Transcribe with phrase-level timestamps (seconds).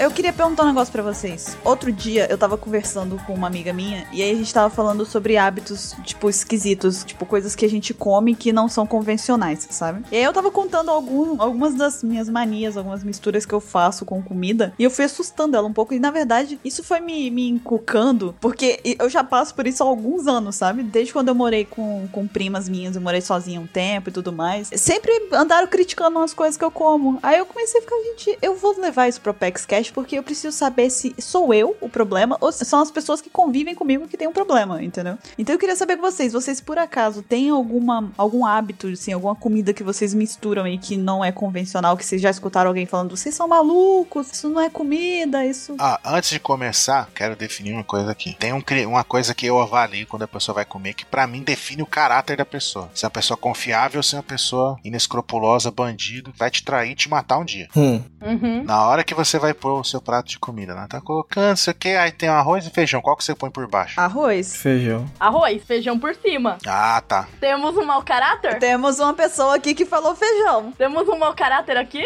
[0.00, 1.58] eu queria perguntar um negócio pra vocês.
[1.62, 5.04] Outro dia eu tava conversando com uma amiga minha e aí a gente tava falando
[5.04, 10.02] sobre hábitos, tipo, esquisitos, tipo, coisas que a gente come que não são convencionais, sabe?
[10.10, 14.06] E aí eu tava contando algum, algumas das minhas manias, algumas misturas que eu faço
[14.06, 15.92] com comida e eu fui assustando ela um pouco.
[15.92, 19.86] E na verdade, isso foi me, me encucando, porque eu já passo por isso há
[19.86, 20.82] alguns anos, sabe?
[20.82, 24.32] Desde quando eu morei com, com primas minhas, eu morei sozinha um tempo e tudo
[24.32, 24.70] mais.
[24.76, 27.18] Sempre andaram criticando umas coisas que eu como.
[27.22, 30.22] Aí eu comecei a ficar, gente, eu vou levar isso pro Apex Cash porque eu
[30.22, 34.08] preciso saber se sou eu o problema ou se são as pessoas que convivem comigo
[34.08, 35.18] que tem um problema, entendeu?
[35.38, 39.34] Então eu queria saber com vocês, vocês por acaso têm alguma algum hábito, assim, alguma
[39.34, 43.16] comida que vocês misturam aí que não é convencional, que vocês já escutaram alguém falando,
[43.16, 45.74] vocês são malucos, isso não é comida, isso.
[45.78, 48.34] Ah, antes de começar, quero definir uma coisa aqui.
[48.38, 51.42] Tem um, uma coisa que eu avalio quando a pessoa vai comer, que para mim
[51.42, 52.90] define o caráter da pessoa.
[52.94, 56.92] Se é uma pessoa confiável ou se é uma pessoa inescrupulosa, bandido, vai te trair
[56.92, 57.68] e te matar um dia.
[57.76, 58.02] Hum.
[58.22, 58.64] Uhum.
[58.64, 60.86] Na hora que você vai pôr o seu prato de comida, né?
[60.88, 63.00] Tá colocando, sei o que, aí tem arroz e feijão.
[63.00, 64.00] Qual que você põe por baixo?
[64.00, 64.56] Arroz.
[64.56, 65.06] Feijão.
[65.18, 66.58] Arroz, feijão por cima.
[66.66, 67.28] Ah, tá.
[67.40, 68.58] Temos um mau caráter?
[68.58, 70.72] Temos uma pessoa aqui que falou feijão.
[70.72, 72.04] Temos um mau caráter aqui?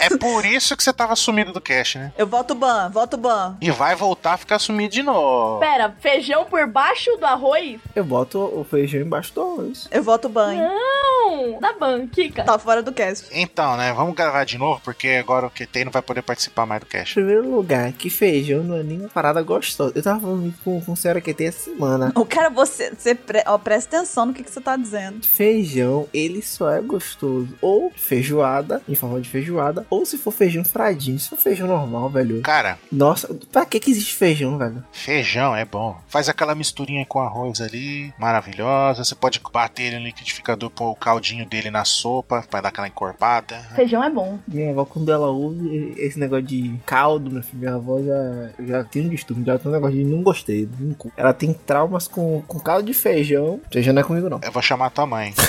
[0.00, 2.12] É por isso que você tava sumido do cast, né?
[2.16, 3.56] Eu voto ban, voto ban.
[3.60, 5.60] E vai voltar a ficar sumido de novo.
[5.60, 7.80] Pera, feijão por baixo do arroz?
[7.94, 9.88] Eu boto o feijão embaixo do arroz.
[9.90, 10.54] Eu voto ban.
[10.54, 11.58] Não!
[11.60, 12.44] Da ban, Kika.
[12.44, 13.28] Tá fora do cast.
[13.32, 13.92] Então, né?
[13.92, 16.90] Vamos gravar de novo, porque agora o QT não vai poder participar mais do Em
[16.90, 17.14] cast.
[17.14, 19.92] primeiro lugar, que feijão não é nem uma parada gostosa.
[19.94, 22.12] Eu tava falando com, com a senhora que tem essa semana.
[22.14, 25.24] O cara, você, você pre- ó, presta atenção no que, que você tá dizendo.
[25.26, 30.64] Feijão, ele só é gostoso ou feijoada, em forma de feijoada, ou se for feijão
[30.64, 31.18] fradinho.
[31.18, 32.40] Se for feijão normal, velho.
[32.42, 34.82] Cara, Nossa, pra que que existe feijão, velho?
[34.92, 35.96] feijão é bom.
[36.08, 39.04] Faz aquela misturinha com arroz ali, maravilhosa.
[39.04, 42.88] Você pode bater ele no liquidificador, pôr o caldinho dele na sopa, pra dar aquela
[42.88, 43.56] encorpada.
[43.76, 44.38] Feijão é bom.
[44.48, 48.84] Minha avó, quando ela ouve esse negócio de caldo, meu filho, minha avó já, já
[48.84, 50.68] tem um distúrbio, já tem um negócio de não gostei.
[50.78, 53.60] não Ela tem traumas com, com caldo de feijão.
[53.70, 54.40] Feijão não é comigo, não.
[54.42, 55.32] Eu vou chamar tua mãe.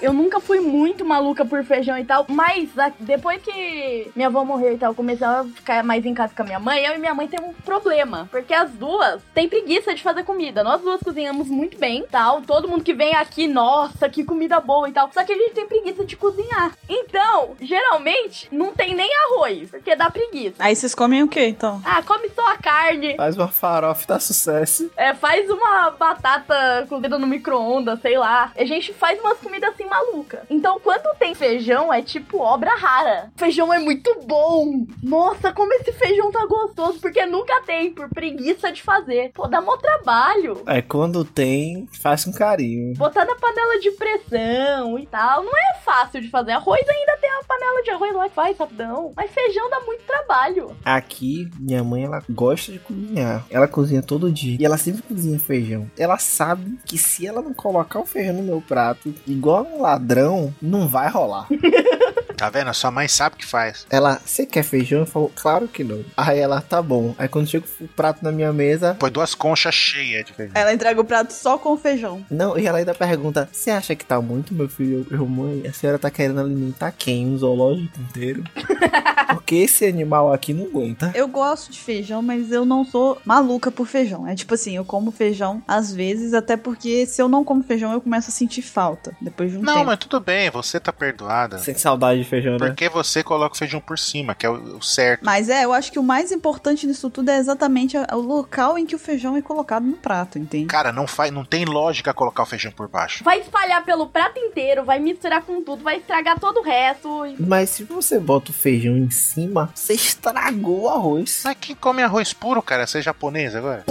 [0.00, 4.44] Eu nunca fui muito maluca por feijão e tal, mas a- depois que minha avó
[4.44, 6.94] morreu e tal, eu comecei a ficar mais em casa com a minha mãe, eu
[6.94, 10.62] e minha mãe temos um problema, porque as duas têm preguiça de fazer comida.
[10.62, 14.88] Nós duas cozinhamos muito bem, tal, todo mundo que vem aqui, nossa, que comida boa
[14.88, 16.72] e tal, só que a gente tem preguiça de cozinhar.
[16.88, 20.55] Então, geralmente, não tem nem arroz, porque dá preguiça.
[20.58, 21.80] Aí vocês comem o quê, então?
[21.84, 24.90] Ah, come só a carne, Faz uma farofa e dá sucesso.
[24.96, 28.52] é, faz uma batata cozida no micro-ondas, sei lá.
[28.56, 30.42] A gente faz umas comidas assim maluca.
[30.48, 33.30] Então, quando tem feijão, é tipo obra rara.
[33.36, 34.86] Feijão é muito bom.
[35.02, 39.30] Nossa, como esse feijão tá gostoso, porque nunca tem, por preguiça de fazer.
[39.34, 40.62] Pô, dá mó trabalho.
[40.66, 42.94] É, quando tem, faz com carinho.
[42.96, 45.42] Botar na panela de pressão e tal.
[45.42, 46.52] Não é fácil de fazer.
[46.52, 49.12] Arroz ainda tem uma panela de arroz lá que faz rapidão.
[49.16, 50.45] Mas feijão dá muito trabalho.
[50.84, 53.46] Aqui, minha mãe, ela gosta de cozinhar.
[53.50, 54.56] Ela cozinha todo dia.
[54.60, 55.90] E ela sempre cozinha feijão.
[55.98, 60.54] Ela sabe que se ela não colocar o feijão no meu prato, igual um ladrão,
[60.60, 61.46] não vai rolar.
[62.36, 62.72] Tá vendo?
[62.74, 63.86] Sua mãe sabe o que faz.
[63.90, 65.00] Ela, você quer feijão?
[65.00, 66.04] Eu falo, claro que não.
[66.16, 67.14] Aí ela, tá bom.
[67.18, 70.52] Aí quando chega o prato na minha mesa, Põe duas conchas cheias de feijão.
[70.54, 72.24] Ela entrega o prato só com feijão.
[72.30, 75.06] não, e ela ainda pergunta: Você acha que tá muito, meu filho?
[75.10, 77.26] Eu, mãe, a senhora tá querendo alimentar quem?
[77.26, 78.44] Um zoológico inteiro?
[79.30, 81.10] Porque esse animal aqui não aguenta.
[81.14, 84.26] Eu gosto de feijão, mas eu não sou maluca por feijão.
[84.26, 87.92] É tipo assim, eu como feijão às vezes, até porque se eu não como feijão,
[87.92, 89.86] eu começo a sentir falta depois de um Não, tempo.
[89.86, 91.58] mas tudo bem, você tá perdoada.
[91.58, 92.66] Sente saudade de feijão, né?
[92.66, 95.24] Porque você coloca o feijão por cima, que é o, o certo.
[95.24, 98.84] Mas é, eu acho que o mais importante nisso tudo é exatamente o local em
[98.86, 100.66] que o feijão é colocado no prato, entende?
[100.66, 103.24] Cara, não, faz, não tem lógica colocar o feijão por baixo.
[103.24, 107.08] Vai espalhar pelo prato inteiro, vai misturar com tudo, vai estragar todo o resto.
[107.38, 111.42] Mas se você bota o feijão em cima, você estragou o arroz.
[111.44, 112.86] Mas quem come arroz puro, cara?
[112.86, 113.84] Você é japonês agora?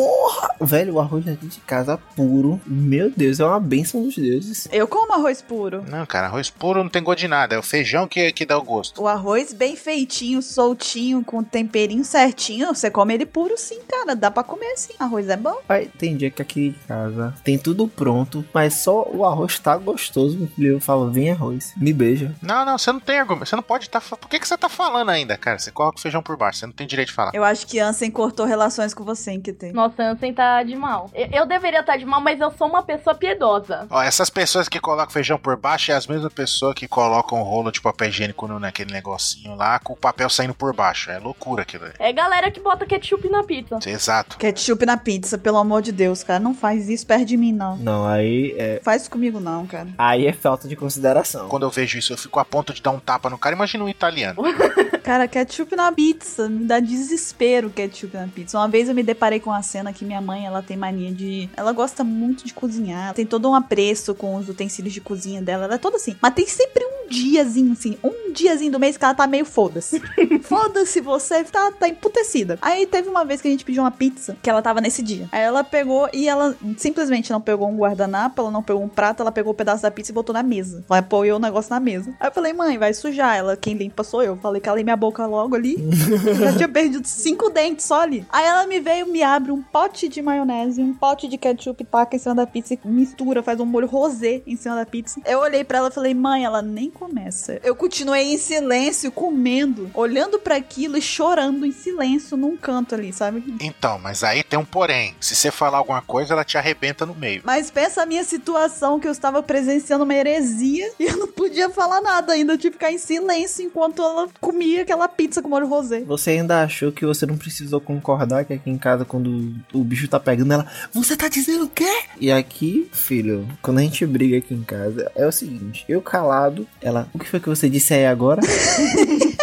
[0.59, 2.59] Velho, o arroz aqui de casa puro.
[2.65, 4.67] Meu Deus, é uma bênção dos deuses.
[4.71, 5.83] Eu como arroz puro.
[5.87, 7.55] Não, cara, arroz puro não tem gosto de nada.
[7.55, 9.01] É o feijão que, que dá o gosto.
[9.01, 14.15] O arroz bem feitinho, soltinho, com temperinho certinho, você come ele puro sim, cara.
[14.15, 14.93] Dá pra comer sim.
[14.99, 15.57] Arroz é bom.
[15.67, 19.77] Pai, tem dia que aqui em casa tem tudo pronto, mas só o arroz tá
[19.77, 20.49] gostoso.
[20.57, 22.35] Eu falo, vem arroz, me beija.
[22.41, 23.47] Não, não, você não tem argumento.
[23.47, 24.01] Você não pode estar.
[24.01, 25.59] Por que, que você tá falando ainda, cara?
[25.59, 26.59] Você coloca o feijão por baixo.
[26.59, 27.31] Você não tem direito de falar.
[27.33, 29.71] Eu acho que Ansem cortou relações com você, hein, que tem.
[29.71, 31.09] Nossa, Ansem tá de mal.
[31.13, 33.87] Eu, eu deveria estar de mal, mas eu sou uma pessoa piedosa.
[33.89, 37.43] Ó, essas pessoas que colocam feijão por baixo é as mesmas pessoas que colocam um
[37.43, 41.11] rolo de papel higiênico naquele negocinho lá, com o papel saindo por baixo.
[41.11, 41.85] É loucura aquilo.
[41.85, 41.91] aí.
[41.99, 43.77] É galera que bota ketchup na pizza.
[43.85, 44.37] Exato.
[44.37, 46.39] Ketchup na pizza, pelo amor de Deus, cara.
[46.39, 47.77] Não faz isso perto de mim, não.
[47.77, 48.79] Não, aí é.
[48.83, 49.89] Faz isso comigo, não, cara.
[49.97, 51.47] Aí é falta de consideração.
[51.47, 53.55] Quando eu vejo isso, eu fico a ponto de dar um tapa no cara.
[53.55, 54.41] Imagina um italiano.
[55.05, 56.49] Cara, ketchup na pizza.
[56.49, 58.57] Me dá desespero ketchup na pizza.
[58.57, 61.47] Uma vez eu me deparei com uma cena que minha mãe, ela tem mania de.
[61.55, 63.13] Ela gosta muito de cozinhar.
[63.13, 65.65] Tem todo um apreço com os utensílios de cozinha dela.
[65.65, 66.15] Ela é toda assim.
[66.19, 67.99] Mas tem sempre um diazinho, assim.
[68.05, 69.99] Um diazinho do mês que ela tá meio foda-se.
[70.43, 72.57] foda-se, você tá, tá emputecida.
[72.61, 75.27] Aí teve uma vez que a gente pediu uma pizza que ela tava nesse dia.
[75.31, 79.21] Aí ela pegou e ela simplesmente não pegou um guardanapo, ela não pegou um prato,
[79.21, 80.83] ela pegou o pedaço da pizza e botou na mesa.
[80.89, 82.13] Ela apoiou o negócio na mesa.
[82.19, 83.35] Aí eu falei, mãe, vai sujar.
[83.35, 84.35] Ela, quem limpa sou eu.
[84.37, 85.77] Falei, calei minha boca logo ali.
[86.39, 88.25] Já tinha perdido cinco dentes só ali.
[88.29, 92.15] Aí ela me veio, me abre um pote de maionese, um pote de ketchup, taca
[92.15, 95.19] em cima da pizza e mistura, faz um molho rosé em cima da pizza.
[95.25, 97.59] Eu olhei pra ela e falei, mãe, ela nem começa.
[97.63, 103.13] Eu continuei em silêncio, comendo, olhando pra aquilo e chorando em silêncio num canto ali,
[103.13, 103.55] sabe?
[103.61, 105.15] Então, mas aí tem um porém.
[105.21, 107.41] Se você falar alguma coisa, ela te arrebenta no meio.
[107.45, 111.69] Mas pensa a minha situação que eu estava presenciando uma heresia e eu não podia
[111.69, 112.51] falar nada ainda.
[112.51, 116.01] Eu tive que ficar em silêncio enquanto ela comia aquela pizza com molho rosé.
[116.01, 120.09] Você ainda achou que você não precisou concordar que aqui em casa, quando o bicho
[120.09, 122.03] tá pegando ela, você tá dizendo o quê?
[122.19, 126.67] E aqui, filho, quando a gente briga aqui em casa, é o seguinte: eu calado,
[126.81, 128.41] ela, o que foi que você disse aí agora?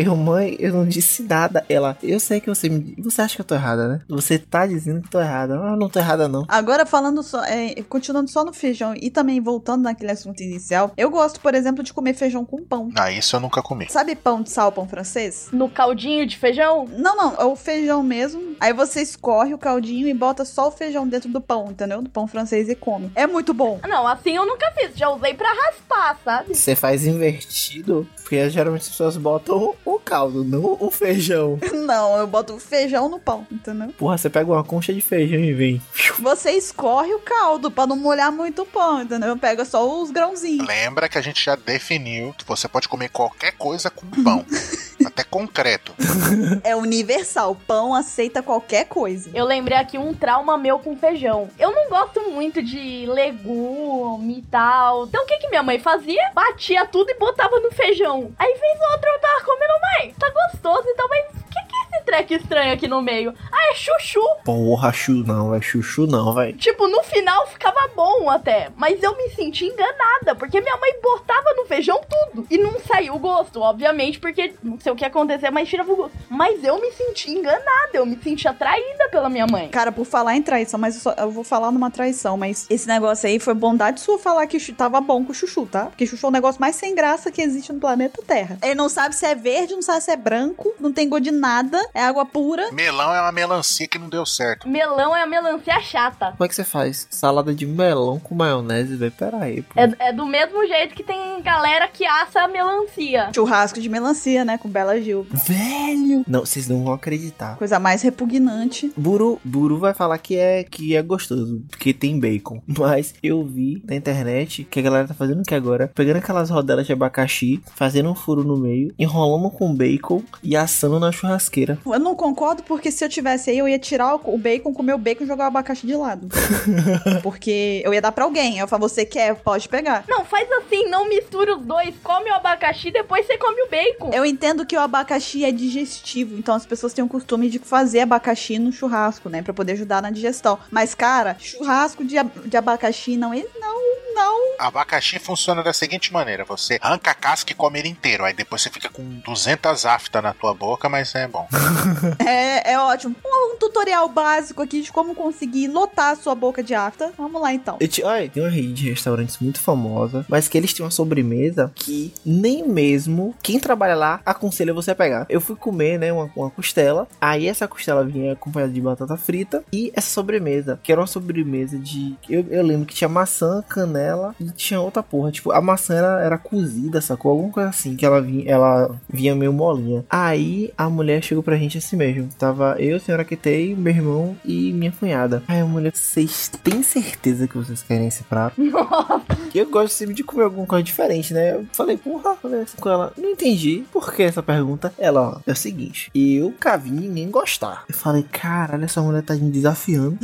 [0.00, 1.62] Eu, mãe, eu não disse nada.
[1.68, 2.94] Ela, eu sei que você me.
[2.98, 4.00] Você acha que eu tô errada, né?
[4.08, 5.54] Você tá dizendo que tô errada.
[5.54, 6.46] Eu não tô errada, não.
[6.48, 11.10] Agora, falando só, é, continuando só no feijão e também voltando naquele assunto inicial, eu
[11.10, 12.90] gosto, por exemplo, de comer feijão com pão.
[12.96, 13.86] Ah, isso eu nunca comi.
[13.90, 15.48] Sabe pão de sal, pão francês?
[15.52, 16.88] No caldinho de feijão?
[16.96, 18.56] Não, não, é o feijão mesmo.
[18.58, 22.00] Aí você escorre o caldinho e bota só o feijão dentro do pão, entendeu?
[22.00, 23.12] Do pão francês e come.
[23.14, 23.78] É muito bom.
[23.86, 24.96] Não, assim eu nunca fiz.
[24.96, 26.54] Já usei pra raspar, sabe?
[26.54, 31.58] Você faz invertido, porque geralmente as pessoas botam o caldo, não o feijão.
[31.90, 33.88] Não, eu boto o feijão no pão, entendeu?
[33.98, 35.82] Porra, você pega uma concha de feijão e vem.
[36.20, 39.36] Você escorre o caldo pra não molhar muito o pão, entendeu?
[39.36, 40.66] Pega só os grãozinhos.
[40.66, 44.44] Lembra que a gente já definiu que você pode comer qualquer coisa com pão.
[45.06, 45.94] até concreto.
[46.62, 47.56] É universal.
[47.66, 49.30] Pão aceita qualquer coisa.
[49.34, 51.48] Eu lembrei aqui um trauma meu com feijão.
[51.58, 55.06] Eu não gosto muito de legume e tal.
[55.06, 56.30] Então o que que minha mãe fazia?
[56.34, 58.32] Batia tudo e botava no feijão.
[58.38, 61.69] Aí fez outro, eu tava comendo, mãe, tá gostoso então, mas o que
[62.00, 63.34] esse treco estranho aqui no meio?
[63.52, 64.20] Ah, é chuchu.
[64.44, 66.52] Porra, chu não, é chuchu não, vai.
[66.52, 71.52] Tipo, no final ficava bom até, mas eu me senti enganada, porque minha mãe botava
[71.54, 72.46] no feijão tudo.
[72.50, 75.92] E não saiu o gosto, obviamente, porque não sei o que ia acontecer, mas tirava
[75.92, 76.16] o gosto.
[76.28, 79.68] Mas eu me senti enganada, eu me senti atraída pela minha mãe.
[79.68, 82.86] Cara, por falar em traição, mas eu, só- eu vou falar numa traição, mas esse
[82.88, 85.86] negócio aí foi bondade sua falar que tava bom com o chuchu, tá?
[85.86, 88.58] Porque chuchu é o negócio mais sem graça que existe no planeta Terra.
[88.62, 91.30] Ele não sabe se é verde, não sabe se é branco, não tem gosto de
[91.30, 92.70] nada, é água pura.
[92.72, 94.68] Melão é uma melancia que não deu certo.
[94.68, 96.32] Melão é a melancia chata.
[96.32, 97.06] Como é que você faz?
[97.10, 99.12] Salada de melão com maionese, velho?
[99.12, 99.78] Pera aí, pô.
[99.78, 103.30] É, é do mesmo jeito que tem galera que assa a melancia.
[103.34, 104.58] Churrasco de melancia, né?
[104.58, 105.26] Com Bela Gil.
[105.30, 106.24] Velho!
[106.26, 107.56] Não, vocês não vão acreditar.
[107.56, 108.92] Coisa mais repugnante.
[108.96, 112.62] Buru, Buru vai falar que é que é gostoso, porque tem bacon.
[112.66, 115.90] Mas eu vi na internet que a galera tá fazendo o que agora?
[115.94, 121.00] Pegando aquelas rodelas de abacaxi, fazendo um furo no meio, enrolando com bacon e assando
[121.00, 121.78] na churrasqueira.
[121.84, 124.98] Eu não concordo porque se eu tivesse aí, eu ia tirar o bacon, comer o
[124.98, 126.28] bacon e jogar o abacaxi de lado.
[127.22, 128.58] porque eu ia dar pra alguém.
[128.58, 129.34] Eu falo, você quer?
[129.36, 130.04] Pode pegar.
[130.08, 131.94] Não, faz assim, não mistura os dois.
[132.02, 134.10] Come o abacaxi, depois você come o bacon.
[134.12, 138.00] Eu entendo que o abacaxi é digestivo, então as pessoas têm o costume de fazer
[138.00, 139.42] abacaxi no churrasco, né?
[139.42, 140.58] Pra poder ajudar na digestão.
[140.70, 143.80] Mas, cara, churrasco de, ab- de abacaxi não, ele não,
[144.14, 144.40] não.
[144.58, 148.24] Abacaxi funciona da seguinte maneira: você arranca a casca e come ele inteiro.
[148.24, 151.48] Aí depois você fica com 200 aftas na tua boca, mas é bom.
[152.18, 153.14] É, é ótimo.
[153.24, 157.12] Um, um tutorial básico aqui de como conseguir lotar a sua boca de afta.
[157.16, 157.76] Vamos lá então.
[157.80, 160.90] Eu te, olha, tem uma rede de restaurantes muito famosa, mas que eles têm uma
[160.90, 165.26] sobremesa que nem mesmo quem trabalha lá aconselha você a pegar.
[165.28, 169.64] Eu fui comer, né, uma, uma costela, aí essa costela vinha acompanhada de batata frita
[169.72, 172.14] e essa sobremesa, que era uma sobremesa de...
[172.28, 176.20] Eu, eu lembro que tinha maçã, canela e tinha outra porra, tipo, a maçã era,
[176.20, 177.32] era cozida, sacou?
[177.32, 180.04] Alguma coisa assim, que ela vinha, ela vinha meio molinha.
[180.08, 184.36] Aí a mulher chegou pra gente assim mesmo, tava eu, senhora QT sentei, meu irmão
[184.44, 185.42] e minha cunhada.
[185.48, 188.54] Aí a mulher, vocês têm certeza que vocês querem esse prato?
[189.52, 191.54] Eu gosto sempre de comer alguma coisa diferente, né?
[191.54, 194.92] Eu falei, porra, falei assim com ela, não entendi por que essa pergunta.
[194.96, 197.84] Ela, ó, é o seguinte, eu nunca vi ninguém gostar.
[197.88, 200.16] Eu falei, caralho, essa mulher tá me desafiando.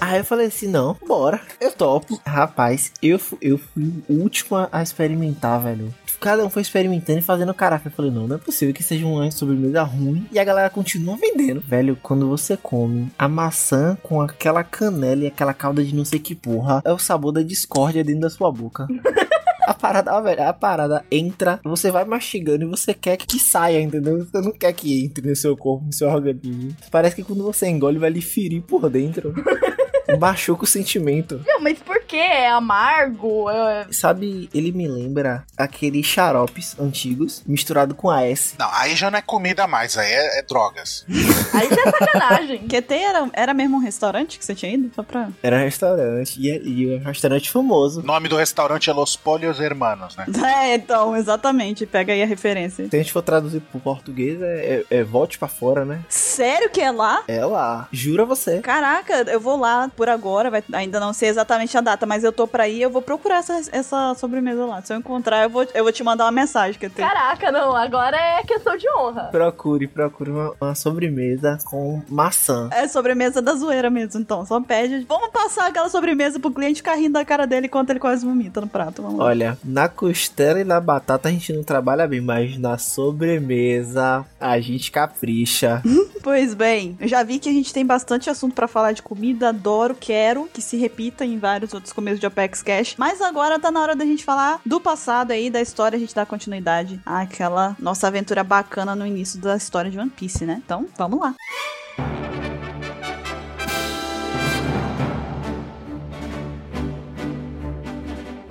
[0.00, 2.20] Aí eu falei assim, não, bora, eu topo.
[2.26, 5.94] Rapaz, eu, eu fui o último a- a experimentar, velho.
[6.20, 7.88] Cada um foi experimentando e fazendo caraca.
[7.88, 11.16] Eu falei, não, não é possível que seja uma sobremesa ruim e a galera continua
[11.16, 11.62] vendendo.
[11.62, 16.18] Velho, quando você come a maçã com aquela canela e aquela calda de não sei
[16.18, 18.86] que porra, é o sabor da discórdia dentro da sua boca.
[19.66, 23.80] A parada, ó, velho, a parada entra, você vai mastigando e você quer que saia,
[23.80, 24.18] entendeu?
[24.18, 26.76] Você não quer que entre no seu corpo, no seu organismo.
[26.90, 29.32] Parece que quando você engole, vai lhe ferir por dentro.
[30.18, 31.40] Machuca o sentimento.
[31.46, 32.16] Não, mas por quê?
[32.16, 33.50] É amargo?
[33.50, 33.86] É...
[33.90, 38.54] Sabe, ele me lembra aqueles xaropes antigos misturado com AS.
[38.58, 41.04] Não, aí já não é comida mais, aí é, é drogas.
[41.52, 42.58] Aí já é sacanagem.
[42.68, 44.90] QT era, era mesmo um restaurante que você tinha ido?
[44.94, 45.28] Só pra.
[45.42, 48.00] Era restaurante e, e um restaurante famoso.
[48.00, 50.26] O nome do restaurante é Los Polios Hermanos, né?
[50.54, 51.86] É, então, exatamente.
[51.86, 52.88] Pega aí a referência.
[52.88, 56.00] Se a gente for traduzir pro português, é, é, é volte pra fora, né?
[56.08, 57.24] Sério que é lá?
[57.26, 57.88] É lá.
[57.90, 58.60] Jura você.
[58.60, 62.32] Caraca, eu vou lá por agora, vai- ainda não sei exatamente a data, mas eu
[62.32, 64.82] tô pra ir, eu vou procurar essa, essa sobremesa lá.
[64.82, 67.08] Se eu encontrar, eu vou, eu vou te mandar uma mensagem que eu tenho.
[67.08, 67.74] Caraca, não.
[67.76, 69.24] Agora é questão de honra.
[69.30, 72.68] Procure, procure uma, uma sobremesa com maçã.
[72.72, 74.44] É sobremesa da zoeira mesmo, então.
[74.44, 75.04] Só pede.
[75.08, 78.60] Vamos passar aquela sobremesa pro cliente ficar rindo da cara dele enquanto ele quase vomita
[78.60, 79.02] no prato.
[79.02, 79.24] Vamos lá.
[79.26, 84.60] Olha, na costela e na batata a gente não trabalha bem, mas na sobremesa a
[84.60, 85.82] gente capricha.
[86.24, 89.50] Pois bem, eu já vi que a gente tem bastante assunto pra falar de comida,
[89.50, 93.72] adoro, quero que se repita em vários outros começos de Apex Cash, mas agora tá
[93.72, 97.76] na hora da gente falar do passado aí, da história, a gente dar continuidade àquela
[97.80, 100.62] nossa aventura bacana no início da história de One Piece, né?
[100.64, 101.34] Então, vamos lá.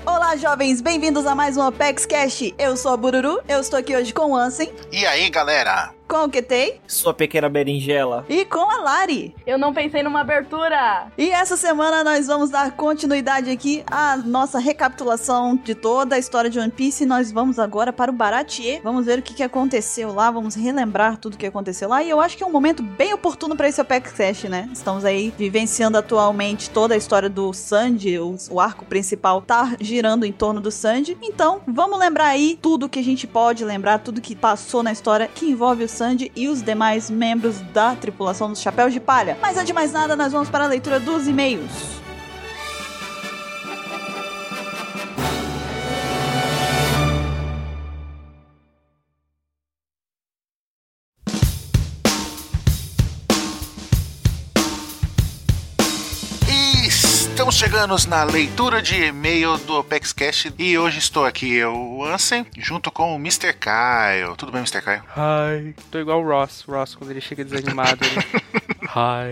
[0.06, 2.54] Olá, jovens, bem-vindos a mais um Apex Cash.
[2.58, 5.94] Eu sou a Bururu, eu estou aqui hoje com o Ansem, E aí, galera?
[6.14, 8.24] Com o Ketei Sua pequena berinjela.
[8.30, 9.34] e com a Lari.
[9.48, 11.08] Eu não pensei numa abertura.
[11.18, 16.52] E essa semana nós vamos dar continuidade aqui à nossa recapitulação de toda a história
[16.52, 17.04] de One Piece.
[17.04, 18.80] Nós vamos agora para o Baratier.
[18.84, 22.04] Vamos ver o que, que aconteceu lá, vamos relembrar tudo que aconteceu lá.
[22.04, 24.70] E eu acho que é um momento bem oportuno para esse Apex Cash, né?
[24.72, 30.26] Estamos aí vivenciando atualmente toda a história do Sandy, o, o arco principal tá girando
[30.28, 31.18] em torno do Sandy.
[31.24, 35.28] Então, vamos lembrar aí tudo que a gente pode lembrar, tudo que passou na história
[35.28, 36.03] que envolve o Sandy
[36.36, 39.38] e os demais membros da tripulação dos Chapéus de Palha.
[39.42, 42.03] Mas antes de mais nada, nós vamos para a leitura dos e-mails.
[57.74, 62.92] Chegando na leitura de e-mail do ApexCast e hoje estou aqui, eu, o Ansem, junto
[62.92, 63.52] com o Mr.
[63.52, 64.36] Kyle.
[64.38, 64.80] Tudo bem, Mr.
[64.80, 65.02] Kyle?
[65.18, 65.74] Hi.
[65.90, 66.64] Tô igual o Ross.
[66.68, 68.44] Ross, quando ele chega desanimado, ele...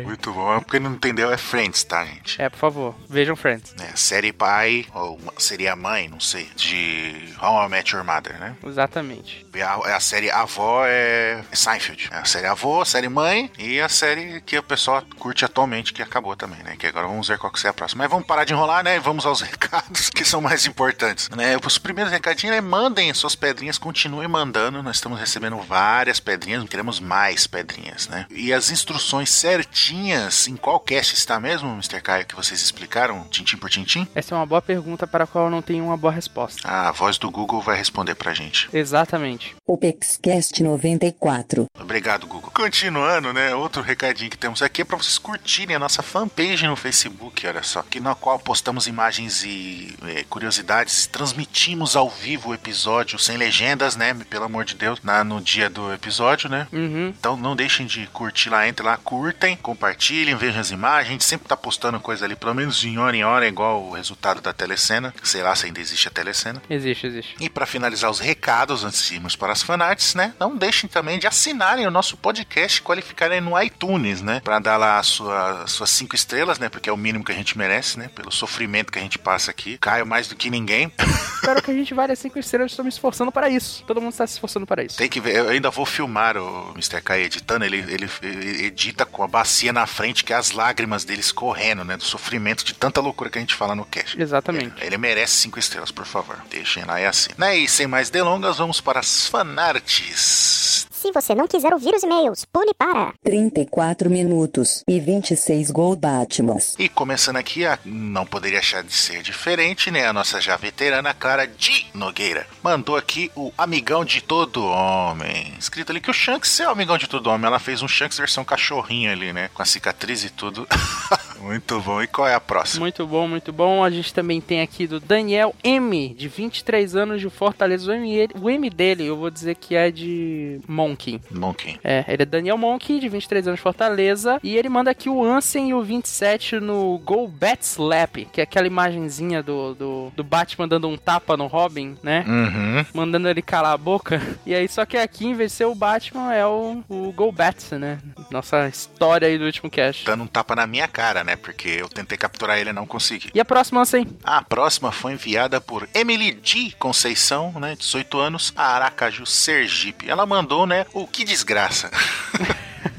[0.04, 0.60] Muito bom.
[0.60, 2.42] Porque não entendeu, é Friends, tá, gente?
[2.42, 3.74] É, por favor, vejam Friends.
[3.80, 8.56] É, série pai, ou seria mãe, não sei, de How I Met Your Mother, né?
[8.66, 9.46] Exatamente.
[9.62, 12.10] A, a série avó é Seinfeld.
[12.12, 15.94] É a série avó, a série mãe e a série que o pessoal curte atualmente,
[15.94, 16.76] que acabou também, né?
[16.78, 18.04] Que agora vamos ver qual que será a próxima.
[18.04, 18.96] Mas vamos parar de enrolar, né?
[18.96, 21.58] E vamos aos recados que são mais importantes, né?
[21.64, 22.62] Os primeiros recadinhos, né?
[22.62, 24.82] Mandem suas pedrinhas, continuem mandando.
[24.82, 28.26] Nós estamos recebendo várias pedrinhas, queremos mais pedrinhas, né?
[28.30, 32.02] E as instruções certinhas em qual cast está mesmo, Mr.
[32.02, 34.08] Caio, que vocês explicaram, tintim por tintim?
[34.16, 36.62] Essa é uma boa pergunta para a qual eu não tenho uma boa resposta.
[36.64, 38.70] Ah, A voz do Google vai responder pra gente.
[38.74, 39.56] Exatamente.
[39.68, 41.66] OPEXCast 94.
[41.80, 42.52] Obrigado, Google.
[42.52, 43.54] Continuando, né?
[43.54, 47.64] Outro recadinho que temos aqui é para vocês curtirem a nossa fanpage no Facebook, olha
[47.64, 53.36] só, que na qual postamos imagens e eh, curiosidades, transmitimos ao vivo o episódio sem
[53.38, 54.14] legendas, né?
[54.30, 56.68] Pelo amor de Deus, na, no dia do episódio, né?
[56.72, 57.14] Uhum.
[57.18, 58.98] Então não deixem de curtir lá, entre lá,
[59.42, 61.08] curtem, compartilhem, vejam as imagens.
[61.08, 63.94] A gente sempre tá postando coisa ali, pelo menos em hora em hora, igual o
[63.94, 65.14] resultado da telecena.
[65.24, 66.62] Sei lá se ainda existe a telecena.
[66.70, 67.36] Existe, existe.
[67.40, 70.34] E para finalizar os recados, antes de irmos para as fanarts, né?
[70.40, 74.42] Não deixem também de assinarem o nosso podcast e qualificarem no iTunes, né?
[74.44, 76.70] Para dar lá a sua, as suas cinco estrelas, né?
[76.70, 78.10] Porque é o mínimo que a gente merece, né?
[78.14, 79.78] Pelo sofrimento que a gente passa aqui.
[79.80, 80.92] Caio mais do que ninguém.
[81.42, 82.72] Espero que a gente valha cinco estrelas.
[82.72, 83.84] Estou me esforçando para isso.
[83.88, 84.98] Todo mundo está se esforçando para isso.
[84.98, 87.02] Tem que ver, eu ainda vou filmar o Mr.
[87.02, 91.06] Kai editando, ele, ele, ele edita com a bacia na frente, que é as lágrimas
[91.06, 91.96] dele escorrendo, né?
[91.96, 94.22] Do sofrimento de tanta loucura que a gente fala no cast.
[94.22, 94.84] Exatamente.
[94.84, 96.38] Ele merece cinco estrelas, por favor.
[96.50, 97.32] Deixem lá, é assim.
[97.38, 97.58] Né?
[97.58, 100.81] E sem mais delongas, vamos para as fanarts.
[101.02, 106.76] Se você não quiser ouvir os e-mails, pule para 34 minutos e 26 Gol Batmans.
[106.78, 110.06] E começando aqui, a, não poderia deixar de ser diferente, né?
[110.06, 115.52] A nossa já veterana Clara de Nogueira mandou aqui o Amigão de Todo Homem.
[115.58, 117.48] Escrito ali que o Shanks é o Amigão de Todo Homem.
[117.48, 119.50] Ela fez um Shanks versão cachorrinho ali, né?
[119.56, 120.68] Com a cicatriz e tudo.
[121.42, 122.00] muito bom.
[122.04, 122.82] E qual é a próxima?
[122.82, 123.84] Muito bom, muito bom.
[123.84, 127.92] A gente também tem aqui do Daniel M, de 23 anos de Fortaleza.
[127.92, 131.22] O M, o M dele, eu vou dizer que é de Monkey.
[131.32, 131.80] Monkey.
[131.84, 134.40] É, ele é Daniel Monkey, de 23 anos de Fortaleza.
[134.44, 138.44] E ele manda aqui o Ansem e o 27 no Go Bat Slap, que é
[138.44, 142.26] aquela imagenzinha do, do, do Batman dando um tapa no Robin, né?
[142.28, 142.86] Uhum.
[142.94, 144.22] Mandando ele calar a boca.
[144.46, 147.32] E aí, só que aqui, em vez de ser o Batman, é o, o Go
[147.32, 148.00] Bats, né?
[148.32, 150.06] Nossa história aí do último cast.
[150.06, 151.36] Dando um tapa na minha cara, né?
[151.36, 153.30] Porque eu tentei capturar ele e não consegui.
[153.34, 154.08] E a próxima, Ansem?
[154.24, 156.74] A próxima foi enviada por Emily D.
[156.80, 157.76] Conceição, né?
[157.78, 160.10] 18 anos, a Aracaju, Sergipe.
[160.10, 160.86] Ela mandou, né?
[160.94, 161.92] O que desgraça.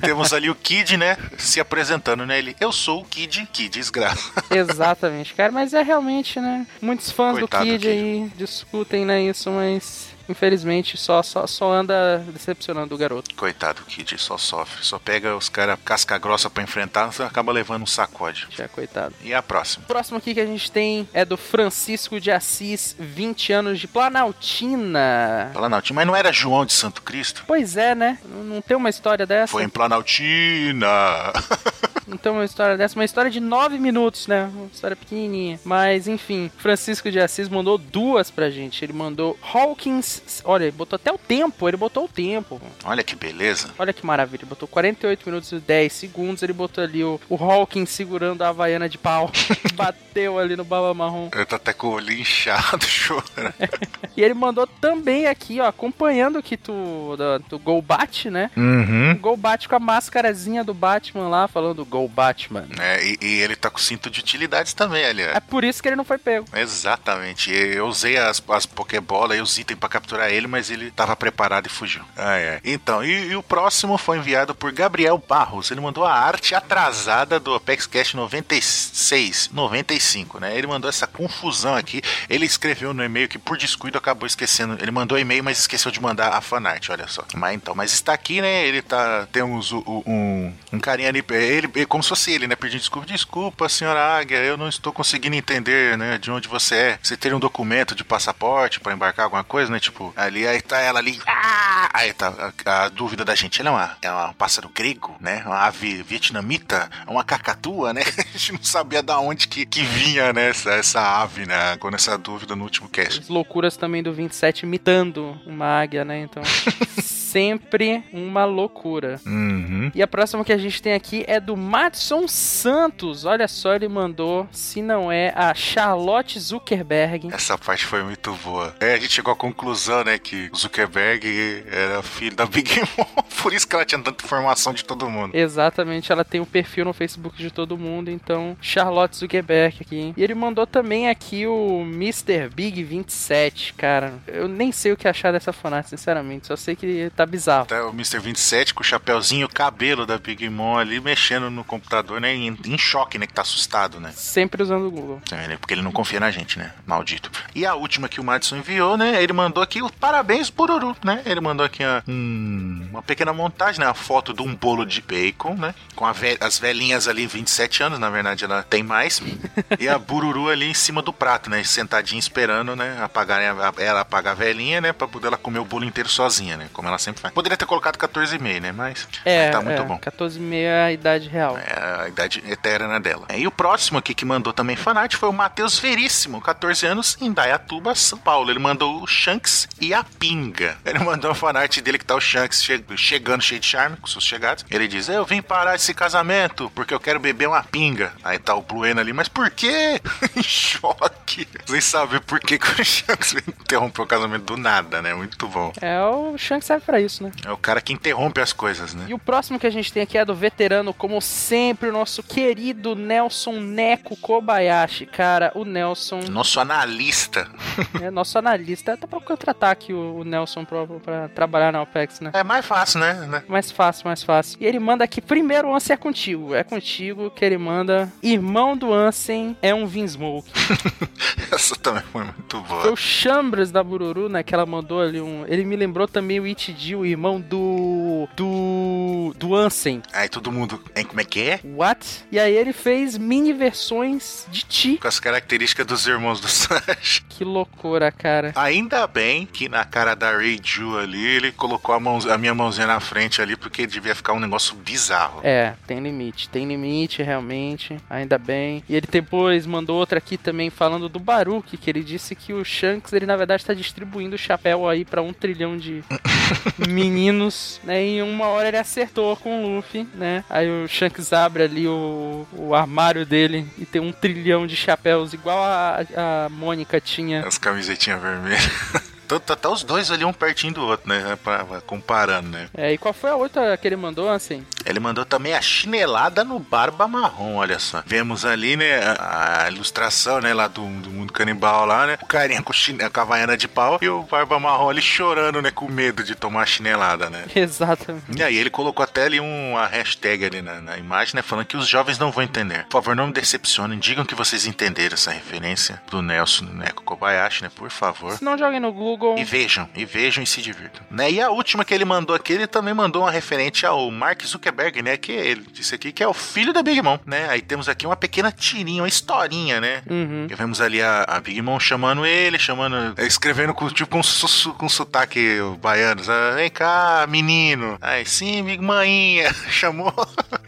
[0.01, 1.17] Temos ali o Kid, né?
[1.39, 2.39] Se apresentando, né?
[2.39, 4.33] Ele, eu sou o Kid, que desgraça.
[4.51, 6.67] Exatamente, cara, mas é realmente, né?
[6.81, 7.89] Muitos fãs Coitado do do Kid Kid.
[7.89, 13.35] aí discutem, né, isso, mas infelizmente só, só, só anda decepcionando o garoto.
[13.35, 14.85] Coitado, Kid só sofre.
[14.85, 18.47] Só pega os caras casca grossa pra enfrentar, você acaba levando um sacode.
[18.51, 19.15] Já, coitado.
[19.23, 19.85] E a próxima?
[19.85, 23.89] O próximo aqui que a gente tem é do Francisco de Assis, 20 anos de
[23.89, 25.51] Planaltina.
[25.53, 27.45] Planaltina, mas não era João de Santo Cristo?
[27.47, 28.19] Pois é, né?
[28.25, 29.53] Não tem uma história dessa?
[29.53, 30.87] Foi em Planaltina.
[32.23, 34.51] Tem uma história dessa, uma história de nove minutos, né?
[34.55, 35.61] Uma história pequenininha.
[35.65, 38.85] Mas, enfim, Francisco de Assis mandou duas pra gente.
[38.85, 40.43] Ele mandou Hawkins.
[40.45, 41.69] Olha, ele botou até o tempo.
[41.69, 42.61] Ele botou o tempo.
[42.85, 43.71] Olha que beleza.
[43.79, 44.43] Olha que maravilha.
[44.43, 46.43] Ele botou 48 minutos e 10 segundos.
[46.43, 49.31] Ele botou ali o, o Hawkins segurando a Havaiana de pau.
[49.75, 51.29] Bateu ali no baba marrom.
[51.33, 53.23] Eu tô até com o olho inchado, chorando.
[54.15, 58.51] E ele mandou também aqui, ó, acompanhando aqui tu, do, do Golbat, né?
[58.55, 59.13] Uhum.
[59.13, 62.67] O Golbat com a máscarazinha do Batman lá, falando Go Batman.
[62.79, 65.23] É, e, e ele tá com cinto de utilidades também, ali.
[65.23, 66.47] É por isso que ele não foi pego.
[66.57, 67.53] Exatamente.
[67.53, 71.67] Eu usei as, as Pokébola e os itens pra capturar ele, mas ele tava preparado
[71.67, 72.03] e fugiu.
[72.17, 72.61] Ai, ai.
[72.65, 75.71] Então, e, e o próximo foi enviado por Gabriel Barros.
[75.71, 80.57] Ele mandou a arte atrasada do Apex Cash 96, 95, né?
[80.57, 82.01] Ele mandou essa confusão aqui.
[82.29, 84.79] Ele escreveu no e-mail que por descuido acabou esquecendo.
[84.81, 87.25] Ele mandou e-mail, mas esqueceu de mandar a fanart, olha só.
[87.35, 88.67] Mas então, mas está aqui, né?
[88.67, 89.27] Ele tá.
[89.33, 91.23] Temos o- um, um carinha ali.
[91.31, 92.57] Ele, ele- como se fosse ele, né?
[92.57, 93.07] Pedindo desculpa.
[93.07, 96.19] Desculpa, senhora Águia, eu não estou conseguindo entender, né?
[96.19, 96.99] De onde você é.
[97.03, 99.79] Você teria um documento de passaporte pra embarcar alguma coisa, né?
[99.81, 101.21] Tipo, ali, aí tá ela ali.
[101.27, 101.89] Ah!
[101.93, 103.61] Aí tá a, a dúvida da gente.
[103.61, 103.71] Ela
[104.03, 105.43] é, uma, é um pássaro grego, né?
[105.45, 108.03] Uma ave vietnamita, uma cacatua, né?
[108.35, 110.49] A gente não sabia da onde que, que vinha, né?
[110.51, 111.77] Essa, essa ave, né?
[111.79, 113.21] Quando essa dúvida no último cast.
[113.21, 116.21] As loucuras também do 27 imitando uma águia, né?
[116.21, 116.43] Então,
[117.33, 119.19] sempre uma loucura.
[119.25, 119.91] Uhum.
[119.95, 123.25] E a próxima que a gente tem aqui é do Madison Santos.
[123.25, 127.31] Olha só, ele mandou, se não é, a Charlotte Zuckerberg.
[127.33, 128.75] Essa parte foi muito boa.
[128.79, 133.07] É, a gente chegou à conclusão, né, que o Zuckerberg era filho da Big Mom,
[133.43, 135.35] por isso que ela tinha tanta informação de todo mundo.
[135.35, 140.13] Exatamente, ela tem um perfil no Facebook de todo mundo, então Charlotte Zuckerberg aqui.
[140.15, 142.51] E ele mandou também aqui o Mr.
[142.55, 144.15] Big 27, cara.
[144.27, 147.67] Eu nem sei o que achar dessa fanart, sinceramente, só sei que tá bizarro.
[147.67, 148.19] Tá o Mr.
[148.19, 152.57] 27 com o chapéuzinho, o cabelo da Big Mom ali, mexendo no computador, né, em,
[152.67, 154.13] em choque, né, que tá assustado, né.
[154.15, 155.23] Sempre usando o Google.
[155.31, 156.73] É, né, Porque ele não confia na gente, né?
[156.87, 157.31] Maldito.
[157.55, 159.23] E a última que o Madison enviou, né?
[159.23, 161.23] Ele mandou aqui o parabéns, Bururu, né?
[161.27, 163.87] Ele mandou aqui a- um- uma pequena montagem, né?
[163.87, 165.75] A foto de um bolo de bacon, né?
[165.95, 169.21] Com ve- as velhinhas ali, 27 anos, na verdade ela tem mais.
[169.79, 171.63] e a Bururu ali em cima do prato, né?
[171.65, 172.99] Sentadinha esperando, né?
[173.03, 174.93] Apagarem a- ela apagar a velhinha, né?
[174.93, 176.69] Pra poder ela comer o bolo inteiro sozinha, né?
[176.73, 177.33] Como ela sempre faz.
[177.35, 178.73] Poderia ter colocado 14,5, né?
[178.73, 179.99] Mas É, tá muito é, bom.
[179.99, 181.57] 14,5 é a idade real.
[181.59, 183.27] É a idade eterna dela.
[183.29, 187.17] É, E o próximo aqui que mandou também fanart foi o Matheus Veríssimo, 14 anos,
[187.21, 188.51] em Dayatuba, São Paulo.
[188.51, 190.77] Ele mandou o Shanks e a Pinga.
[190.85, 194.07] Ele mandou uma fanart dele que tá o Shanks che- chegando cheio de charme, com
[194.07, 194.65] seus chegados.
[194.71, 198.13] Ele diz: Eu vim parar esse casamento porque eu quero beber uma pinga.
[198.23, 200.01] Aí tá o Blueno ali, mas por quê?
[200.37, 201.47] em choque.
[201.67, 205.15] Sem saber por que, que o Shanks interrompeu o casamento do nada, né?
[205.15, 205.73] Muito bom.
[205.81, 207.33] É, o Shanks serve pra isso, né?
[207.45, 209.07] É o cara que interrompe as coisas, né?
[209.09, 212.23] E o próximo que a gente tem aqui é do veterano, como sempre, o nosso
[212.23, 215.07] querido Nelson Neco Kobayashi.
[215.07, 217.49] Cara, o Nelson Nosso analista.
[218.01, 218.95] é nosso analista.
[218.95, 222.31] Até pra contratar aqui o, Nelson pra, pra trabalhar na OPEX, né?
[222.35, 223.15] É mais fácil, né?
[223.27, 223.43] né?
[223.49, 224.59] Mais fácil, mais fácil.
[224.61, 226.55] E ele manda aqui, primeiro o Ansem é contigo.
[226.55, 228.13] É contigo que ele manda.
[228.23, 230.51] Irmão do Ansem é um Vinsmoke.
[231.53, 232.83] Essa também foi muito boa.
[232.83, 234.43] Foi o Chambers da Bururu, né?
[234.43, 235.45] Que ela mandou ali um.
[235.47, 236.47] Ele me lembrou também o
[236.95, 239.35] O irmão do do.
[239.37, 240.03] do Ansem.
[240.13, 241.61] Aí todo mundo, hein, como é que é?
[241.65, 242.25] What?
[242.31, 244.99] E aí ele fez mini versões de ti.
[245.01, 247.23] Com as características dos irmãos do Sanji.
[247.29, 248.53] Que loucura, cara.
[248.57, 252.87] Ainda bem que na cara da Reiju ali, ele colocou a, mão, a minha mãozinha
[252.87, 255.41] na frente ali, porque devia ficar um negócio bizarro.
[255.45, 256.49] É, tem limite.
[256.49, 257.97] Tem limite, realmente.
[258.11, 258.83] Ainda bem.
[258.89, 262.65] E ele depois mandou outra aqui também falando do Baruch, que ele disse que o
[262.65, 266.03] Shanks, ele na verdade está distribuindo o chapéu aí para um trilhão de
[266.79, 268.03] meninos, né?
[268.05, 270.45] E em uma hora ele acertou com o Luffy, né?
[270.49, 275.33] Aí o Shanks abre ali o, o armário dele e tem um trilhão de chapéus,
[275.33, 277.47] igual a, a Mônica tinha.
[277.47, 278.71] As camisetinhas vermelhas.
[279.39, 281.39] Tanto- Até os dois ali, um pertinho do outro, né?
[281.43, 282.69] Pra- comparando, né?
[282.77, 284.65] É, e qual foi a outra que ele mandou, assim?
[284.85, 288.03] Ele mandou também a chinelada no Barba Marrom, olha só.
[288.07, 292.19] Vemos ali, né, a, a ilustração, né, lá do, do mundo canibal lá, né?
[292.23, 295.71] O carinha com, com a havaiana de pau e o Barba Marrom ali chorando, né,
[295.71, 297.45] com medo de tomar a chinelada, né?
[297.55, 298.37] Exatamente.
[298.39, 301.77] E aí ele colocou até ali uma hashtag ali na, na imagem, né, falando que
[301.77, 302.85] os jovens não vão entender.
[302.85, 307.63] Por favor, não me decepcionem, digam que vocês entenderam essa referência do Nelson Neko Kobayashi,
[307.65, 308.33] né, por favor.
[308.33, 309.22] Se não joguem no Google.
[309.39, 311.03] E vejam, e vejam e se divirtam.
[311.11, 311.31] Né?
[311.33, 315.03] E a última que ele mandou aqui, ele também mandou uma referente ao Mark Zuckerberg,
[315.03, 315.17] né?
[315.17, 317.49] Que ele disse aqui que é o filho da Big Mom, né?
[317.49, 320.03] Aí temos aqui uma pequena tirinha, uma historinha, né?
[320.09, 320.47] Uhum.
[320.51, 323.15] E vemos ali a, a Big Mom chamando ele, chamando.
[323.23, 326.23] Escrevendo com, tipo com, su- com sotaque baiano.
[326.25, 326.57] sabe?
[326.57, 327.99] Vem cá, menino.
[328.01, 329.53] Aí, sim, Big Maninha.
[329.71, 330.13] Chamou.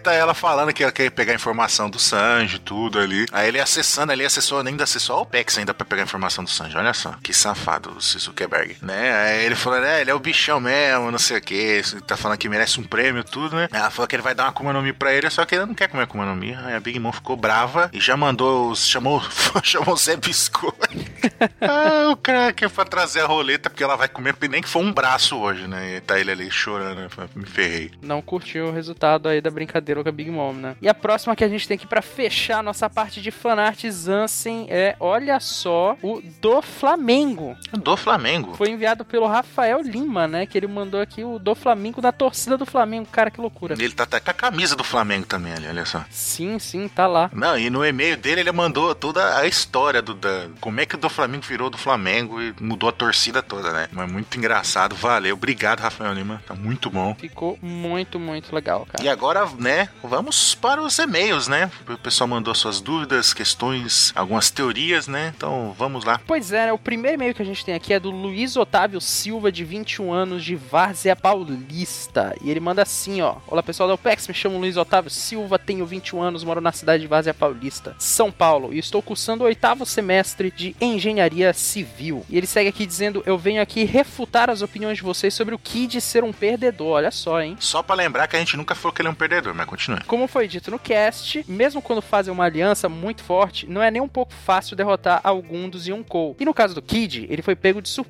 [0.03, 3.27] tá ela falando que ela quer pegar informação do Sanji, tudo ali.
[3.33, 6.77] Aí ele acessando ali, acessou, ainda acessou a OPEX ainda pra pegar informação do Sanji.
[6.77, 8.01] Olha só, que safado o
[8.45, 9.13] Zuckerberg, né?
[9.13, 11.83] Aí ele falou, né, ele é o bichão mesmo, não sei o que.
[12.07, 13.69] Tá falando que merece um prêmio, tudo, né?
[13.73, 15.67] Ela falou que ele vai dar uma Akuma no Mi pra ele, só que ele
[15.67, 16.55] não quer comer Akuma no Mi.
[16.55, 19.23] Aí a Big Mom ficou brava e já mandou, os- chamou,
[19.63, 20.79] chamou o Zé Biscoito.
[21.61, 24.93] ah, o craque pra trazer a roleta, porque ela vai comer nem que for um
[24.93, 25.97] braço hoje, né?
[25.97, 27.09] E tá ele ali chorando, né?
[27.35, 27.91] me ferrei.
[28.03, 30.77] Não curtiu o resultado aí da brincadeira com a Big Mom, né?
[30.83, 34.67] E a próxima que a gente tem aqui pra fechar nossa parte de fanarts Ansem
[34.69, 37.57] é, olha só, o do Flamengo.
[37.73, 38.24] Do Flamengo.
[38.57, 40.47] Foi enviado pelo Rafael Lima, né?
[40.47, 43.07] Que ele mandou aqui o do Flamengo da torcida do Flamengo.
[43.11, 43.75] Cara, que loucura.
[43.79, 46.05] Ele tá até com a camisa do Flamengo também ali, olha só.
[46.11, 47.31] Sim, sim, tá lá.
[47.33, 50.95] Não, e no e-mail dele ele mandou toda a história do da, como é que
[50.95, 53.89] o do Flamengo virou do Flamengo e mudou a torcida toda, né?
[53.93, 55.35] Mas muito engraçado, valeu.
[55.35, 56.43] Obrigado, Rafael Lima.
[56.47, 57.15] Tá muito bom.
[57.15, 59.05] Ficou muito, muito legal, cara.
[59.05, 61.71] E agora, né, vamos para os e-mails, né?
[61.89, 65.33] O pessoal mandou suas dúvidas, questões, algumas teorias, né?
[65.37, 66.21] Então vamos lá.
[66.27, 66.73] Pois é, né?
[66.73, 70.13] O primeiro e-mail que a gente tem aqui é do Luiz Otávio Silva, de 21
[70.13, 72.35] anos, de Várzea Paulista.
[72.43, 73.37] E ele manda assim, ó.
[73.47, 77.03] Olá, pessoal da OPEX, me chamo Luiz Otávio Silva, tenho 21 anos, moro na cidade
[77.03, 82.25] de Várzea Paulista, São Paulo, e estou cursando o oitavo semestre de Engenharia Civil.
[82.29, 85.59] E ele segue aqui dizendo, eu venho aqui refutar as opiniões de vocês sobre o
[85.59, 86.95] Kid ser um perdedor.
[86.95, 87.57] Olha só, hein?
[87.59, 90.01] Só pra lembrar que a gente nunca falou que ele é um perdedor, mas continua.
[90.07, 94.01] Como foi dito no cast, mesmo quando fazem uma aliança muito forte, não é nem
[94.01, 96.37] um pouco fácil derrotar algum dos Yonkou.
[96.39, 98.04] E no caso do Kid, ele foi pego de surpresa.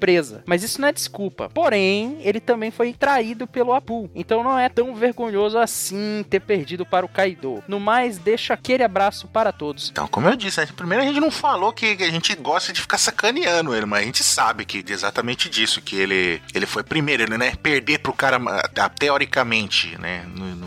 [0.47, 1.49] Mas isso não é desculpa.
[1.49, 4.11] Porém, ele também foi traído pelo Apu.
[4.15, 7.63] Então não é tão vergonhoso assim ter perdido para o Kaido.
[7.69, 9.91] No mais, deixo aquele abraço para todos.
[9.91, 12.81] Então, como eu disse, né, primeiro a gente não falou que a gente gosta de
[12.81, 17.23] ficar sacaneando ele, mas a gente sabe que exatamente disso, que ele, ele foi primeiro,
[17.23, 17.55] ele, né?
[17.63, 18.39] Perder pro cara,
[18.99, 20.25] teoricamente, né?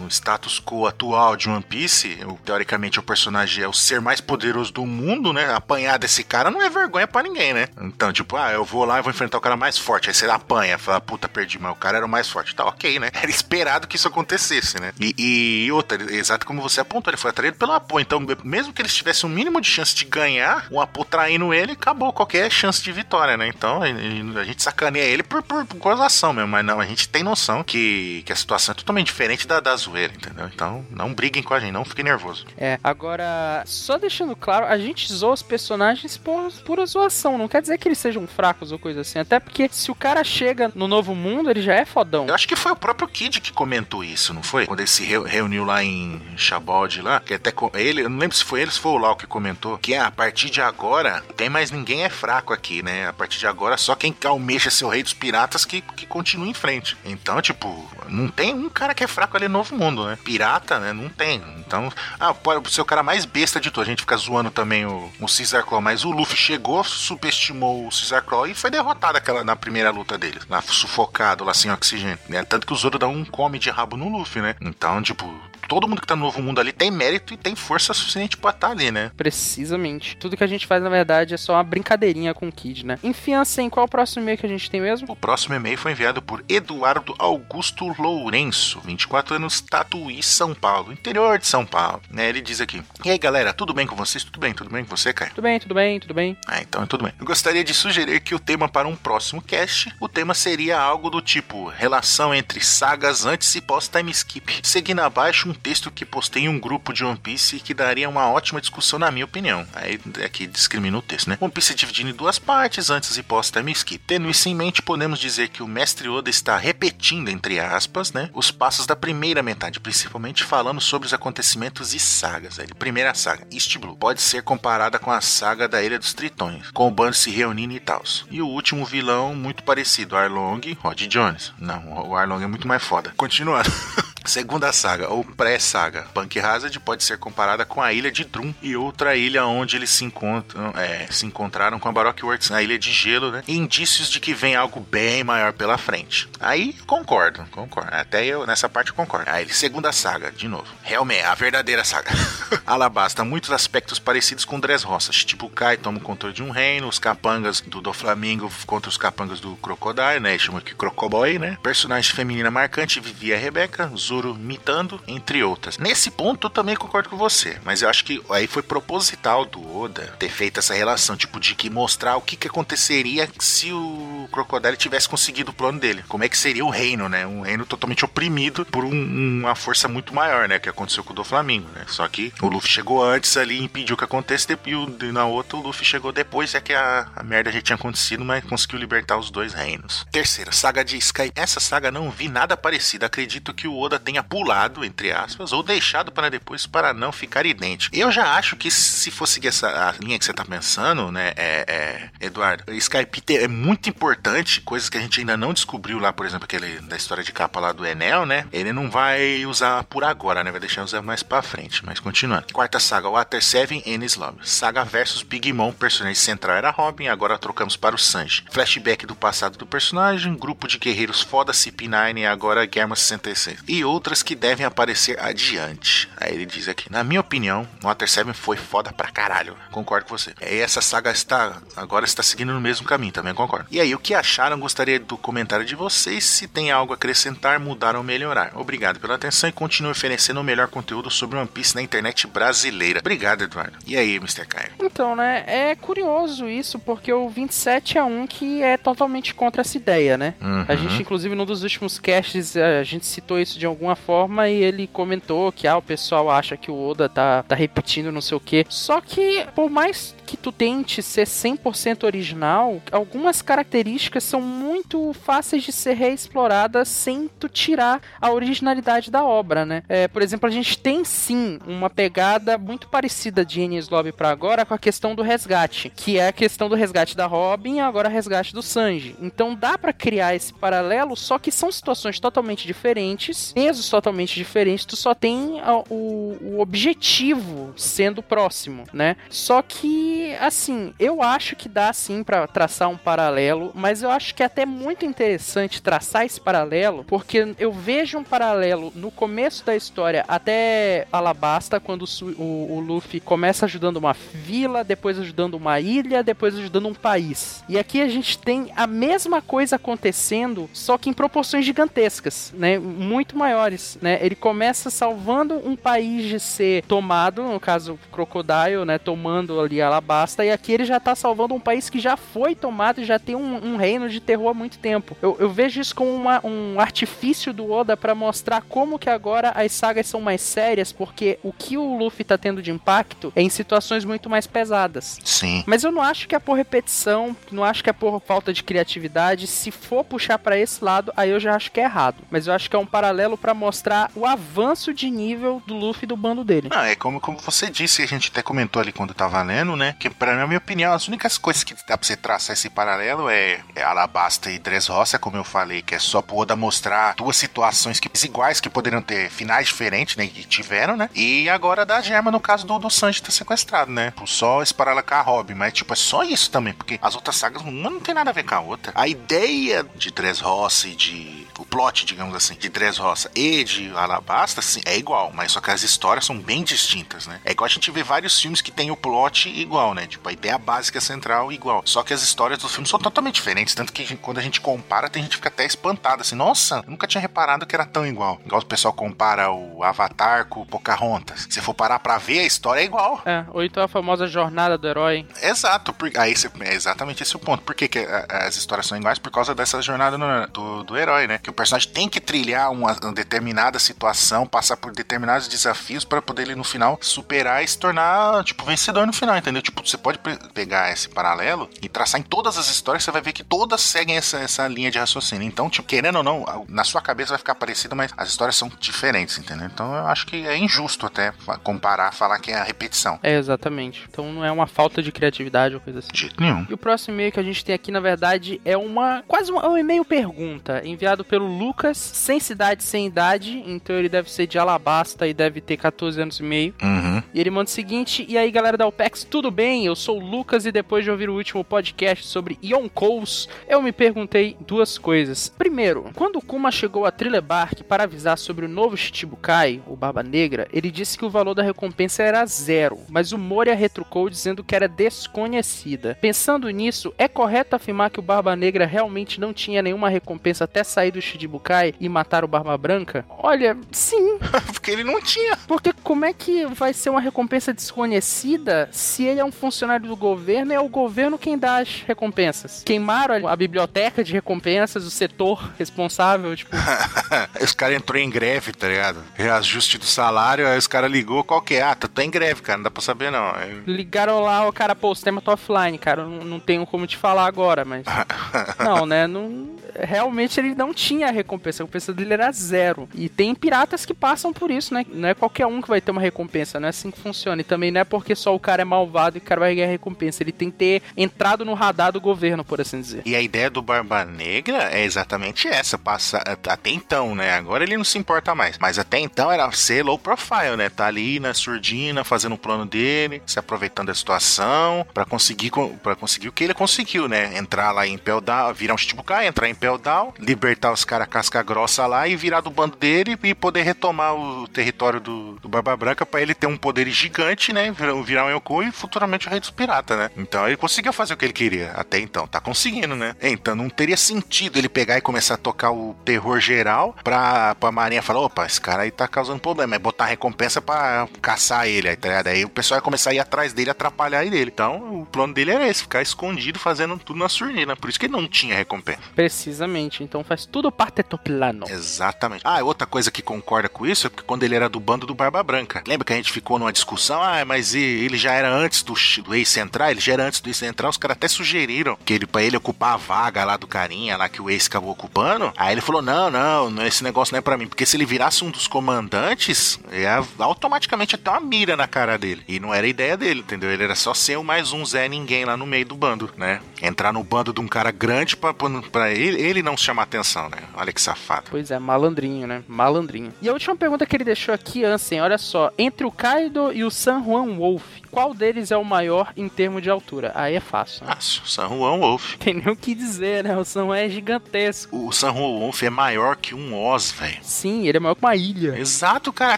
[0.09, 4.71] Status quo atual de One Piece, o- teoricamente o personagem é o ser mais poderoso
[4.73, 5.53] do mundo, né?
[5.53, 7.67] Apanhar desse cara não é vergonha pra ninguém, né?
[7.81, 10.09] Então, tipo, ah, eu vou lá e vou enfrentar o cara mais forte.
[10.09, 12.55] Aí você apanha, fala, puta, perdi, mas o cara era o mais forte.
[12.55, 13.09] Tá, ok, né?
[13.21, 14.93] Era esperado que isso acontecesse, né?
[14.99, 17.99] E, e outra, exato como você apontou, ele foi atraído pelo Apo.
[17.99, 21.73] Então, mesmo que eles tivessem um mínimo de chance de ganhar, o Apo traindo ele,
[21.73, 23.47] acabou qualquer chance de vitória, né?
[23.47, 27.23] Então, a gente sacaneia ele por, por, por gozação mesmo, mas não, a gente tem
[27.23, 30.49] noção que, que a situação é totalmente diferente da, da entendeu?
[30.53, 32.45] Então, não briguem com a gente, não fiquem nervosos.
[32.57, 37.37] É, agora, só deixando claro, a gente zoa os personagens por pura zoação.
[37.37, 39.19] Não quer dizer que eles sejam fracos ou coisa assim.
[39.19, 42.27] Até porque se o cara chega no novo mundo, ele já é fodão.
[42.27, 44.65] Eu acho que foi o próprio Kid que comentou isso, não foi?
[44.67, 48.35] Quando ele se reu- reuniu lá em Chabod lá, que até ele, eu não lembro
[48.35, 51.23] se foi ele se foi o Lau que comentou, que ah, a partir de agora,
[51.35, 53.07] tem mais ninguém é fraco aqui, né?
[53.07, 56.47] A partir de agora, só quem almeja ser o rei dos piratas que, que continua
[56.47, 56.97] em frente.
[57.05, 60.17] Então, tipo, não tem um cara que é fraco ali no novo mundo, né?
[60.23, 60.93] Pirata, né?
[60.93, 61.41] Não tem.
[61.59, 63.87] Então, ah, pode ser o cara mais besta de todos.
[63.87, 67.89] A gente fica zoando também o, o Caesar Claw, mas o Luffy chegou, subestimou o
[67.89, 70.39] Caesar Claw e foi derrotado aquela, na primeira luta dele.
[70.49, 72.19] Lá sufocado, lá sem oxigênio.
[72.29, 72.43] Né?
[72.43, 74.55] Tanto que o Zoro dá um come de rabo no Luffy, né?
[74.61, 75.25] Então, tipo,
[75.67, 78.51] todo mundo que tá no Novo Mundo ali tem mérito e tem força suficiente pra
[78.51, 79.11] estar ali, né?
[79.15, 80.15] Precisamente.
[80.17, 82.99] Tudo que a gente faz, na verdade, é só uma brincadeirinha com o Kid, né?
[83.03, 85.11] Enfim, assim, qual é o próximo e-mail que a gente tem mesmo?
[85.11, 91.37] O próximo e-mail foi enviado por Eduardo Augusto Lourenço, 24 anos, Tatuí, São Paulo, interior
[91.37, 92.01] de São Paulo.
[92.09, 94.23] Né, ele diz aqui: E aí, galera, tudo bem com vocês?
[94.23, 94.53] Tudo bem?
[94.53, 95.31] Tudo bem com você, Caio?
[95.31, 96.37] Tudo bem, tudo bem, tudo bem.
[96.47, 97.13] Ah, então tudo bem.
[97.19, 101.09] Eu gostaria de sugerir que o tema para um próximo cast, o tema seria algo
[101.09, 104.59] do tipo relação entre sagas antes e pós-time skip.
[104.63, 108.29] Seguindo abaixo um texto que postei em um grupo de One Piece que daria uma
[108.29, 109.65] ótima discussão na minha opinião.
[109.73, 111.37] Aí aqui discrimina o texto, né?
[111.39, 114.03] One Piece é dividido em duas partes, antes e pós-time skip.
[114.05, 118.29] Tendo isso em mente, podemos dizer que o mestre Oda está repetindo, entre aspas, né,
[118.33, 122.59] os passos da primeira metade, principalmente falando sobre os acontecimentos e sagas.
[122.59, 126.69] Aí, primeira saga, East Blue, pode ser comparada com a saga da Ilha dos Tritões,
[126.71, 128.03] com o bando se reunindo e tal.
[128.29, 131.53] E o último vilão, muito parecido, Arlong, Rod Jones.
[131.59, 133.13] Não, o Arlong é muito mais foda.
[133.17, 133.69] Continuando.
[134.27, 138.75] Segunda saga, ou pré-saga, Punk Hazard pode ser comparada com a ilha de Drum e
[138.75, 142.77] outra ilha onde eles se encontram, é, se encontraram com a Baroque Works, a ilha
[142.77, 143.41] de gelo, né?
[143.47, 146.29] Indícios de que vem algo bem maior pela frente.
[146.41, 147.89] Aí concordo, concordo.
[147.93, 149.29] Até eu nessa parte concordo.
[149.31, 150.67] Aí segunda saga, de novo.
[150.83, 152.11] Realmente, a verdadeira saga.
[152.67, 155.11] Alabasta, muitos aspectos parecidos com Dressrosa.
[155.11, 159.39] Tipo, Kai toma o controle de um reino, os capangas do Doflamingo contra os capangas
[159.39, 160.37] do Crocodile, né?
[160.37, 161.57] Chama aqui Crocoboy, né?
[161.63, 165.77] Personagem feminina marcante, Vivia Rebeca, Zoro mitando, entre outras.
[165.77, 169.77] Nesse ponto eu também concordo com você, mas eu acho que aí foi proposital do
[169.77, 174.27] Oda ter feito essa relação, tipo, de que mostrar o que, que aconteceria se o
[174.31, 176.03] Crocodile tivesse conseguido o plano dele.
[176.07, 177.27] Como é que seria o reino, né?
[177.27, 180.57] Um reino totalmente oprimido por um- uma força muito maior, né?
[180.59, 181.85] Que aconteceu com o do Flamengo, né?
[181.87, 185.57] Só que o Luffy chegou antes ali e impediu que acontecesse, e o- na outra
[185.57, 189.17] o Luffy chegou depois, é que a, a merda já tinha acontecido, mas conseguiu libertar
[189.17, 190.05] os dois reinos.
[190.11, 191.31] Terceira, saga de Sky.
[191.35, 193.05] Essa saga não vi nada parecido.
[193.05, 197.45] Acredito que o Oda tenha pulado, entre aspas, ou deixado para depois para não ficar
[197.45, 197.93] idêntico.
[197.93, 201.65] Eu já acho que se for seguir essa linha que você tá pensando, né, é,
[201.67, 206.25] é, Eduardo, Skype é muito importante, coisas que a gente ainda não descobriu lá, por
[206.25, 208.45] exemplo, aquele da história de capa lá do Enel, né?
[208.53, 210.51] Ele não vai usar por agora, né?
[210.51, 211.85] Vai deixar usar mais pra frente.
[211.85, 212.53] Mas continuando.
[212.53, 214.39] Quarta saga, Water 7 Ennis Lobby.
[214.43, 218.45] Saga versus Big Mom, personagem central era Robin, agora trocamos para o Sanji.
[218.51, 223.63] Flashback do passado do personagem, grupo de guerreiros foda CP9 e agora Guerra 66.
[223.67, 226.07] E outras que devem aparecer adiante.
[226.17, 229.57] Aí ele diz aqui, na minha opinião, Water 7 foi foda pra caralho.
[229.71, 230.33] Concordo com você.
[230.39, 233.67] E essa saga está agora está seguindo no mesmo caminho, também concordo.
[233.71, 234.59] E aí, o que acharam?
[234.59, 236.23] Gostaria do comentário de vocês.
[236.23, 238.51] Se tem algo a acrescentar, mudar ou melhorar.
[238.55, 242.99] Obrigado pela atenção e continue oferecendo o melhor conteúdo sobre One Piece na internet brasileira.
[242.99, 243.77] Obrigado, Eduardo.
[243.85, 244.45] E aí, Mr.
[244.45, 244.71] Caio?
[244.79, 249.77] Então, né, é curioso isso, porque o 27 é um que é totalmente contra essa
[249.77, 250.35] ideia, né?
[250.39, 250.65] Uhum.
[250.67, 254.55] A gente, inclusive, num dos últimos casts, a gente citou isso de alguma forma e
[254.63, 258.35] ele comentou que, ah, o pessoal acha que o Oda tá, tá repetindo não sei
[258.35, 258.65] o quê.
[258.67, 265.63] Só que, por mais que tu tente ser 100% original, algumas características são muito fáceis
[265.63, 269.83] de ser reexploradas sem tu tirar a originalidade da obra, né?
[269.87, 274.29] É, por exemplo, a gente tem sim uma pegada muito parecida de Enies Lobby pra
[274.29, 277.79] agora com a questão do resgate, que é a questão do resgate da Robin e
[277.79, 279.15] agora resgate do Sanji.
[279.21, 283.53] Então dá pra criar esse paralelo, só que são situações totalmente diferentes,
[283.89, 289.15] totalmente diferentes, tu só tem a- o, o objetivo sendo próximo, né?
[289.29, 294.33] Só que, assim, eu acho que dá sim pra traçar um paralelo, mas eu acho
[294.33, 299.65] que é até muito interessante traçar esse paralelo, porque eu vejo um paralelo no começo
[299.65, 305.55] da história até Alabasta, quando o, o- o Luffy começa ajudando uma vila, depois ajudando
[305.55, 307.63] uma ilha, depois ajudando um país.
[307.69, 312.77] E aqui a gente tem a mesma coisa acontecendo, só que em proporções gigantescas, né?
[312.79, 314.19] Muito maiores, né?
[314.21, 318.97] Ele começa salvando um país de ser tomado, no caso Crocodile, né?
[318.97, 323.01] Tomando ali Alabasta, e aqui ele já tá salvando um país que já foi tomado
[323.01, 325.17] e já tem um, um reino de terror há muito tempo.
[325.21, 329.51] Eu, eu vejo isso como uma- um artifício do Oda pra mostrar como que agora
[329.55, 333.41] as sagas são mais sérias, porque o que o Luffy tá tendo de impacto é
[333.41, 335.17] em situações muito mais pesadas.
[335.23, 335.63] Sim.
[335.65, 338.63] Mas eu não acho que é por repetição, não acho que é por falta de
[338.63, 339.47] criatividade.
[339.47, 342.17] Se for puxar pra esse lado, aí eu já acho que é errado.
[342.29, 346.03] Mas eu acho que é um paralelo pra mostrar o avanço de nível do Luffy
[346.03, 346.67] e do bando dele.
[346.83, 349.95] É como, como você disse, a gente até comentou ali quando tava lendo, né?
[349.97, 353.61] Que pra minha opinião, as únicas coisas que dá pra você traçar esse paralelo é,
[353.73, 358.01] é Alabasta e Dressrosa, como eu falei, que é só pro Oda mostrar duas situações
[358.01, 360.27] que, iguais que poderiam ter finais diferentes, né?
[360.27, 361.09] Que tiveram, né?
[361.15, 364.11] E agora da Germa, no caso do, do Sanji ter sequestrado, né?
[364.11, 365.53] Por só esparar ela com a Robin.
[365.53, 368.33] Mas, tipo, é só isso também, porque as outras sagas, uma não tem nada a
[368.33, 368.91] ver com a outra.
[368.93, 371.47] A ideia de Dressrosa e de.
[371.57, 375.69] O plot, digamos assim, de Dressrosa e de Alabasta, sim, é igual, mas só que
[375.71, 377.39] as histórias são bem distintas, né?
[377.45, 380.07] É igual a gente vê vários filmes que tem o plot igual, né?
[380.07, 381.81] Tipo, a ideia básica central igual.
[381.85, 383.75] Só que as histórias dos filmes são totalmente diferentes.
[383.75, 386.91] Tanto que quando a gente compara, tem gente que fica até espantada, assim, nossa, eu
[386.91, 388.39] nunca tinha reparado que era tão igual.
[388.45, 391.47] Igual o pessoal compara o Avatar com o Pocahontas.
[391.49, 393.21] Se for parar pra ver, a história é igual.
[393.25, 395.27] É, ou então a famosa jornada do herói.
[395.41, 397.63] Exato, por, aí cê- é exatamente esse o ponto.
[397.63, 399.19] Por que, que a- as histórias são iguais?
[399.19, 401.37] Por causa dessa jornada no- do, do herói, né?
[401.37, 406.21] Que o personagem tem que trilhar uma, uma determinada situação, passar por determinados desafios para
[406.21, 409.61] poder ele no final superar e se tornar, tipo, vencedor no final, entendeu?
[409.61, 413.21] Tipo, você pode pe- pegar esse paralelo e traçar em todas as histórias, você vai
[413.21, 415.45] ver que todas seguem essa, essa linha de raciocínio.
[415.45, 418.71] Então, tipo, querendo ou não, na sua cabeça vai ficar parecido, mas as histórias são
[418.79, 419.67] diferentes, entendeu?
[419.67, 423.19] Então eu acho que é injusto até comparar, falar que é a repetição.
[423.21, 424.05] É, exatamente.
[424.09, 426.09] Então não é uma falta de criatividade ou coisa assim.
[426.13, 426.65] De jeito nenhum.
[426.69, 429.23] E o próximo e-mail que a gente tem aqui, na verdade, é uma.
[429.27, 433.63] quase um, um e-mail pergunta, enviado pelo Lucas, sem cidade, sem idade.
[433.65, 436.75] Então ele deve ser de Alabasta e deve ter 14 anos e meio.
[436.81, 437.23] Uhum.
[437.33, 439.85] E ele manda o seguinte: E aí, galera da OPEX, tudo bem?
[439.85, 443.91] Eu sou o Lucas e depois de ouvir o último podcast sobre Yonkous, eu me
[443.91, 445.49] perguntei duas coisas.
[445.49, 450.21] Primeiro, quando o Kuma chegou a Trilebark para avisar sobre o novo Shichibukai, o Barba
[450.21, 454.63] Negra, ele disse que o valor da recompensa era zero, mas o Moria retrucou dizendo
[454.63, 456.17] que era desconhecida.
[456.21, 460.83] Pensando nisso, é correto afirmar que o Barba Negra realmente não tinha nenhuma recompensa até
[460.83, 463.06] sair do Shichibukai e matar o Barba Branca?
[463.29, 464.37] Olha, sim,
[464.73, 465.57] Porque ele não tinha.
[465.67, 470.15] porque como é que vai ser uma recompensa desconhecida se ele é um funcionário do
[470.15, 472.83] governo e é o governo quem dá as recompensas?
[472.85, 476.71] Queimaram a biblioteca de recompensas, o setor responsável, tipo,
[477.61, 479.23] os caras entrou em greve, tá ligado?
[479.35, 481.81] Reajuste do salário, aí os caras ligou, qual que é?
[481.83, 483.53] Ah, tu tá em greve, cara, não dá pra saber não.
[483.55, 487.05] Aí- ligaram lá, o cara, pô, o sistema tá offline, cara, não, não tenho como
[487.07, 488.05] te falar agora, mas.
[488.79, 489.27] Não, né?
[489.27, 492.96] Não, realmente ele não tinha a recompensa, a recompensa dele era zero.
[493.13, 495.05] E tem piratas que passam por isso, né?
[495.11, 497.61] Não é qualquer um que vai ter uma recompensa, não é assim que funciona.
[497.61, 499.87] E também não é porque só o cara é malvado e o cara vai ganhar
[499.87, 500.41] recompensa.
[500.41, 503.21] Ele tem que ter entrado no radar do governo, por assim dizer.
[503.25, 507.53] E a ideia do Barba Negra é exatamente essa, passa até então, né?
[507.53, 510.89] Agora ele não se importa mais, mas até então era ser low profile, né?
[510.89, 516.15] Tá ali na surdina, fazendo o plano dele, se aproveitando da situação pra conseguir para
[516.15, 517.57] conseguir o que ele conseguiu, né?
[517.57, 522.05] Entrar lá em Down, virar um Shichibukai, entrar em Down, libertar os caras casca grossa
[522.05, 526.25] lá e virar do bando dele e poder retomar o território do, do Barba Branca
[526.25, 527.91] pra ele ter um poder gigante, né?
[528.23, 530.29] Virar, um Yonkou e futuramente o rei dos piratas, né?
[530.37, 533.35] Então ele conseguiu fazer o que ele queria até então, tá conseguindo, né?
[533.41, 537.91] Então não teria sentido ele pegar e começar a tocar o terror geral pra, pra
[537.91, 542.09] Marinha falar: opa, esse cara aí tá causando problema, é botar recompensa pra caçar ele,
[542.09, 542.47] aí, tá ligado?
[542.47, 544.61] Aí o pessoal ia começar a ir atrás dele, atrapalhar ele.
[544.61, 547.95] Então o plano dele era esse, ficar escondido fazendo tudo na surdina.
[547.95, 549.21] Por isso que ele não tinha recompensa.
[549.35, 550.23] Precisamente.
[550.23, 551.85] Então faz tudo parte do plano.
[551.89, 552.66] Exatamente.
[552.69, 555.33] Ah, outra coisa que concorda com isso é porque quando ele era do bando do
[555.33, 556.03] Barba Branca.
[556.05, 557.41] Lembra que a gente ficou numa discussão?
[557.41, 559.13] Ah, mas ele já era antes do,
[559.45, 560.11] do Ace entrar?
[560.11, 561.07] Ele já era antes do Ace entrar.
[561.07, 564.49] Os caras até sugeriram que ele, pra ele ocupar a vaga lá do carinha, lá
[564.49, 565.71] que o Ace acabou ocupando.
[565.77, 567.87] Aí ele falou: não, não, esse negócio não é pra mim.
[567.87, 572.65] Porque se ele virasse um dos comandantes, ia automaticamente ter uma mira na cara dele.
[572.67, 573.89] E não era ideia dele, entendeu?
[573.91, 576.81] Ele era só ser o mais um Zé Ninguém lá no meio do bando, né?
[577.01, 580.79] Entrar no bando de um cara grande pra ele, ele não chamar atenção, né?
[580.95, 581.67] Olha que safado.
[581.69, 582.83] Pois é, malandrinho, né?
[582.87, 583.53] Malandrinho.
[583.61, 585.91] E a última pergunta que ele deixou aqui, Ansem, olha só.
[585.97, 590.01] Entre o Kaido e o San Juan Wolf, qual deles é o maior em termos
[590.01, 590.51] de altura?
[590.55, 591.33] Aí é fácil, né?
[591.33, 592.55] Fácil, San Juan Wolf.
[592.59, 593.75] Tem nem o que dizer, né?
[593.77, 595.27] O San Juan é gigantesco.
[595.27, 597.57] O San Juan Wolf é maior que um Oz, velho.
[597.61, 598.97] Sim, ele é maior que uma ilha.
[598.97, 599.73] Exato, cara.
[599.73, 599.77] A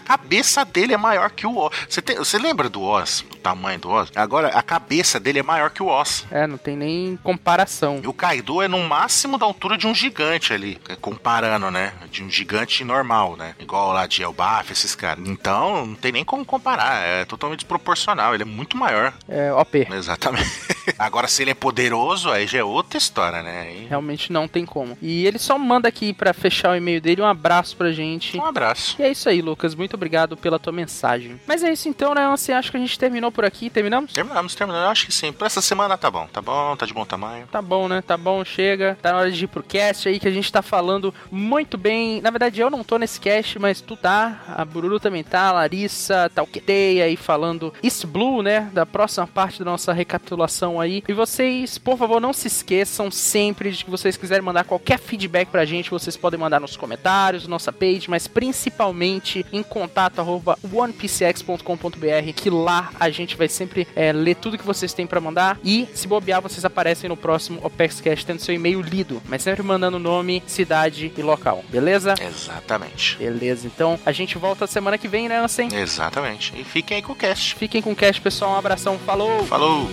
[0.00, 1.74] cabeça dele é maior que o Oz.
[1.88, 3.24] Você, tem- você lembra do Oz?
[3.32, 4.10] O tamanho do Oz?
[4.14, 6.26] Agora, a cabeça dele é maior que o Oz.
[6.30, 8.00] É, não tem nem comparação.
[8.02, 11.92] E o Kaido é no máximo da altura de um gigante ali, comparando, né?
[12.10, 13.54] De um gigante normal, né?
[13.58, 15.26] Igual lá de Elbaf, esses caras.
[15.26, 17.02] Então, não tem nem como comparar.
[17.02, 18.34] É totalmente desproporcional.
[18.34, 19.12] Ele é muito maior.
[19.28, 19.86] É, OP.
[19.90, 20.50] Exatamente.
[20.98, 23.60] Agora, se ele é poderoso, aí já é outra história, né?
[23.62, 23.86] Aí...
[23.88, 24.96] Realmente não tem como.
[25.00, 28.38] E ele só manda aqui pra fechar o e-mail dele um abraço pra gente.
[28.38, 28.96] Um abraço.
[28.98, 29.74] E é isso aí, Lucas.
[29.74, 31.40] Muito obrigado pela tua mensagem.
[31.46, 32.54] Mas é isso então, né, Ansem?
[32.54, 33.70] Acho que a gente terminou por aqui.
[33.70, 34.12] Terminamos?
[34.12, 34.84] Terminamos, terminamos.
[34.84, 35.32] Eu acho que sim.
[35.32, 36.26] Pra essa semana tá bom.
[36.26, 37.46] Tá bom, tá de bom tamanho.
[37.46, 38.02] Tá bom, né?
[38.02, 38.96] Tá bom, chega.
[39.00, 42.20] Tá na hora de ir pro cast aí que a gente tá falando muito bem.
[42.20, 44.40] Na verdade, eu não tô nesse cast, mas tu tá.
[44.48, 48.70] A Bururu também tá, a Larissa, tá o QT aí falando East Blue, né?
[48.72, 51.02] Da próxima parte da nossa recapitulação aí.
[51.08, 55.48] E vocês, por favor, não se esqueçam sempre de que vocês quiserem mandar qualquer feedback
[55.48, 62.32] pra gente, vocês podem mandar nos comentários, nossa page, mas principalmente em contato arroba onepcx.com.br,
[62.34, 65.58] que lá a gente vai sempre é, ler tudo que vocês têm pra mandar.
[65.64, 69.98] E se bobear, vocês aparecem no próximo OpexCast tendo seu e-mail lido, mas sempre mandando
[69.98, 72.14] nome, cidade e local, beleza?
[72.50, 73.16] Exatamente.
[73.16, 75.68] Beleza, então a gente volta semana que vem, né, Ansem?
[75.72, 76.52] Exatamente.
[76.56, 77.54] E fiquem aí com o cast.
[77.54, 78.52] Fiquem com o cast, pessoal.
[78.52, 79.44] Um abração, falou!
[79.46, 79.88] Falou!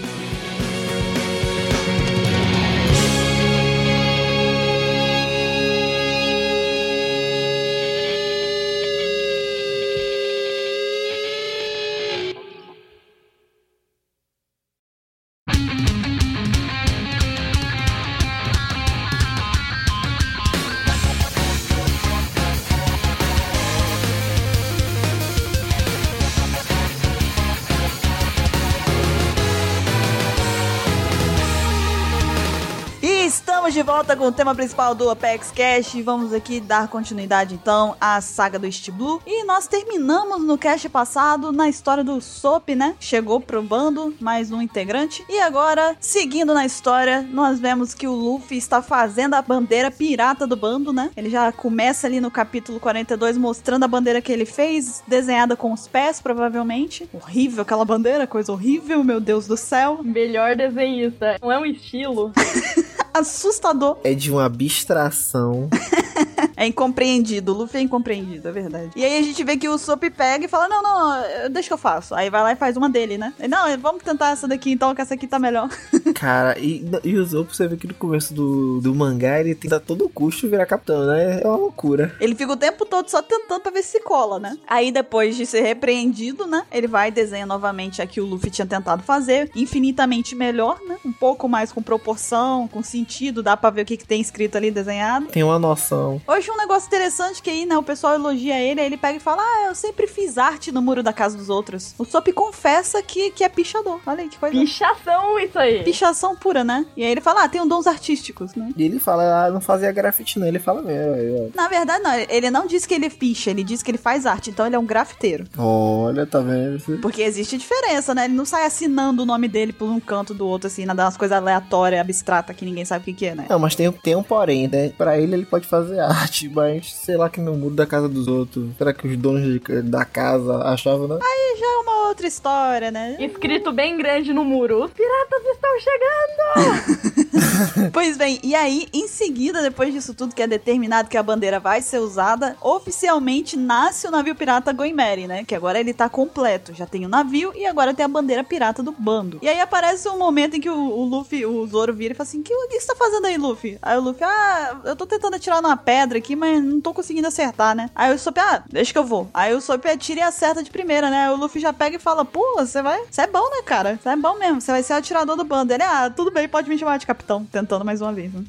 [34.28, 35.96] De volta com o tema principal do Apex Cash.
[36.04, 39.22] Vamos aqui dar continuidade então à saga do East Blue.
[39.26, 42.96] E nós terminamos no cast passado na história do Soap, né?
[43.00, 45.24] Chegou pro bando mais um integrante.
[45.30, 50.46] E agora, seguindo na história, nós vemos que o Luffy está fazendo a bandeira pirata
[50.46, 51.10] do bando, né?
[51.16, 55.72] Ele já começa ali no capítulo 42 mostrando a bandeira que ele fez, desenhada com
[55.72, 57.10] os pés, provavelmente.
[57.14, 60.02] Horrível aquela bandeira, coisa horrível, meu Deus do céu.
[60.04, 61.38] Melhor desenhista.
[61.42, 62.34] Não é um estilo.
[63.20, 63.98] Assustador.
[64.04, 65.70] É de uma abstração.
[66.58, 67.54] É incompreendido.
[67.54, 68.90] O Luffy é incompreendido, é verdade.
[68.96, 71.68] E aí a gente vê que o Soap pega e fala: Não, não, não, deixa
[71.68, 72.16] que eu faço.
[72.16, 73.32] Aí vai lá e faz uma dele, né?
[73.38, 75.70] Ele, não, vamos tentar essa daqui então, que essa aqui tá melhor.
[76.16, 79.76] Cara, e, e o Zop, você vê que no começo do, do mangá ele tenta
[79.76, 81.42] a todo custo virar capitão, né?
[81.44, 82.16] É uma loucura.
[82.20, 84.58] Ele fica o tempo todo só tentando pra ver se cola, né?
[84.68, 86.64] Aí depois de ser repreendido, né?
[86.72, 89.52] Ele vai e desenha novamente a que o Luffy tinha tentado fazer.
[89.56, 90.98] Infinitamente melhor, né?
[91.06, 93.44] Um pouco mais com proporção, com sentido.
[93.44, 95.28] Dá pra ver o que, que tem escrito ali desenhado.
[95.28, 96.20] Tem uma noção.
[96.28, 99.22] Hoje um negócio interessante que aí, né, o pessoal elogia ele, aí ele pega e
[99.22, 101.94] fala: Ah, eu sempre fiz arte no muro da casa dos outros.
[101.98, 104.00] O Sop confessa que, que é pichador.
[104.06, 104.58] Olha aí que coisa.
[104.58, 105.84] Pichação isso aí.
[105.84, 106.86] Pichação pura, né?
[106.96, 108.72] E aí ele fala: Ah, tem dons artísticos, né?
[108.76, 110.48] E ele fala, ah, não fazia grafite não.
[110.48, 111.52] Ele fala mesmo.
[111.56, 114.50] Na verdade, não, ele não diz que ele picha, ele diz que ele faz arte,
[114.50, 115.46] então ele é um grafiteiro.
[115.58, 117.00] Olha, tá vendo?
[117.02, 118.26] Porque existe diferença, né?
[118.26, 121.18] Ele não sai assinando o nome dele por um canto do outro, assim, nada umas
[121.18, 123.46] coisas aleatórias, abstratas, que ninguém sabe o que, que é, né?
[123.50, 124.90] Não, mas tem, tem um porém, né?
[124.90, 128.28] Pra ele, ele pode fazer arte, mas sei lá que no muro da casa dos
[128.28, 128.70] outros.
[128.78, 131.16] Será que os donos de- da casa achavam, não?
[131.22, 133.16] Aí já é uma outra história, né?
[133.20, 134.84] Escrito bem grande no muro.
[134.84, 137.27] Os piratas estão chegando!
[137.94, 141.60] Pois bem, e aí, em seguida, depois disso tudo que é determinado que a bandeira
[141.60, 145.44] vai ser usada, oficialmente nasce o navio pirata Goimeri, né?
[145.44, 146.74] Que agora ele tá completo.
[146.74, 149.40] Já tem o navio e agora tem a bandeira pirata do bando.
[149.42, 152.28] E aí aparece um momento em que o, o Luffy, o Zoro vira e fala
[152.28, 153.78] assim: que, o que você tá fazendo aí, Luffy?
[153.82, 157.28] Aí o Luffy, ah, eu tô tentando atirar numa pedra aqui, mas não tô conseguindo
[157.28, 157.90] acertar, né?
[157.96, 159.30] Aí o Sop, ah, deixa que eu vou.
[159.34, 161.28] Aí o Sop atira e acerta de primeira, né?
[161.28, 163.02] Aí o Luffy já pega e fala: pô, você vai.
[163.10, 164.00] Você é bom, né, cara?
[164.02, 164.62] Você é bom mesmo.
[164.62, 165.74] Você vai ser o atirador do bando.
[165.74, 167.27] Ele, ah, tudo bem, pode me chamar de capitão.
[167.52, 168.42] Tentando mais uma vez, né?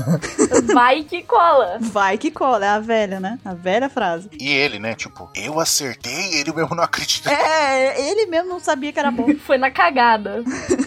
[0.72, 1.78] Vai que cola.
[1.80, 3.38] Vai que cola, é a velha, né?
[3.44, 4.28] A velha frase.
[4.38, 4.94] E ele, né?
[4.94, 7.30] Tipo, eu acertei, ele mesmo não acredita.
[7.30, 9.34] É, ele mesmo não sabia que era bom.
[9.44, 10.42] Foi na cagada.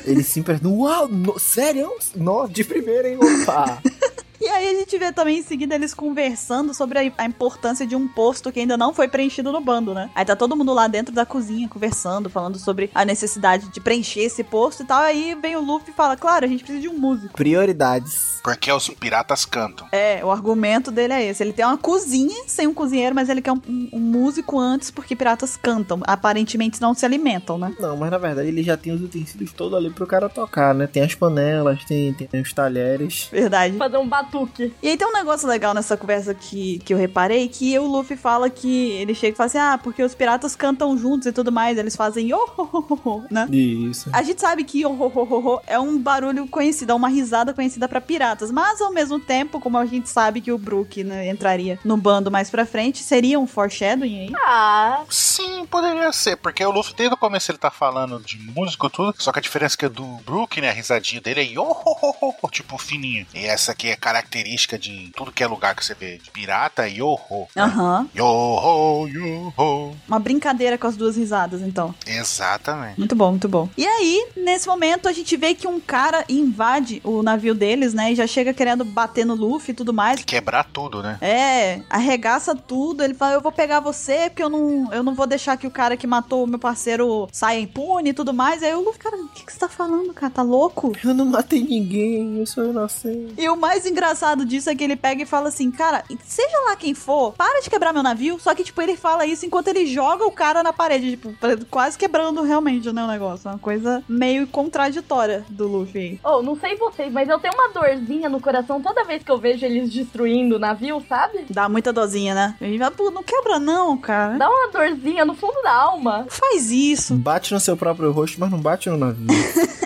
[0.06, 1.92] Ele simplesmente, uau, no, sério?
[2.16, 3.18] Nossa, de primeira, hein?
[3.18, 3.82] Opa!
[4.40, 7.96] E aí a gente vê também em seguida eles conversando sobre a, a importância de
[7.96, 10.10] um posto que ainda não foi preenchido no bando, né?
[10.14, 14.22] Aí tá todo mundo lá dentro da cozinha conversando, falando sobre a necessidade de preencher
[14.22, 15.02] esse posto e tal.
[15.02, 17.34] Aí vem o Luffy e fala: Claro, a gente precisa de um músico.
[17.36, 18.40] Prioridades.
[18.44, 19.88] Porque os piratas cantam.
[19.92, 21.44] É, o argumento dele é esse.
[21.44, 24.90] Ele tem uma cozinha sem um cozinheiro, mas ele quer um, um- um músico antes
[24.90, 26.00] porque piratas cantam.
[26.06, 27.76] Aparentemente não se alimentam, né?
[27.80, 30.88] Não, mas na verdade ele já tem os utensílios todos ali pro cara tocar, né?
[30.88, 33.28] Tem as panelas, tem, tem os talheres.
[33.32, 33.76] Verdade.
[33.78, 34.73] Fazer um batuque.
[34.82, 38.17] E aí tem um negócio legal nessa conversa que, que eu reparei, que o Luffy
[38.17, 41.51] fala que ele chega e fala assim, ah, porque os piratas cantam juntos e tudo
[41.51, 43.47] mais, eles fazem yo, ho, ho, ho, ho", né?
[43.51, 44.09] Isso.
[44.13, 47.09] A gente sabe que yo, ho, ho, ho, ho é um barulho conhecido, é uma
[47.09, 51.03] risada conhecida pra piratas, mas ao mesmo tempo, como a gente sabe que o Brook
[51.03, 54.34] né, entraria no bando mais pra frente, seria um foreshadowing aí?
[54.45, 58.88] Ah, Sim, poderia ser, porque o Luffy desde o começo ele tá falando de músico
[58.88, 61.43] e tudo, só que a diferença é que do Brook, né, a risadinha dele é
[61.43, 63.25] yo, ho, ho, ho, ho, tipo fininha.
[63.34, 66.88] E essa aqui é característica de tudo que é lugar que você vê de pirata
[66.88, 67.47] yo-ho.
[67.55, 67.63] né?
[67.63, 68.09] Aham.
[68.15, 69.95] Yo-ho, yo-ho.
[70.07, 71.93] Uma brincadeira com as duas risadas, então.
[72.05, 72.97] Exatamente.
[72.97, 73.70] Muito bom, muito bom.
[73.78, 78.11] E aí, nesse momento, a gente vê que um cara invade o navio deles, né?
[78.11, 80.24] E já chega querendo bater no Luffy e tudo mais.
[80.24, 81.18] Quebrar tudo, né?
[81.22, 83.03] É, arregaça tudo.
[83.03, 85.72] Ele fala: Eu vou pegar você, porque eu não, eu não vou deixar que o
[85.72, 88.63] cara que matou o meu parceiro saia impune e tudo mais.
[88.63, 90.32] Aí o Luffy, cara, o que, que você tá falando, cara?
[90.32, 90.93] Tá louco?
[91.03, 93.34] Eu não matei ninguém, eu sou inocente.
[93.38, 94.07] E o mais engraçado
[94.45, 97.70] disso é que ele pega e fala assim, cara, seja lá quem for, para de
[97.70, 98.39] quebrar meu navio.
[98.39, 101.34] Só que, tipo, ele fala isso enquanto ele joga o cara na parede, tipo,
[101.70, 103.49] quase quebrando realmente, né, o negócio.
[103.49, 106.20] Uma coisa meio contraditória do Luffy.
[106.24, 109.38] Oh, não sei vocês, mas eu tenho uma dorzinha no coração toda vez que eu
[109.38, 111.45] vejo eles destruindo o navio, sabe?
[111.49, 112.55] Dá muita dozinha, né?
[112.62, 114.38] Ele fala, pô, não quebra não, cara.
[114.38, 116.26] Dá uma dorzinha no fundo da alma.
[116.30, 117.16] Faz isso.
[117.16, 119.28] Bate no seu próprio rosto, mas não bate no navio.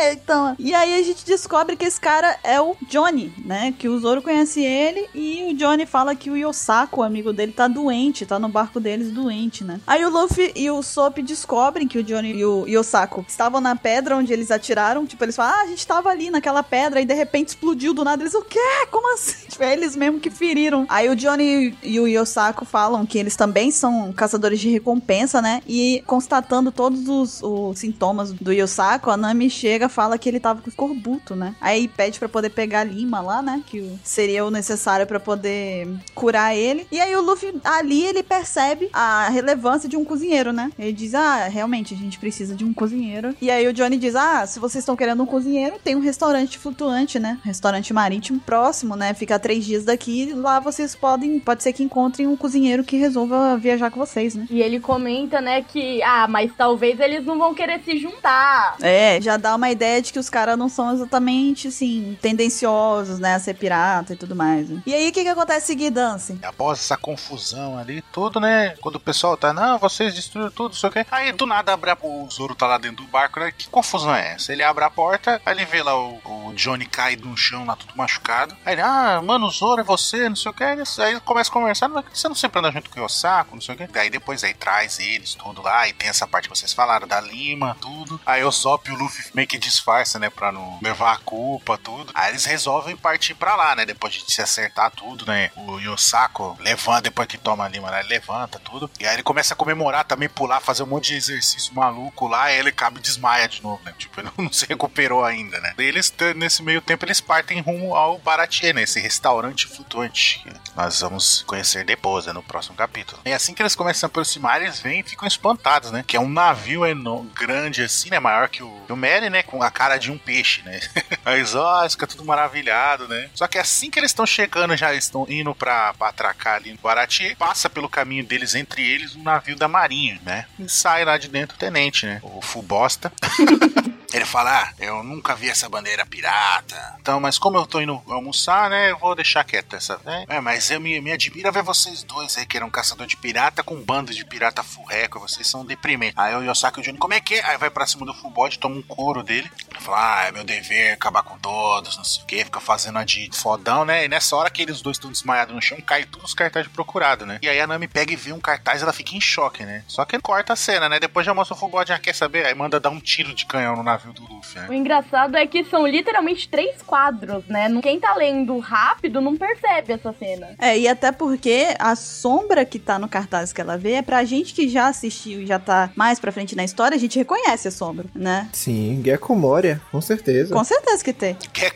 [0.00, 0.56] É, então.
[0.58, 3.69] E aí a gente descobre que esse cara é o Johnny, né?
[3.72, 7.52] Que o Zoro conhece ele e o Johnny fala que o Yosako, o amigo dele,
[7.52, 9.80] tá doente, tá no barco deles doente, né?
[9.86, 13.76] Aí o Luffy e o Sop descobrem que o Johnny e o Yosako estavam na
[13.76, 15.06] pedra onde eles atiraram.
[15.06, 18.04] Tipo, eles falam, ah, a gente tava ali naquela pedra e de repente explodiu do
[18.04, 18.22] nada.
[18.22, 18.58] Eles, o quê?
[18.90, 19.46] Como assim?
[19.50, 20.86] Tipo, é eles mesmo que feriram.
[20.88, 25.60] Aí o Johnny e o Yosako falam que eles também são caçadores de recompensa, né?
[25.66, 30.60] E constatando todos os, os sintomas do Yosako, a Nami chega fala que ele tava
[30.62, 31.54] com escorbuto, né?
[31.60, 33.59] Aí pede pra poder pegar a lima lá, né?
[33.66, 36.86] Que seria o necessário pra poder curar ele.
[36.90, 40.70] E aí o Luffy, ali ele percebe a relevância de um cozinheiro, né?
[40.78, 43.34] Ele diz, ah, realmente, a gente precisa de um cozinheiro.
[43.40, 46.58] E aí o Johnny diz, ah, se vocês estão querendo um cozinheiro, tem um restaurante
[46.58, 47.38] flutuante, né?
[47.42, 49.14] Restaurante marítimo próximo, né?
[49.14, 50.32] Fica a três dias daqui.
[50.32, 54.46] Lá vocês podem, pode ser que encontrem um cozinheiro que resolva viajar com vocês, né?
[54.50, 58.76] E ele comenta, né, que, ah, mas talvez eles não vão querer se juntar.
[58.80, 63.38] É, já dá uma ideia de que os caras não são exatamente, assim, tendenciosos, né,
[63.50, 64.68] ser pirata e tudo mais.
[64.68, 64.82] né?
[64.86, 66.38] E aí, o que que acontece seguir, Dance?
[66.42, 68.70] Após essa confusão ali, tudo, né?
[68.80, 71.06] Quando o pessoal tá, não, vocês destruíram tudo, não sei o quê.
[71.10, 71.96] Aí do nada abre a...
[72.00, 73.52] o Zoro tá lá dentro do barco, né?
[73.56, 74.52] Que confusão é essa?
[74.52, 77.76] Ele abre a porta, aí ele vê lá o, o Johnny caído no chão, lá
[77.76, 78.56] tudo machucado.
[78.64, 80.64] Aí ele, ah, mano, o Zoro é você, não sei o quê.
[80.64, 80.78] Aí
[81.10, 83.74] ele- começa a conversar, mas você não sempre anda junto com o Yosako, não sei
[83.74, 83.88] o quê.
[83.98, 87.20] Aí depois aí traz eles, tudo lá, e tem essa parte que vocês falaram, da
[87.20, 88.20] Lima, tudo.
[88.24, 91.78] Aí o Sop e o Luffy meio que disfarça, né, pra não levar a culpa,
[91.78, 92.10] tudo.
[92.14, 95.50] Aí eles resolvem partir pra lá, né, depois de se acertar tudo, né.
[95.56, 98.90] O Yosako levanta, depois que toma a Lima, né, ele levanta tudo.
[98.98, 102.52] E aí ele começa a comemorar também, pular, fazer um monte de exercício maluco lá,
[102.52, 103.94] e ele cabe e desmaia de novo, né.
[103.98, 105.74] Tipo, ele não se recuperou ainda, né.
[105.78, 110.44] E eles, nesse meio tempo, eles partem rumo ao Baratie, né, esse restaurante flutuante.
[110.76, 113.20] Nós vamos conhecer depois, né, no próximo capítulo.
[113.24, 116.04] E assim que eles começam a aproximar, eles vêm e ficam espantados, né?
[116.06, 118.18] Que é um navio enorme, grande assim, né?
[118.18, 119.42] Maior que o, o Merry, né?
[119.42, 120.80] Com a cara de um peixe, né?
[121.26, 123.19] Eles, ó, fica tudo maravilhado, né?
[123.34, 126.78] Só que assim que eles estão chegando, já estão indo pra, pra atracar ali no
[126.78, 130.46] Guarati, passa pelo caminho deles, entre eles, um navio da marinha, né?
[130.58, 132.20] E sai lá de dentro o tenente, né?
[132.22, 133.12] O Fubosta.
[134.12, 136.96] Ele fala, ah, eu nunca vi essa bandeira pirata.
[137.00, 140.24] Então, mas como eu tô indo almoçar, né, eu vou deixar quieto essa, né?
[140.28, 143.62] É, mas eu me, me admira ver vocês dois aí, que eram caçador de pirata
[143.62, 146.18] com um bando de pirata furreco, vocês são deprimentes.
[146.18, 147.44] Aí o Yosaki e o Johnny, como é que é?
[147.44, 149.50] Aí vai pra cima do Fubode, toma um couro dele.
[149.70, 152.98] Ele fala, ah, é meu dever acabar com todos, não sei o que, fica fazendo
[152.98, 154.04] a de fodão, né?
[154.04, 156.74] E nessa hora que eles dois estão desmaiados no chão, cai todos os cartazes de
[156.74, 157.38] procurado, né?
[157.42, 159.84] E aí a Nami pega e vê um cartaz, ela fica em choque, né?
[159.86, 161.00] Só que corta a cena, né?
[161.00, 162.46] Depois já mostra o Fubode, ah, quer saber?
[162.46, 164.66] Aí manda dar um tiro de canhão no navio do Luffy, né?
[164.68, 167.68] O engraçado é que são literalmente três quadros, né?
[167.82, 170.54] Quem tá lendo rápido não percebe essa cena.
[170.58, 174.24] É, e até porque a sombra que tá no cartaz que ela vê é pra
[174.24, 177.68] gente que já assistiu e já tá mais pra frente na história, a gente reconhece
[177.68, 178.48] a sombra, né?
[178.52, 180.54] Sim, Gecko Moria, com certeza.
[180.54, 181.34] Com certeza que tem.
[181.52, 181.70] Que é.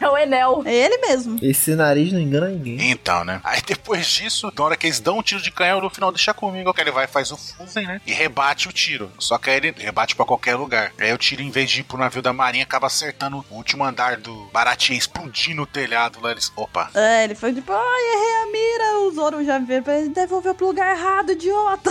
[0.00, 0.62] É o Enel.
[0.64, 1.38] É ele mesmo.
[1.42, 2.90] Esse nariz não engana ninguém.
[2.90, 3.40] Então, né?
[3.44, 6.32] Aí depois disso, na hora que eles dão um tiro de canhão, no final deixa
[6.32, 8.00] comigo, que ele vai e faz o Fuzen, né?
[8.06, 9.10] E rebate o tiro.
[9.18, 10.92] Só que aí ele rebate pra qualquer lugar.
[10.98, 13.84] Aí o tiro, em vez de ir pro navio da marinha, acaba acertando o último
[13.84, 16.32] andar do Baratinha, explodindo o telhado lá.
[16.32, 16.90] Eles, opa.
[16.94, 18.98] É, ele foi tipo, ai, errei a mira.
[19.00, 21.90] O Zoro já veio pra ele devolver pro lugar errado, idiota.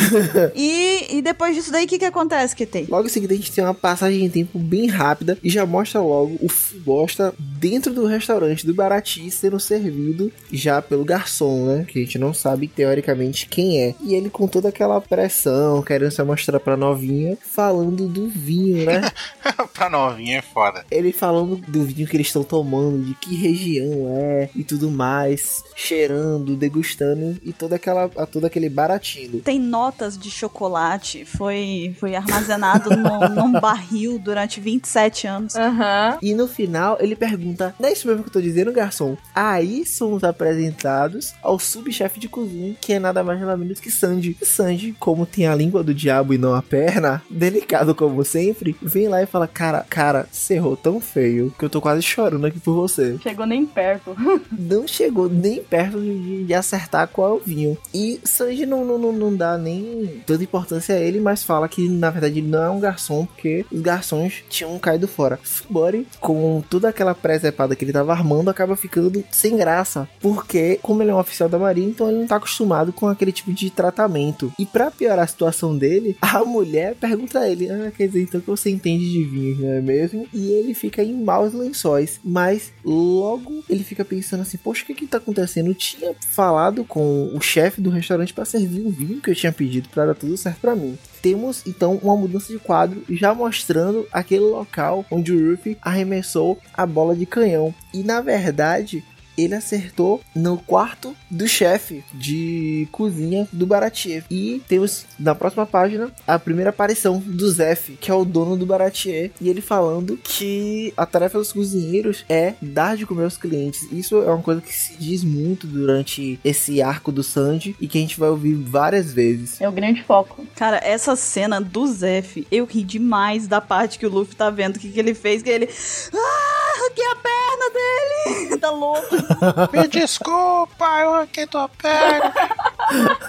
[0.54, 2.86] e, e depois disso daí, o que que acontece que tem?
[2.88, 6.00] Logo em seguida a gente tem uma passagem de tempo bem rápida e já mostra
[6.00, 11.84] logo o Fubosta dentro do restaurante do Barati sendo servido já pelo garçom, né?
[11.86, 13.94] Que a gente não sabe teoricamente quem é.
[14.00, 18.89] E ele com toda aquela pressão, querendo se mostrar pra novinha, falando do vinho, né?
[19.72, 20.84] pra novinha é foda.
[20.90, 25.62] ele falando do vinho que eles estão tomando, de que região é e tudo mais,
[25.74, 29.40] cheirando, degustando e toda aquela, todo aquele baratinho.
[29.40, 35.56] Tem notas de chocolate, foi, foi armazenado no, num barril durante 27 anos.
[35.56, 36.18] Aham.
[36.22, 39.16] E no final ele pergunta: Não é isso mesmo que eu tô dizendo, garçom?
[39.34, 44.36] Aí somos apresentados ao subchefe de cozinha, que é nada mais nada menos que Sandy.
[44.40, 48.76] E Sandy, como tem a língua do diabo e não a perna, delicado como sempre,
[48.82, 52.46] vem lá e fala: Cara, cara, você errou tão feio que eu tô quase chorando
[52.46, 53.18] aqui por você.
[53.22, 54.16] Chegou nem perto.
[54.50, 57.78] Não chegou nem perto de, de acertar qual é o vinho.
[57.92, 61.88] E Sanji não, não, não, não dá nem tanta importância a ele, mas fala que
[61.88, 65.38] na verdade ele não é um garçom, porque os garçons tinham caído fora.
[65.42, 70.08] Fubori, com toda aquela presepada que ele tava armando, acaba ficando sem graça.
[70.20, 73.32] Porque, como ele é um oficial da marinha, então ele não tá acostumado com aquele
[73.32, 74.52] tipo de tratamento.
[74.58, 78.40] E pra piorar a situação dele, a mulher pergunta a ele: Ah, quer dizer, então
[78.40, 80.26] que você entende de vinhos, não é mesmo?
[80.32, 82.20] E ele fica em maus lençóis.
[82.24, 85.68] Mas logo ele fica pensando assim: Poxa, o que que tá acontecendo?
[85.68, 89.52] Eu tinha falado com o chefe do restaurante para servir o vinho que eu tinha
[89.52, 90.98] pedido para dar tudo certo para mim.
[91.22, 96.86] Temos então uma mudança de quadro já mostrando aquele local onde o Ruffy arremessou a
[96.86, 97.74] bola de canhão.
[97.92, 99.04] E na verdade,
[99.44, 104.24] ele acertou no quarto do chefe de cozinha do Baratier.
[104.30, 108.66] E temos na próxima página a primeira aparição do Zef, que é o dono do
[108.66, 113.86] Baratier, e ele falando que a tarefa dos cozinheiros é dar de comer aos clientes.
[113.90, 117.98] Isso é uma coisa que se diz muito durante esse arco do Sanji e que
[117.98, 119.60] a gente vai ouvir várias vezes.
[119.60, 120.46] É o grande foco.
[120.54, 124.76] Cara, essa cena do Zef, eu ri demais da parte que o Luffy tá vendo
[124.76, 125.68] o que, que ele fez, que ele.
[126.12, 128.56] Ah, arranquei a perna dele!
[128.60, 129.16] tá louco.
[129.72, 132.32] Me desculpa, eu arranquei tua perna.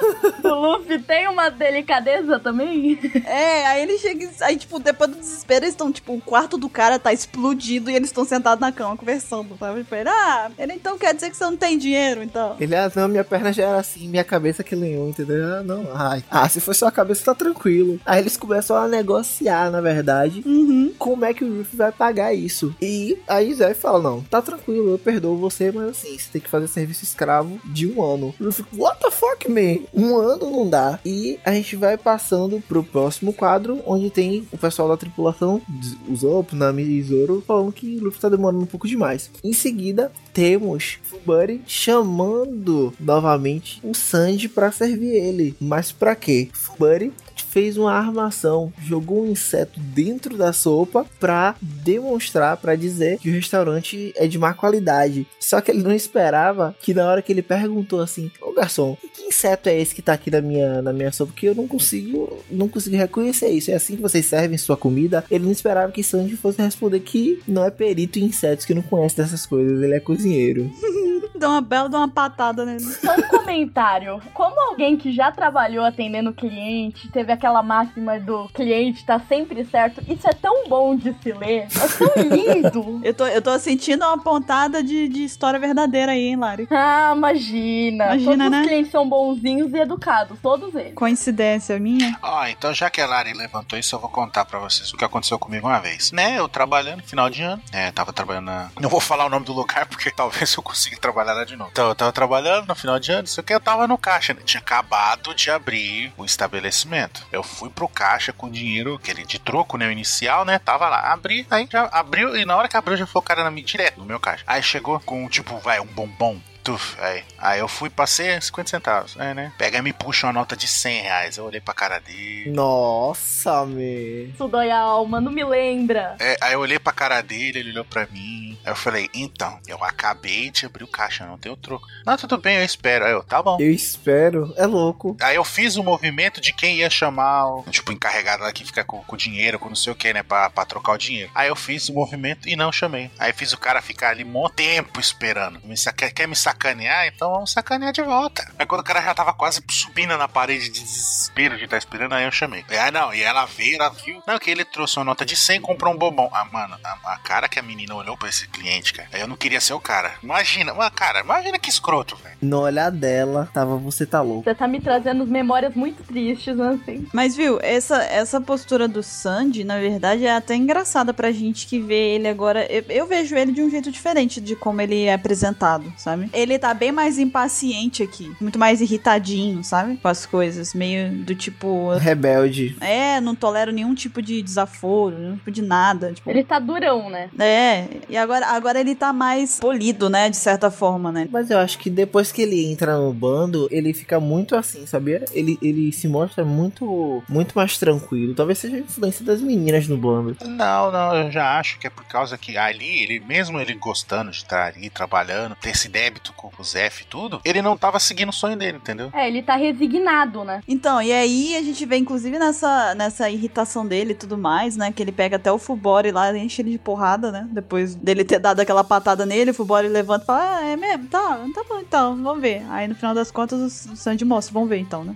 [0.43, 2.99] O Luffy tem uma delicadeza também?
[3.25, 4.23] É, aí ele chega.
[4.25, 7.91] e- Aí, tipo, depois do desespero, eles estão, tipo, o quarto do cara tá explodido
[7.91, 9.83] e eles estão sentados na cama conversando, sabe?
[9.83, 12.55] Tipo, ele, ah, ele então quer dizer que você não tem dinheiro, então.
[12.59, 15.45] Ele, ah, não, minha perna já era assim, minha cabeça que lenhou, entendeu?
[15.57, 16.23] Ah, não, ai.
[16.31, 17.99] Ah, se for só a cabeça, tá tranquilo.
[18.03, 20.91] Aí eles começam a negociar, na verdade, Uhum.
[20.97, 22.75] como é que o Ruffy vai pagar isso.
[22.81, 26.49] E aí Zé fala, não, tá tranquilo, eu perdoo você, mas assim, você tem que
[26.49, 28.33] fazer serviço escravo de um ano.
[28.39, 29.85] O Ruffy, what the fuck, man?
[29.93, 30.99] Um ano não dá.
[31.05, 35.61] E a gente vai passando pro próximo quadro, onde tem o pessoal da tripulação,
[36.07, 39.29] o Zop, Nami e Zoro, falando que o Luffy tá demorando um pouco demais.
[39.43, 45.55] Em seguida, temos Fubari chamando novamente o Sanji pra servir ele.
[45.59, 46.49] Mas pra quê?
[46.53, 47.13] Fubari
[47.51, 53.33] fez uma armação, jogou um inseto dentro da sopa pra demonstrar, pra dizer que o
[53.33, 55.27] restaurante é de má qualidade.
[55.39, 59.23] Só que ele não esperava que na hora que ele perguntou assim: "Ô garçom, que
[59.23, 62.41] inseto é esse que tá aqui na minha na minha sopa que eu não consigo
[62.49, 63.69] não consigo reconhecer isso?
[63.69, 67.41] É assim que vocês servem sua comida?" Ele não esperava que Sanji fosse responder que
[67.47, 70.71] não é perito em insetos, que não conhece dessas coisas, ele é cozinheiro.
[71.41, 72.81] Dá uma bela, dá uma patada nele.
[72.81, 74.21] Só um comentário.
[74.31, 79.99] Como alguém que já trabalhou atendendo cliente, teve aquela máxima do cliente tá sempre certo,
[80.07, 81.67] isso é tão bom de se ler.
[81.67, 83.01] É tão lindo.
[83.03, 86.67] Eu tô, eu tô sentindo uma pontada de, de história verdadeira aí, hein, Lari?
[86.91, 88.05] Ah, imagina.
[88.15, 88.61] Imagina, Todos né?
[88.61, 90.93] os clientes são bonzinhos e educados, todos eles.
[90.93, 92.17] Coincidência minha?
[92.21, 95.05] Ó, então já que a Lari levantou isso, eu vou contar pra vocês o que
[95.05, 96.11] aconteceu comigo uma vez.
[96.11, 98.69] Né, eu trabalhando, final de ano, é, tava trabalhando na...
[98.79, 101.69] Não vou falar o nome do lugar, porque talvez eu consiga trabalhar lá de novo.
[101.71, 104.41] Então, eu tava trabalhando no final de ano, isso que eu tava no caixa, né?
[104.43, 107.25] Tinha acabado de abrir o estabelecimento.
[107.31, 111.11] Eu fui pro caixa com dinheiro, aquele de troco, né, o inicial, né, tava lá,
[111.13, 113.65] abri, aí já abriu, e na hora que abriu já foi o cara na minha,
[113.65, 114.43] direto no meu caixa.
[114.45, 116.39] Aí chegou com, tipo, vai, um bombom.
[116.63, 117.23] Tuf, aí.
[117.37, 119.15] aí eu fui, passei 50 centavos.
[119.17, 119.51] É, né?
[119.57, 121.37] Pega e me puxa uma nota de 100 reais.
[121.37, 122.51] Eu olhei pra cara dele.
[122.51, 124.25] Nossa, me.
[124.33, 126.15] Isso dói a alma, não me lembra.
[126.19, 128.57] É, aí eu olhei pra cara dele, ele olhou pra mim.
[128.63, 131.85] Aí eu falei, então, eu acabei de abrir o caixa, não tenho troco.
[132.05, 133.05] Não, tudo bem, eu espero.
[133.05, 133.57] Aí eu, tá bom.
[133.59, 135.17] Eu espero, é louco.
[135.19, 138.83] Aí eu fiz o movimento de quem ia chamar o, tipo, encarregado lá que fica
[138.83, 141.31] com, com o dinheiro, com não sei o que, né, pra, pra trocar o dinheiro.
[141.33, 143.09] Aí eu fiz o movimento e não chamei.
[143.17, 145.59] Aí fiz o cara ficar ali um tempo esperando.
[145.63, 147.07] Me saca- quer me sacanear?
[147.07, 148.45] Então vamos sacanear de volta.
[148.59, 152.13] Aí quando o cara já tava quase subindo na parede de desespero de estar esperando,
[152.13, 152.63] aí eu chamei.
[152.79, 154.21] Ah, não, e ela veio, ela viu.
[154.27, 156.29] Não, que ele trouxe uma nota de 100 e comprou um bombom.
[156.33, 159.09] Ah, mano, a, a cara que a menina olhou pra esse cliente, cara.
[159.13, 160.13] Eu não queria ser o cara.
[160.21, 162.37] Imagina, mano, cara, imagina que escroto, velho.
[162.41, 164.43] No olhar dela, tava você tá louco.
[164.43, 167.07] Você tá me trazendo memórias muito tristes, assim.
[167.13, 171.79] Mas viu, essa, essa postura do Sandy, na verdade, é até engraçada pra gente que
[171.79, 172.65] vê ele agora.
[172.71, 176.29] Eu, eu vejo ele de um jeito diferente de como ele é apresentado, sabe?
[176.41, 179.97] Ele tá bem mais impaciente aqui, muito mais irritadinho, sabe?
[179.97, 181.93] Com as coisas, meio do tipo.
[181.95, 182.75] Rebelde.
[182.81, 186.11] É, não tolero nenhum tipo de desaforo, nenhum tipo de nada.
[186.13, 187.29] Tipo, Ele tá durão, né?
[187.39, 190.29] É, e agora agora, ele tá mais polido, né?
[190.29, 191.27] De certa forma, né?
[191.31, 195.23] Mas eu acho que depois que ele entra no bando, ele fica muito assim, sabia?
[195.31, 198.33] Ele, ele se mostra muito muito mais tranquilo.
[198.33, 200.35] Talvez seja a influência das meninas no bando.
[200.45, 204.31] Não, não, eu já acho que é por causa que ali, ele mesmo ele gostando
[204.31, 207.99] de estar ali, trabalhando, ter esse débito com o Zef e tudo, ele não tava
[207.99, 209.09] seguindo o sonho dele, entendeu?
[209.13, 210.61] É, ele tá resignado, né?
[210.67, 214.91] Então, e aí a gente vê, inclusive, nessa, nessa irritação dele e tudo mais, né?
[214.91, 217.47] Que ele pega até o Fubori lá, enche ele de porrada, né?
[217.51, 221.07] Depois dele ter dado aquela patada nele, o Fubori levanta e fala: Ah, é mesmo?
[221.07, 222.63] Tá, tá bom então, vamos ver.
[222.69, 225.15] Aí no final das contas o Sanji mostra, vamos ver então, né?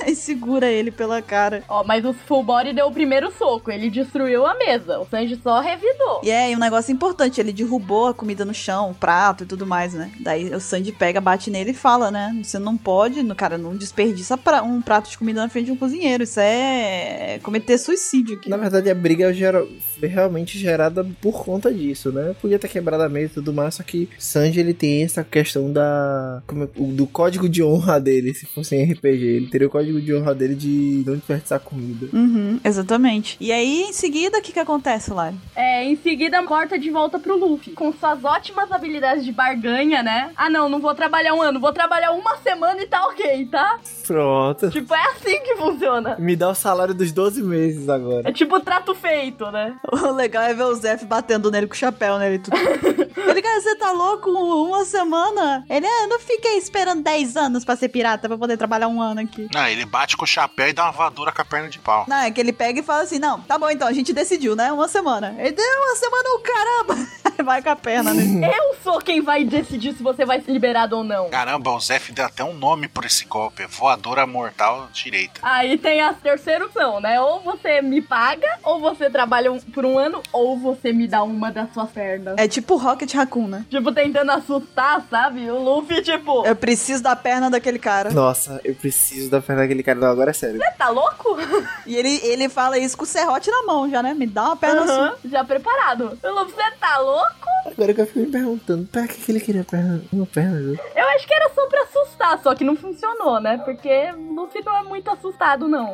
[0.00, 1.62] Aí segura ele pela cara.
[1.68, 4.98] Ó, mas o Full Body deu o primeiro soco, ele destruiu a mesa.
[4.98, 6.20] O Sanji só revidou.
[6.22, 9.46] E é, e um negócio importante, ele derrubou a comida no chão, o prato e
[9.46, 10.10] tudo mais, né?
[10.20, 12.34] Daí o Sandy pega, bate nele e fala, né?
[12.42, 15.72] Você não pode, no cara, não desperdiça pra- um prato de comida na frente de
[15.72, 16.24] um cozinheiro.
[16.24, 18.48] Isso é cometer suicídio aqui.
[18.50, 19.66] Na verdade, a briga gera-
[19.98, 22.34] foi realmente gerada por conta disso, né?
[22.40, 25.72] Podia ter quebrado a mesa e tudo mais, só que Sanji ele tem essa questão
[25.72, 29.24] da como é- do código de honra dele, se fosse em RPG.
[29.24, 32.08] Ele teria o código de honra dele de não desperdiçar comida.
[32.12, 33.36] Uhum, exatamente.
[33.40, 35.36] E aí, em seguida, o que que acontece, Lari?
[35.54, 37.72] É, em seguida corta de volta pro Luffy.
[37.72, 40.21] Com suas ótimas habilidades de barganha, né?
[40.36, 43.78] Ah, não, não vou trabalhar um ano, vou trabalhar uma semana e tá ok, tá?
[44.06, 44.70] Pronto.
[44.70, 46.16] Tipo, é assim que funciona.
[46.18, 48.28] Me dá o salário dos 12 meses agora.
[48.28, 49.76] É tipo trato feito, né?
[49.90, 52.38] O legal é ver o Zef batendo nele com o chapéu nele.
[52.38, 52.56] Tudo.
[53.30, 54.30] ele, cara, você tá louco?
[54.30, 55.64] Uma semana?
[55.68, 59.00] Ele, ah, eu não fiquei esperando 10 anos pra ser pirata, pra poder trabalhar um
[59.00, 59.48] ano aqui.
[59.52, 62.04] Não, ele bate com o chapéu e dá uma voadora com a perna de pau.
[62.08, 64.54] Não, é que ele pega e fala assim: não, tá bom então, a gente decidiu,
[64.54, 64.72] né?
[64.72, 65.34] Uma semana.
[65.38, 67.22] Ele deu uma semana, o caramba!
[67.44, 68.22] Vai com a perna, né?
[68.56, 71.28] Eu sou quem vai decidir se você vai ser liberado ou não.
[71.30, 73.66] Caramba, o Zef deu até um nome por esse golpe.
[73.66, 75.40] Voadora mortal direita.
[75.42, 77.20] Aí tem a terceira opção, né?
[77.20, 81.22] Ou você me paga, ou você trabalha um- por um ano, ou você me dá
[81.22, 82.34] uma das suas pernas.
[82.38, 83.64] É tipo Rocket Raccoon, né?
[83.70, 85.50] Tipo, tentando assustar, sabe?
[85.50, 88.10] O Luffy, tipo, Eu preciso da perna daquele cara.
[88.10, 89.98] Nossa, eu preciso da perna daquele cara.
[89.98, 90.58] Não, agora é sério.
[90.58, 91.36] você tá louco?
[91.86, 94.14] E ele, ele fala isso com o serrote na mão já, né?
[94.14, 95.18] Me dá uma perna Aham, sua.
[95.30, 96.18] já preparado.
[96.22, 97.48] O Luffy, você tá louco?
[97.66, 100.01] Agora que eu fico me perguntando, pra que, que ele queria perna?
[100.12, 100.78] Uma perna?
[100.94, 103.58] Eu acho que era só pra assustar, só que não funcionou, né?
[103.64, 105.92] Porque Luffy não é muito assustado, não.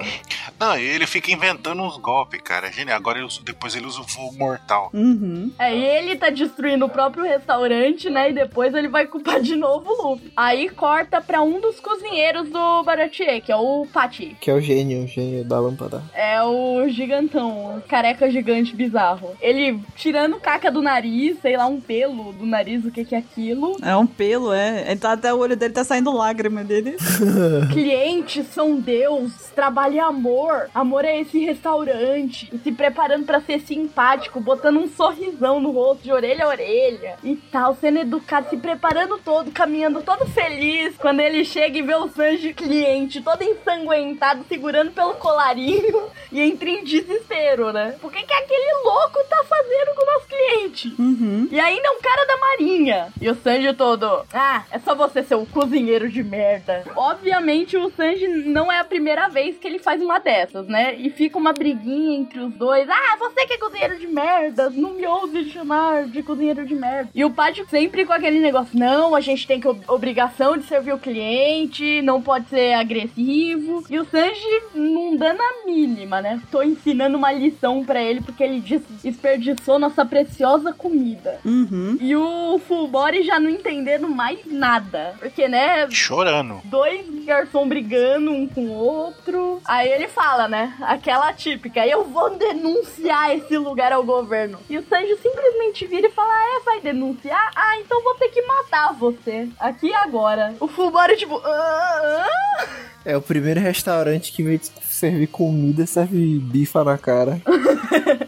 [0.58, 2.70] Não, e ele fica inventando uns golpes, cara.
[2.72, 2.96] Genial.
[2.96, 4.90] Agora ele usa- depois ele usa o voo mortal.
[4.92, 5.52] Uhum.
[5.58, 8.30] É, e ele tá destruindo o próprio restaurante, né?
[8.30, 10.32] E depois ele vai culpar de novo o Luffy.
[10.36, 14.36] Aí corta pra um dos cozinheiros do Baratie, que é o Pati.
[14.40, 16.02] Que é o gênio, o gênio da lâmpada.
[16.14, 19.36] É o gigantão, o careca gigante bizarro.
[19.40, 23.18] Ele tirando caca do nariz, sei lá, um pelo do nariz, o que que é
[23.18, 23.76] aquilo.
[23.88, 24.84] É um pelo, é.
[24.90, 26.96] Ele tá até o olho dele tá saindo lágrima dele.
[27.72, 30.68] Clientes são Deus, trabalho é amor.
[30.74, 32.50] Amor é esse restaurante.
[32.52, 37.16] E se preparando pra ser simpático, botando um sorrisão no rosto, de orelha a orelha
[37.24, 40.94] e tal, sendo educado, se preparando todo, caminhando todo feliz.
[40.98, 46.68] Quando ele chega e vê o Sanji cliente todo ensanguentado, segurando pelo colarinho e entra
[46.68, 47.96] em desespero, né?
[48.02, 50.94] O que, que aquele louco tá fazendo com o nosso cliente?
[50.98, 51.48] Uhum.
[51.50, 53.12] E ainda é um cara da marinha.
[53.20, 56.82] E o Sanji todo, ah, é só você ser um cozinheiro de merda.
[56.96, 60.96] Obviamente o Sanji não é a primeira vez que ele faz uma dessas, né?
[60.96, 62.88] E fica uma briguinha entre os dois.
[62.90, 67.08] Ah, você que é cozinheiro de merda, não me ouse chamar de cozinheiro de merda.
[67.14, 70.64] E o Paty sempre com aquele negócio, não, a gente tem que ob- obrigação de
[70.66, 73.84] servir o cliente, não pode ser agressivo.
[73.88, 76.40] E o Sanji não dando a mínima, né?
[76.50, 81.38] Tô ensinando uma lição pra ele porque ele des- desperdiçou nossa preciosa comida.
[81.44, 81.96] Uhum.
[82.00, 85.14] E o Full Body já não entendendo mais nada.
[85.18, 85.88] Porque, né?
[85.90, 86.60] Chorando.
[86.64, 89.60] Dois garçom brigando um com o outro.
[89.64, 90.74] Aí ele fala, né?
[90.80, 94.58] Aquela típica, eu vou denunciar esse lugar ao governo.
[94.68, 97.50] E o Sanji simplesmente vira e fala: Ah, é, vai denunciar?
[97.54, 99.48] Ah, então vou ter que matar você.
[99.58, 100.54] Aqui e agora.
[100.60, 102.66] O Full Body, tipo, ah, ah.
[103.04, 107.40] É o primeiro restaurante que veio servir comida, serve bifa na cara.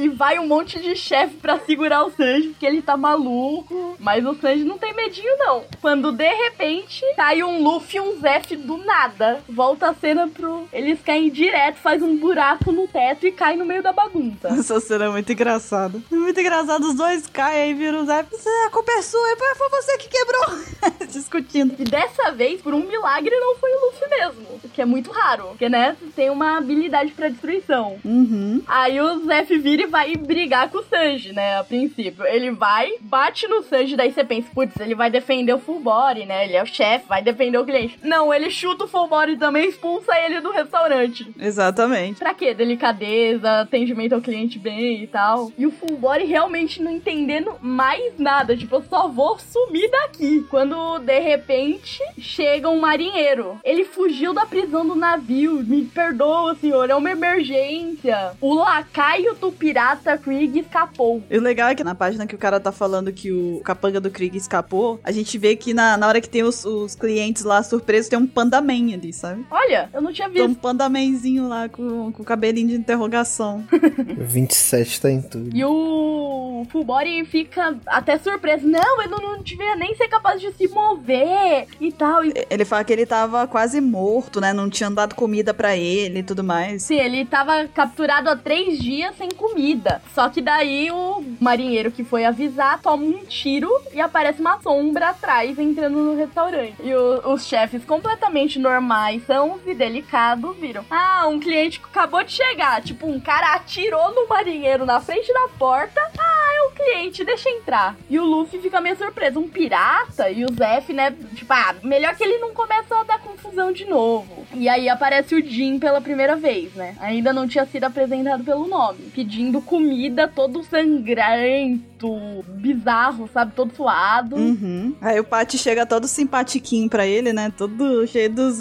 [0.00, 3.96] E vai um monte de chefe pra segurar o Sanji, porque ele tá maluco.
[3.98, 5.64] Mas o Sanji não tem medinho, não.
[5.80, 9.42] Quando de repente cai um Luffy e um Zef do nada.
[9.48, 10.66] Volta a cena pro.
[10.72, 14.48] Eles caem direto, faz um buraco no teto e cai no meio da bagunça.
[14.58, 16.00] Essa cena é muito engraçada.
[16.10, 18.20] É muito engraçado, os dois caem aí viram o Zé.
[18.66, 20.40] A culpa é sua, foi você que quebrou.
[21.10, 21.74] discutindo.
[21.78, 24.60] E dessa vez, por um milagre, não foi o Luffy mesmo.
[24.64, 25.48] O que é muito raro.
[25.48, 27.98] Porque, né, tem uma habilidade pra destruição.
[28.04, 28.62] Uhum.
[28.66, 31.58] Aí o Zef vira e vai brigar com o Sanji, né?
[31.58, 32.24] A princípio.
[32.26, 36.24] Ele vai, bate no Sanji, daí você pensa, putz, ele vai defender o full body,
[36.24, 36.44] né?
[36.44, 37.98] Ele é o chefe, vai defender o cliente.
[38.02, 41.30] Não, ele chuta o full body também, expulsa ele do restaurante.
[41.38, 42.18] Exatamente.
[42.18, 42.54] Pra quê?
[42.54, 45.52] Delicadeza, atendimento ao cliente bem e tal.
[45.58, 48.56] E o full body realmente não entendendo mais nada.
[48.56, 50.46] Tipo, eu só vou sumir daqui.
[50.48, 53.58] Quando, de repente, chega um marinheiro.
[53.64, 55.62] Ele fugiu da prisão do navio.
[55.64, 56.88] Me perdoa, senhor.
[56.88, 58.32] É uma emergência.
[58.40, 59.79] O lacaio do pirata
[60.22, 61.22] Krieg escapou.
[61.30, 64.00] E o legal é que na página que o cara tá falando que o capanga
[64.00, 67.42] do Krieg escapou, a gente vê que na, na hora que tem os, os clientes
[67.44, 69.44] lá surpresos, tem um pandaman ali, sabe?
[69.50, 70.60] Olha, eu não tinha Tem um visto.
[70.60, 73.64] pandamenzinho lá com, com cabelinho de interrogação.
[74.18, 75.50] 27 tá em tudo.
[75.56, 78.66] E o Fullbody fica até surpreso.
[78.66, 82.24] Não, eu não, não devia nem ser capaz de se mover e tal.
[82.24, 84.52] E, Ele fala que ele tava quase morto, né?
[84.52, 86.82] Não tinham dado comida pra ele e tudo mais.
[86.82, 89.69] sim, ele tava capturado há três dias sem comida.
[90.14, 95.10] Só que daí o marinheiro que foi avisar toma um tiro e aparece uma sombra
[95.10, 96.74] atrás entrando no restaurante.
[96.82, 100.84] E o- os chefes completamente normais, sãos e delicados viram.
[100.90, 102.82] Ah, um cliente acabou de chegar.
[102.82, 106.00] Tipo, um cara atirou no marinheiro na frente da porta.
[106.18, 107.96] Ah, é um cliente, deixa entrar.
[108.08, 109.38] E o Luffy fica meio surpreso.
[109.40, 111.14] Um pirata e o Zef, né?
[111.34, 114.46] Tipo, ah, melhor que ele não começa a dar confusão de novo.
[114.52, 116.96] E aí aparece o Jin pela primeira vez, né?
[117.00, 119.10] Ainda não tinha sido apresentado pelo nome.
[119.14, 123.52] Pedindo comida todo sangrento, bizarro, sabe?
[123.54, 124.36] Todo suado.
[124.36, 124.94] Uhum.
[125.00, 127.52] Aí o Paty chega todo simpatiquinho pra ele, né?
[127.56, 128.56] Todo cheio dos.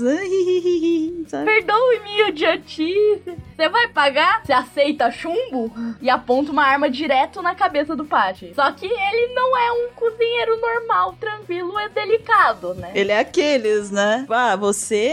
[1.27, 1.45] sabe?
[1.45, 3.21] Perdoe minha idiotice.
[3.55, 4.41] Você vai pagar?
[4.45, 5.71] Você aceita chumbo?
[6.01, 8.53] E aponta uma arma direto na cabeça do Paty.
[8.55, 12.91] Só que ele não é um cozinheiro normal, tranquilo e delicado, né?
[12.95, 14.25] Ele é aqueles, né?
[14.29, 15.11] Ah, você,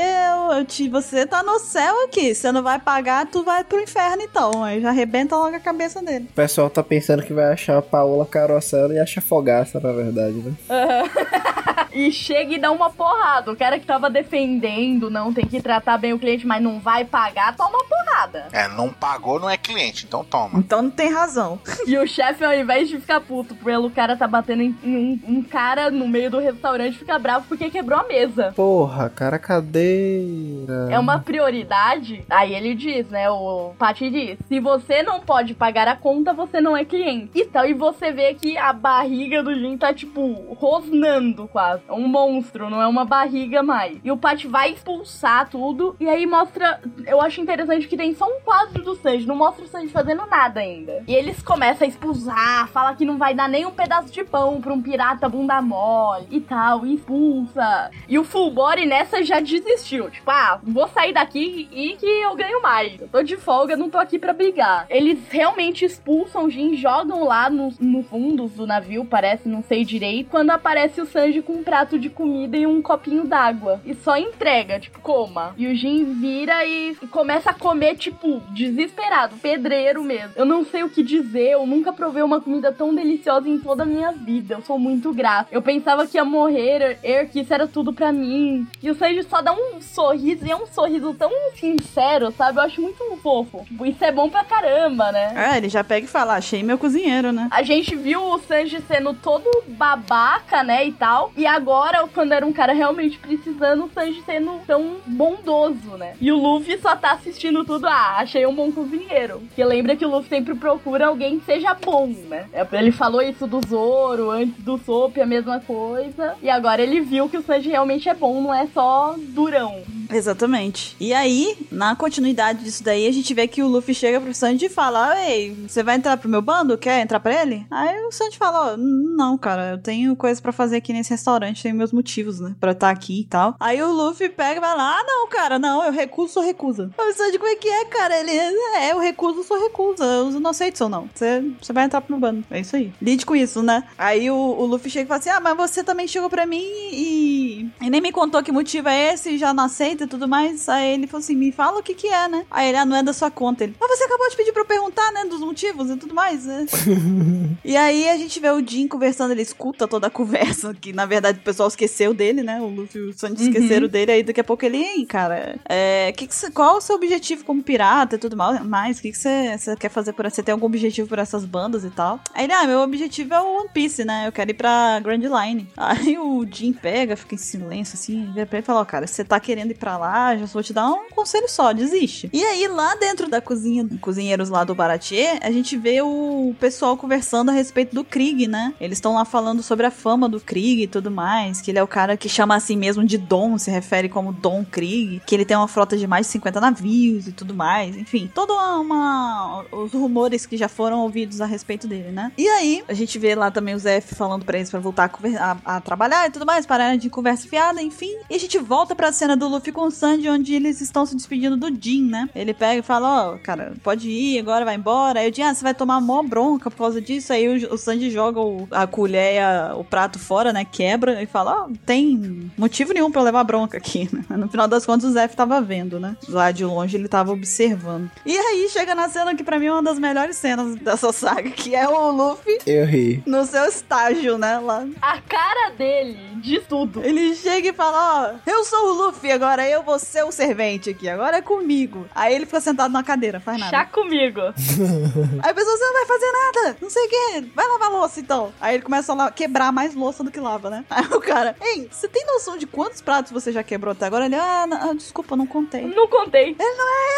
[0.56, 2.34] eu te, você tá no céu aqui.
[2.34, 4.62] Você não vai pagar, tu vai pro inferno então.
[4.62, 6.26] Aí já arrebenta logo a cabeça dele.
[6.30, 10.36] O pessoal tá pensando que vai achar a Paola Carosella e acha fogaça, na verdade,
[10.36, 10.52] né?
[11.96, 13.50] e chega e dá uma porrada.
[13.50, 17.04] O cara que tava defendendo, não tem que tratar bem o cliente, mas não vai
[17.04, 18.48] pagar, toma uma porrada.
[18.52, 20.58] É, não pagou, não é cliente, então toma.
[20.58, 21.58] Então não tem razão.
[21.86, 25.20] E o chefe, ao invés de ficar puto pelo cara tá batendo em, em um,
[25.38, 28.52] um cara no meio do restaurante, fica bravo porque quebrou a mesa.
[28.54, 30.88] Porra, cara, cadeira.
[30.90, 32.24] É uma prioridade.
[32.28, 33.30] Aí ele diz, né?
[33.30, 37.30] O Paty diz: se você não pode pagar a conta, você não é cliente.
[37.34, 41.85] E tal, e você vê que a barriga do Jin tá, tipo, rosnando quase.
[41.88, 43.98] Um monstro, não é uma barriga mais.
[44.02, 45.96] E o Paty vai expulsar tudo.
[46.00, 46.80] E aí mostra.
[47.06, 49.26] Eu acho interessante que tem só um quadro do Sanji.
[49.26, 51.04] Não mostra o Sanji fazendo nada ainda.
[51.06, 54.60] E eles começam a expulsar, fala que não vai dar nem um pedaço de pão
[54.60, 57.90] pra um pirata bunda mole e tal, e expulsa.
[58.08, 60.10] E o Full Body nessa já desistiu.
[60.10, 63.00] Tipo, ah, vou sair daqui e que eu ganho mais.
[63.00, 64.86] Eu tô de folga, não tô aqui pra brigar.
[64.88, 69.84] Eles realmente expulsam o Jin, jogam lá no, no fundo do navio, parece, não sei
[69.84, 70.30] direito.
[70.30, 73.82] Quando aparece o Sanji com um prato de comida e um copinho d'água.
[73.84, 75.54] E só entrega, tipo, coma.
[75.58, 80.30] E o Jin vira e, e começa a comer, tipo, desesperado, pedreiro mesmo.
[80.36, 83.82] Eu não sei o que dizer, eu nunca provei uma comida tão deliciosa em toda
[83.82, 84.54] a minha vida.
[84.54, 85.50] Eu sou muito grata.
[85.52, 88.66] Eu pensava que ia morrer, er, que isso era tudo pra mim.
[88.82, 92.58] E o Sanji só dá um sorriso, e é um sorriso tão sincero, sabe?
[92.58, 93.64] Eu acho muito fofo.
[93.66, 95.34] Tipo, isso é bom pra caramba, né?
[95.52, 97.48] É, ele já pega e fala: achei meu cozinheiro, né?
[97.50, 101.32] A gente viu o Sanji sendo todo babaca, né, e tal.
[101.36, 101.65] E agora,
[102.12, 106.14] quando era um cara realmente precisando, o Sanji sendo tão bondoso, né?
[106.20, 109.40] E o Luffy só tá assistindo tudo, ah, achei um bom cozinheiro.
[109.40, 112.46] Porque lembra que o Luffy sempre procura alguém que seja bom, né?
[112.72, 116.34] Ele falou isso do Zoro, antes do Sop, a mesma coisa.
[116.42, 119.82] E agora ele viu que o Sanji realmente é bom, não é só durão.
[120.10, 120.96] Exatamente.
[121.00, 124.66] E aí, na continuidade disso daí, a gente vê que o Luffy chega pro Sanji
[124.66, 126.78] e fala: Ei, você vai entrar pro meu bando?
[126.78, 127.66] Quer entrar pra ele?
[127.70, 131.45] Aí o Sanji fala: "Ó, Não, cara, eu tenho coisas pra fazer aqui nesse restaurante,
[131.54, 132.54] tenho meus motivos, né?
[132.60, 133.56] Pra estar aqui e tal.
[133.60, 136.90] Aí o Luffy pega e vai lá: Ah, não, cara, não, eu recuso, sou recusa.
[136.98, 138.18] O Sanji, como é que é, cara?
[138.18, 140.04] Ele é, eu recuso, sou recusa.
[140.04, 141.08] Eu não aceito isso, não.
[141.14, 142.44] Você, vai entrar pro meu bando.
[142.50, 142.92] É isso aí.
[143.00, 143.84] Lide com isso, né?
[143.96, 146.62] Aí o, o Luffy chega e fala assim: Ah, mas você também chegou pra mim
[146.62, 150.68] e, e nem me contou que motivo é esse, já não aceita e tudo mais.
[150.68, 152.44] Aí ele falou assim: me fala o que que é, né?
[152.50, 153.64] Aí ele, ah, não é da sua conta.
[153.64, 155.24] Ele, mas você acabou de pedir pra eu perguntar, né?
[155.24, 156.66] Dos motivos e tudo mais, né?
[157.64, 161.06] e aí a gente vê o Jim conversando, ele escuta toda a conversa, que na
[161.06, 162.60] verdade o pessoal esqueceu dele, né?
[162.60, 164.12] O Luffy e o Sanji esqueceram dele.
[164.12, 167.44] Aí daqui a pouco ele, ei, cara, é, que que você- qual o seu objetivo
[167.44, 168.98] como pirata e tudo mais?
[168.98, 172.20] O que você quer fazer por Você tem algum objetivo por essas bandas e tal?
[172.34, 174.24] Aí ele, ah, meu objetivo é o One Piece, né?
[174.26, 175.68] Eu quero ir pra Grand Line.
[175.76, 179.06] Aí o Jim pega, fica em silêncio, assim, vira pra ele e fala, ó, cara,
[179.06, 182.28] se você tá querendo ir pra lá, já vou te dar um conselho só, desiste.
[182.32, 186.96] E aí, lá dentro da cozinha, cozinheiros lá do Baratier, a gente vê o pessoal
[186.96, 188.74] conversando a respeito do Krieg, né?
[188.80, 191.25] Eles estão lá falando sobre a fama do Krieg e tudo mais,
[191.62, 194.64] que ele é o cara que chama assim mesmo de Dom, se refere como Dom
[194.64, 198.30] Krieg, que ele tem uma frota de mais de 50 navios e tudo mais, enfim,
[198.34, 198.52] toda
[198.90, 202.32] uma, os rumores que já foram ouvidos a respeito dele, né?
[202.36, 205.50] E aí, a gente vê lá também o Zef falando pra eles pra voltar a,
[205.52, 208.14] a- a trabalhar e tudo mais, parar de conversa fiada, enfim.
[208.30, 211.14] E a gente volta pra cena do Luffy com o Sanji, onde eles estão se
[211.16, 212.28] despedindo do Jin, né?
[212.34, 215.20] Ele pega e fala, ó, cara, pode ir, agora vai embora.
[215.20, 217.32] Aí o Jin, ah, você vai tomar mó bronca por causa disso.
[217.32, 220.64] Aí o, o Sanji joga o- a colher a- o prato fora, né?
[220.64, 224.24] Quebra e fala, ó, não tem motivo nenhum pra eu levar bronca aqui, né?
[224.36, 226.16] No final das contas, o Zef tava vendo, né?
[226.28, 228.10] Lá de longe ele tava observando.
[228.24, 231.50] E aí chega na cena que pra mim é uma das melhores cenas dessa saga,
[231.50, 233.22] que é o Luffy Eu ri.
[233.26, 234.58] no seu estágio, né?
[234.58, 237.02] Lá A cara dele, de tudo.
[237.04, 240.90] ele chega e fala: Ó, eu sou o Luffy, agora eu vou ser o servente
[240.90, 242.06] aqui, agora é comigo.
[242.14, 243.70] Aí ele fica sentado na cadeira, faz nada.
[243.70, 244.40] Chá comigo.
[245.42, 248.20] Aí a pessoa, você não vai fazer nada, não sei o que, vai lavar louça
[248.20, 248.52] então.
[248.60, 250.84] Aí ele começa a quebrar mais louça do que lava, né?
[250.90, 254.26] Aí o cara, ei, você tem noção de quantos pratos você já quebrou até agora?
[254.26, 255.82] Ele, ah, não, ah, desculpa, não contei.
[255.86, 256.56] Não contei.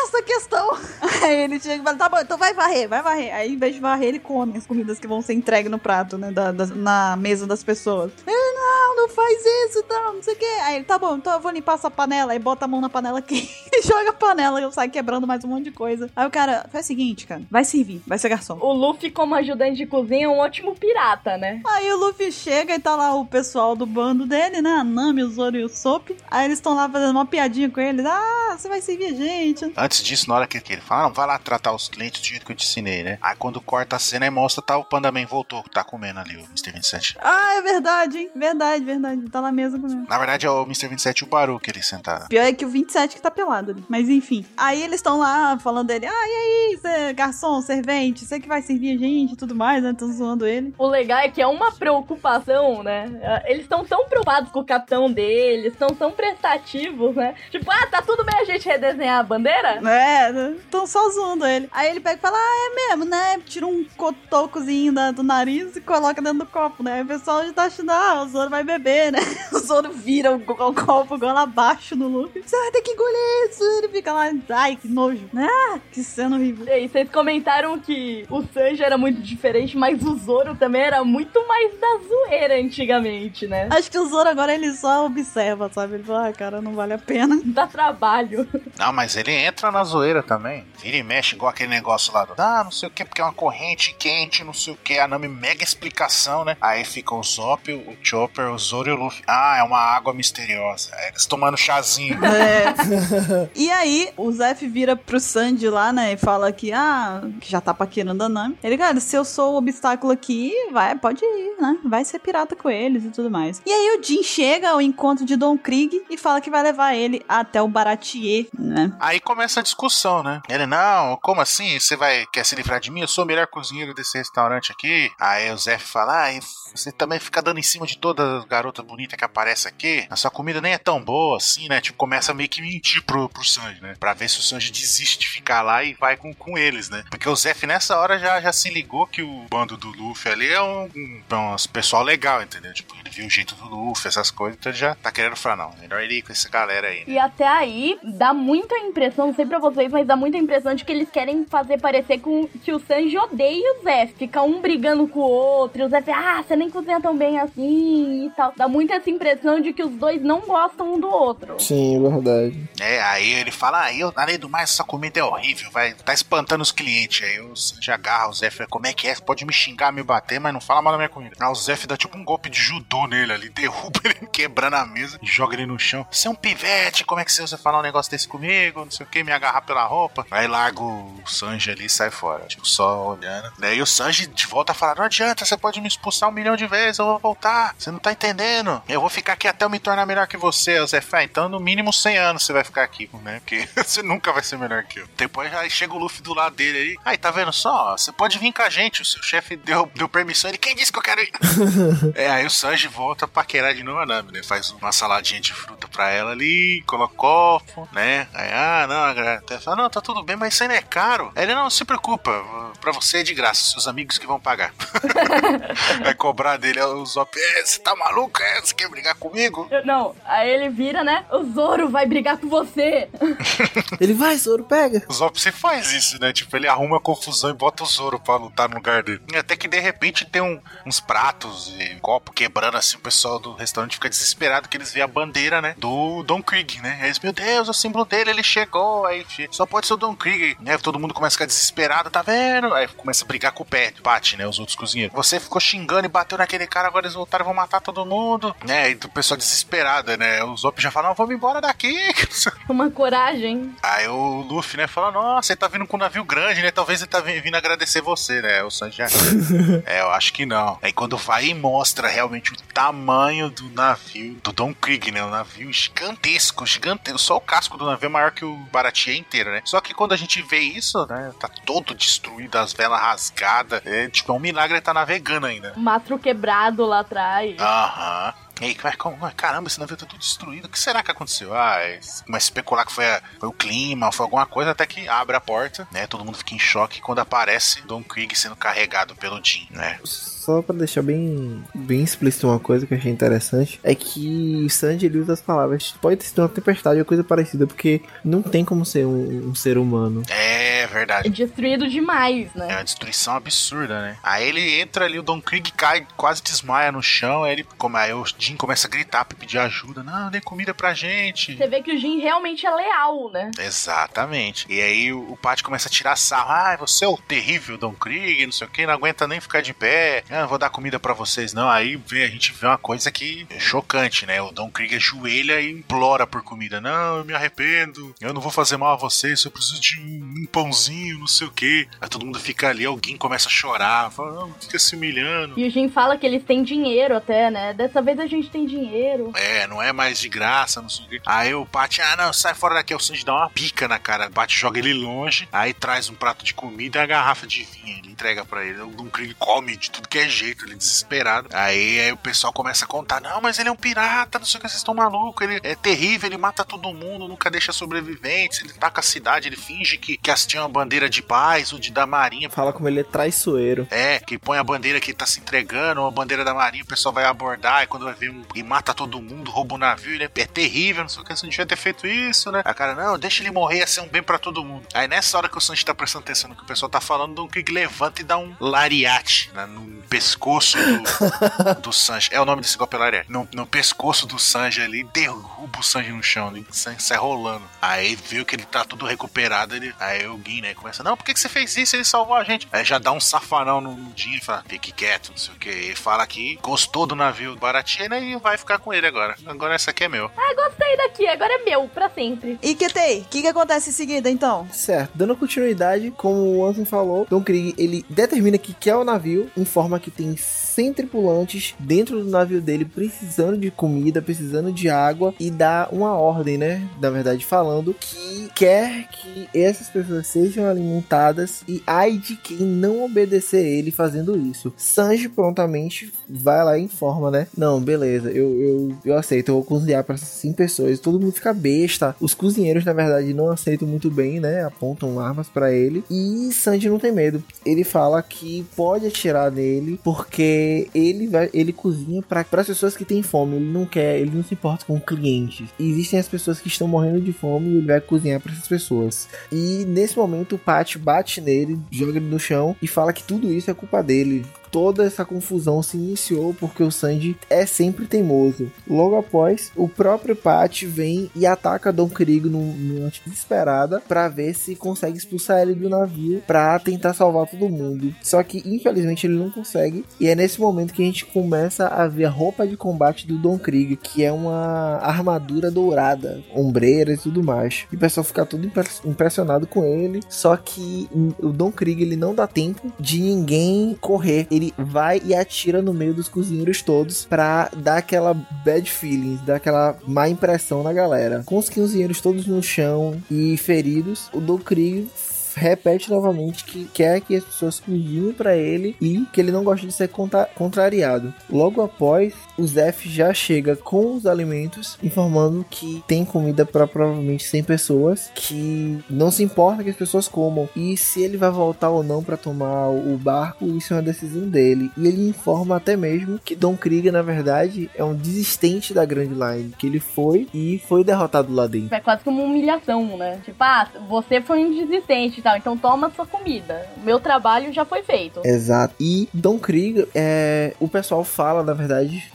[0.05, 0.71] essa a questão.
[1.23, 3.35] Aí ele chega e fala, tá bom, então vai varrer, vai varrer.
[3.35, 6.17] Aí em vez de varrer, ele come as comidas que vão ser entregues no prato,
[6.19, 8.13] né, da- da- na mesa das pessoas.
[8.27, 10.45] Ele, não, não faz isso, não, não sei o que.
[10.45, 12.33] Aí ele, tá bom, então eu vou limpar essa panela.
[12.33, 15.45] Aí bota a mão na panela aqui e joga a panela e sai quebrando mais
[15.45, 16.11] um monte de coisa.
[16.15, 18.59] Aí o cara, faz o seguinte, cara, vai servir, vai ser garçom.
[18.61, 21.61] O Luffy, como ajudante de cozinha, é um ótimo pirata, né?
[21.67, 24.71] Aí o Luffy chega e tá lá o pessoal do bando dele, né?
[24.71, 26.11] A Nami, o Zoro e o Sop.
[26.31, 28.03] Aí eles estão lá fazendo uma piadinha com ele.
[28.07, 29.73] Ah, você vai servir a gente.
[29.77, 32.27] Antes disso, na hora que, que ele fala, não, vai lá tratar os clientes do
[32.27, 33.19] jeito que eu te ensinei, né?
[33.23, 36.45] Aí quando corta a cena e mostra, tá o Pandaman voltou, tá comendo ali o
[36.47, 36.73] Mr.
[36.73, 37.17] 27.
[37.21, 38.31] Ah, é verdade, hein?
[38.35, 39.31] Verdade, verdade.
[39.31, 40.07] Tá lá mesmo comigo.
[40.09, 40.89] Na verdade é o Mr.
[40.89, 42.27] 27 e o Baru que ele sentaram.
[42.29, 43.85] Pior é que o 27 que tá pelado ali.
[43.89, 44.45] Mas enfim.
[44.57, 46.07] Aí eles estão lá falando dele.
[46.07, 49.83] Ah, e aí, cê, garçom, servente, você que vai servir a gente e tudo mais,
[49.83, 49.95] né?
[49.97, 50.75] Tão zoando ele.
[50.79, 53.43] O legal é que é uma preocupação, né?
[53.47, 57.35] Eles estão tão preocupados com o capitão deles, estão tão prestativos, né?
[57.51, 59.81] Tipo, ah, tá tudo bem a gente redesenhar a bandeira?
[59.89, 61.69] É, tão só zoando ele.
[61.71, 63.39] Aí ele pega e fala: Ah, é mesmo, né?
[63.45, 66.95] Tira um cotocozinho da- do nariz e coloca dentro do copo, né?
[66.95, 69.19] Aí o pessoal já tá achando: Ah, o Zoro vai beber, né?
[69.53, 72.43] O Zoro vira o, o copo gola abaixo no Luffy.
[72.43, 73.63] Você vai ter que engolir isso.
[73.79, 75.29] Ele fica lá, ai, que nojo.
[75.37, 76.67] Ah, que cena horrível.
[76.67, 81.03] E aí, vocês comentaram que o Sanji era muito diferente, mas o Zoro também era
[81.05, 83.58] muito mais da zoeira antigamente, né?
[83.71, 85.95] Acho que o Zoro agora ele só observa, sabe?
[85.95, 87.41] Ele fala, ah, cara, não vale a pena.
[87.45, 88.49] Dá trabalho.
[88.79, 90.67] Não, mas ele entra na zoeira também.
[90.81, 92.35] Vira e mexe igual aquele negócio lá do.
[92.39, 94.99] Ah, não sei o que, porque é uma corrente quente, não sei o que.
[94.99, 96.57] A Nami mega explicação, né?
[96.61, 99.23] Aí fica o Zop, o Chopper, o Zoro e o Luffy.
[99.27, 100.91] Ah, é uma água misteriosa.
[100.95, 102.19] Aí eles tomando chazinho.
[102.39, 103.49] É.
[103.55, 106.13] e aí, o Zef vira pro Sandy lá, né?
[106.13, 108.57] E fala que, ah, que já tá paquerando a Nami.
[108.63, 111.79] Ele, cara, se eu sou o obstáculo aqui, vai, pode ir, né?
[111.85, 113.38] Vai ser pirata com eles e tudo mais.
[113.65, 116.95] E aí o Jin chega ao encontro de Don Krieg e fala que vai levar
[116.95, 118.93] ele até o Baratier, né?
[119.01, 120.41] Aí começa a discussão, né?
[120.49, 121.79] Ele, não, como assim?
[121.79, 123.01] Você vai quer se livrar de mim?
[123.01, 125.11] Eu sou o melhor cozinheiro desse restaurante aqui.
[125.19, 126.41] Aí o Zé fala, ah,
[126.75, 130.07] você também fica dando em cima de toda garota bonita que aparece aqui.
[130.11, 131.81] A sua comida nem é tão boa assim, né?
[131.81, 133.95] Tipo, começa a meio que mentir pro, pro Sanji, né?
[133.99, 137.05] Pra ver se o Sanji desiste de ficar lá e vai com, com eles, né?
[137.11, 140.49] Porque o Zef nessa hora já, já se ligou que o bando do Luffy ali
[140.49, 142.73] é um, um, um pessoal legal, entendeu?
[142.73, 145.57] Tipo, ele viu o jeito do Luffy, essas coisas, então ele já tá querendo falar,
[145.57, 147.05] não, melhor ele ir com essa galera aí, né?
[147.07, 150.85] E até aí, dá muita impressão, não sei pra vocês, mas dá muita impressão de
[150.85, 154.15] que eles querem fazer parecer com que o Sanji odeia o Zef.
[154.15, 157.39] Fica um brigando com o outro, e o Zef, ah, você nem cozinha tão bem
[157.39, 158.53] assim e tal.
[158.57, 161.61] Dá muito essa impressão de que os dois não gostam um do outro.
[161.61, 162.69] Sim, é verdade.
[162.81, 166.15] É, aí ele fala, ah, eu, além do mais, essa comida é horrível, vai, tá
[166.15, 167.27] espantando os clientes.
[167.27, 169.15] Aí o Sanji agarra o Zé e fala, como é que é?
[169.15, 171.37] Pode me xingar, me bater, mas não fala mal da minha comida.
[171.39, 174.87] Aí o Zé dá tipo um golpe de judô nele ali, derruba ele quebrando a
[174.87, 176.07] mesa joga ele no chão.
[176.11, 178.85] Você é um pivete, como é que você usa falar um negócio desse comigo?
[178.85, 180.27] Não sei o que, me agarrar pela roupa.
[180.31, 183.53] Aí larga o Sanji ali e sai fora, tipo, só olhando.
[183.59, 186.67] Daí o Sanji de volta fala, não adianta, você pode me expulsar um milhão de
[186.67, 187.75] vezes, eu vou voltar.
[187.79, 188.83] Você não tá entendendo.
[188.89, 190.85] Eu vou ficar aqui até eu me tornar melhor que você.
[190.87, 193.41] Zé fala, então no mínimo 100 anos você vai ficar aqui, né?
[193.41, 195.09] Porque você nunca vai ser melhor que eu.
[195.17, 196.97] Depois aí chega o Luffy do lado dele aí.
[197.05, 197.97] Aí, tá vendo só?
[197.97, 199.03] Você pode vir com a gente.
[199.03, 200.51] O seu chefe deu, deu permissão.
[200.51, 201.33] Ele, quem disse que eu quero ir?
[202.15, 204.43] é, aí o Sanji volta pra querer de novo a Nami, né?
[204.43, 208.29] Faz uma saladinha de fruta pra ela ali, coloca copo, né?
[208.35, 211.33] Aí, ah, não, até fala, não, tá tudo bem, mas isso aí não é caro.
[211.35, 212.45] Aí ele, não, se preocupa,
[212.81, 214.73] pra você é de graça, seus amigos que vão pagar.
[216.03, 218.41] vai cobrar dele, o Zop, é, você tá maluco?
[218.43, 219.67] É, você quer brigar comigo?
[219.71, 221.25] Eu- Não, aí ele vira, né?
[221.31, 223.09] O Zoro vai brigar com você.
[224.01, 225.05] Ele vai, Zoro, pega.
[225.09, 226.33] O Zop sempre faz isso, né?
[226.33, 229.21] Tipo, ele arruma confusão e bota o Zoro pra lutar no lugar dele.
[229.33, 233.03] E até que de repente tem um- uns pratos e um copo quebrando assim, o
[233.03, 235.75] pessoal do restaurante fica desesperado que eles veem a bandeira, né?
[235.79, 236.99] Do Don Krieg, né?
[237.01, 239.07] Aí eles, meu Deus, o símbolo dele, ele chegou.
[239.07, 240.77] Aí só pode ser o Don Krieg, né?
[240.79, 242.73] Todo mundo começa a ficar desesperado, tá vendo?
[242.75, 244.47] Aí começa a brigar com o pé, Pat, né?
[244.47, 245.15] Os outros cozinheiros.
[245.17, 248.55] Você ficou xingando e bateu naquele cara, agora eles voltaram e vão matar todo mundo,
[248.67, 248.91] né?
[248.91, 250.43] E o pessoal desesperado, né?
[250.45, 251.95] O Zop já fala, não, vamos embora daqui.
[252.69, 253.75] Uma coragem.
[253.83, 256.71] Aí o Luffy, né, fala, nossa, ele tá vindo com um navio grande, né?
[256.71, 258.63] Talvez ele tá vi- vindo agradecer você, né?
[258.63, 259.03] O Sanji
[259.87, 260.79] é, eu acho que não.
[260.83, 265.23] Aí quando vai e mostra realmente o tamanho do navio, do Don Krieg, né?
[265.25, 267.19] O navio gigantesco, gigantesco.
[267.19, 269.61] Só o casco do navio é maior que o Baratie inteiro, né?
[269.65, 271.33] Só que quando a gente vê isso, né?
[271.39, 273.83] Tá todo destruído, as velas rasgadas.
[273.85, 275.73] É tipo, é um milagre ele tá navegando ainda.
[275.77, 277.57] O mastro quebrado lá atrás.
[277.61, 278.35] Aham.
[278.61, 280.65] E aí, mas como- mas caramba, esse navio tá tudo destruído.
[280.65, 281.55] O que será que aconteceu?
[281.55, 284.85] Ah, é- começa a especular que foi, a- foi o clima, foi alguma coisa, até
[284.85, 286.09] que abre a porta, né?
[286.09, 290.01] Todo mundo fica em choque quando aparece Don Krieg sendo carregado pelo Jin, né?
[290.49, 294.71] Só pra deixar bem, bem explícito uma coisa que eu achei interessante, é que o
[294.71, 298.41] Sanji ele usa as palavras, pode ter sido uma tempestade ou coisa parecida, porque não
[298.41, 300.23] tem como ser um, um ser humano.
[300.31, 301.29] É É verdade.
[301.29, 302.67] destruído demais, É né?
[302.77, 304.17] uma destruição absurda, né?
[304.23, 307.45] Aí ele entra ali, o Don Krieg cai, quase desmaia no chão.
[307.45, 310.03] Aí, ele, como, aí o Jin começa a gritar pra pedir ajuda.
[310.03, 311.55] Não, dê comida pra gente.
[311.59, 313.51] Você vê que o Jin realmente é leal, né?
[313.59, 314.65] Exatamente.
[314.71, 316.51] E aí o, o Pat começa a tirar sarro.
[316.53, 319.61] Ah, você é o terrível Don Krieg, não sei o que, não aguenta nem ficar
[319.61, 320.25] de pé.
[320.31, 321.69] Ah, vou dar comida pra vocês, não.
[321.69, 324.41] Aí vê, a gente vê uma coisa que é chocante, né?
[324.41, 326.81] O Don Krieg ajoelha e implora por comida.
[326.81, 328.15] Não, eu me arrependo.
[328.21, 331.47] Eu não vou fazer mal a vocês, eu preciso de um, um pãozinho, não sei
[331.47, 331.89] o que.
[332.01, 334.11] Aí todo mundo fica ali, alguém começa a chorar.
[334.11, 335.59] Fala, não, fica se humilhando.
[335.59, 337.75] E o Jin fala que eles têm dinheiro até, né?
[337.75, 339.33] Dessa vez a gente tem dinheiro.
[339.35, 341.21] É, não é mais de graça, não sei o quê.
[341.27, 342.95] Aí o Pat, ah, não, sai fora daqui.
[342.95, 344.29] O Sanji dá uma pica na cara.
[344.29, 345.49] Bate, joga ele longe.
[345.53, 347.99] Aí traz um prato de comida e a garrafa de vinho.
[347.99, 348.81] Ele entrega pra ele.
[348.83, 351.49] O Don Krieg come de tudo que é jeito, ele desesperado.
[351.53, 354.59] Aí, aí o pessoal começa a contar: não, mas ele é um pirata, não sei
[354.59, 355.47] o que, vocês estão malucos.
[355.47, 358.61] Ele é terrível, ele mata todo mundo, nunca deixa sobreviventes.
[358.61, 361.91] Ele taca a cidade, ele finge que, que assistiu uma bandeira de paz ou de
[361.91, 362.51] da marinha.
[362.51, 363.87] Fala como ele é traiçoeiro.
[363.91, 366.87] É, que põe a bandeira que tá se entregando, ou a bandeira da marinha, o
[366.87, 370.15] pessoal vai abordar, e quando vai ver um, e mata todo mundo, rouba o navio,
[370.15, 372.63] ele é, é terrível, não sei o que, você não devia ter feito isso, né?
[372.65, 374.87] A cara, não, deixa ele morrer, ia ser um bem pra todo mundo.
[374.95, 377.35] Aí nessa hora que o Sanji tá prestando atenção no que o pessoal tá falando,
[377.35, 382.31] Don Krieg levanta e dá um lariate né, no pescoço do, do Sanji.
[382.33, 383.25] É o nome desse golpe é.
[383.29, 387.19] No, no pescoço do Sanji ali, derruba o Sanji no chão, e o Sanji sai
[387.19, 387.65] rolando.
[387.81, 391.25] Aí viu que ele tá tudo recuperado, ele, aí o Gui, né, começa, não, por
[391.25, 391.95] que, que você fez isso?
[391.95, 392.67] Ele salvou a gente.
[392.73, 395.59] Aí já dá um safanão no, no Jin e fala, fique quieto, não sei o
[395.59, 395.69] que.
[395.69, 399.37] Ele fala que gostou do navio do Baratina e vai ficar com ele agora.
[399.47, 400.31] Agora essa aqui é meu.
[400.37, 402.59] Ah, gostei daqui, agora é meu, pra sempre.
[402.63, 404.69] E Ketei, o que, que acontece em seguida então?
[404.73, 409.51] Certo, dando continuidade, como o Ansem falou, Don Krieg, ele determina que quer o navio,
[409.57, 410.37] informa que tem
[410.79, 416.13] 100 tripulantes dentro do navio dele precisando de comida, precisando de água e dá uma
[416.13, 416.89] ordem, né?
[417.01, 423.05] Na verdade, falando que quer que essas pessoas sejam alimentadas e ai de quem não
[423.05, 424.73] obedecer ele fazendo isso.
[424.77, 427.49] Sanji prontamente vai lá e informa, né?
[427.57, 431.01] Não, beleza, eu, eu, eu aceito, eu vou cozinhar para 100 pessoas.
[431.01, 432.15] Todo mundo fica besta.
[432.21, 434.63] Os cozinheiros, na verdade, não aceitam muito bem, né?
[434.63, 436.05] Apontam armas para ele.
[436.09, 437.43] E Sanji não tem medo.
[437.67, 443.05] Ele fala que pode atirar nele porque ele vai, ele cozinha para as pessoas que
[443.05, 443.57] têm fome.
[443.57, 445.69] Ele não quer, ele não se importa com clientes.
[445.79, 449.29] Existem as pessoas que estão morrendo de fome e ele vai cozinhar para essas pessoas.
[449.51, 453.53] E nesse momento o Pat bate nele, joga ele no chão e fala que tudo
[453.53, 454.45] isso é culpa dele.
[454.71, 458.71] Toda essa confusão se iniciou porque o Sanji é sempre teimoso.
[458.89, 464.55] Logo após, o próprio Pat vem e ataca Don Krieg num- numa desesperada para ver
[464.55, 468.15] se consegue expulsar ele do navio para tentar salvar todo mundo.
[468.23, 472.07] Só que infelizmente ele não consegue e é nesse momento que a gente começa a
[472.07, 477.23] ver a roupa de combate do Don Krieg, que é uma armadura dourada, ombreiras e
[477.25, 477.87] tudo mais.
[477.93, 480.21] E o pessoal fica impre- impressionado com ele.
[480.29, 481.09] Só que
[481.39, 484.47] o Don Krieg ele não dá tempo de ninguém correr.
[484.59, 489.57] Ele vai e atira no meio dos cozinheiros todos pra dar aquela bad feelings, dar
[489.57, 491.43] aquela má impressão na galera.
[491.47, 495.09] Com os cozinheiros todos no chão e feridos, o Don Krieg
[495.55, 499.87] repete novamente que quer que as pessoas cozinhem para ele e que ele não gosta
[499.87, 501.35] de ser contra contrariado.
[501.51, 507.45] Logo após, o Zef já chega com os alimentos, informando que tem comida para provavelmente
[507.45, 511.91] 100 pessoas, que não se importa que as pessoas comam e se ele vai voltar
[511.91, 514.91] ou não para tomar o barco, isso é uma decisão dele.
[514.97, 519.31] E ele informa até mesmo que Don Krieger, na verdade, é um desistente da Grand
[519.31, 521.95] Line, que ele foi e foi derrotado lá dentro.
[521.95, 523.41] É quase como uma humilhação, né?
[523.45, 526.87] Tipo, ah, você foi um desistente e tal, então toma sua comida.
[526.97, 528.41] O meu trabalho já foi feito.
[528.45, 528.95] Exato.
[528.99, 532.27] E Don Krieger, é, o pessoal fala, na verdade,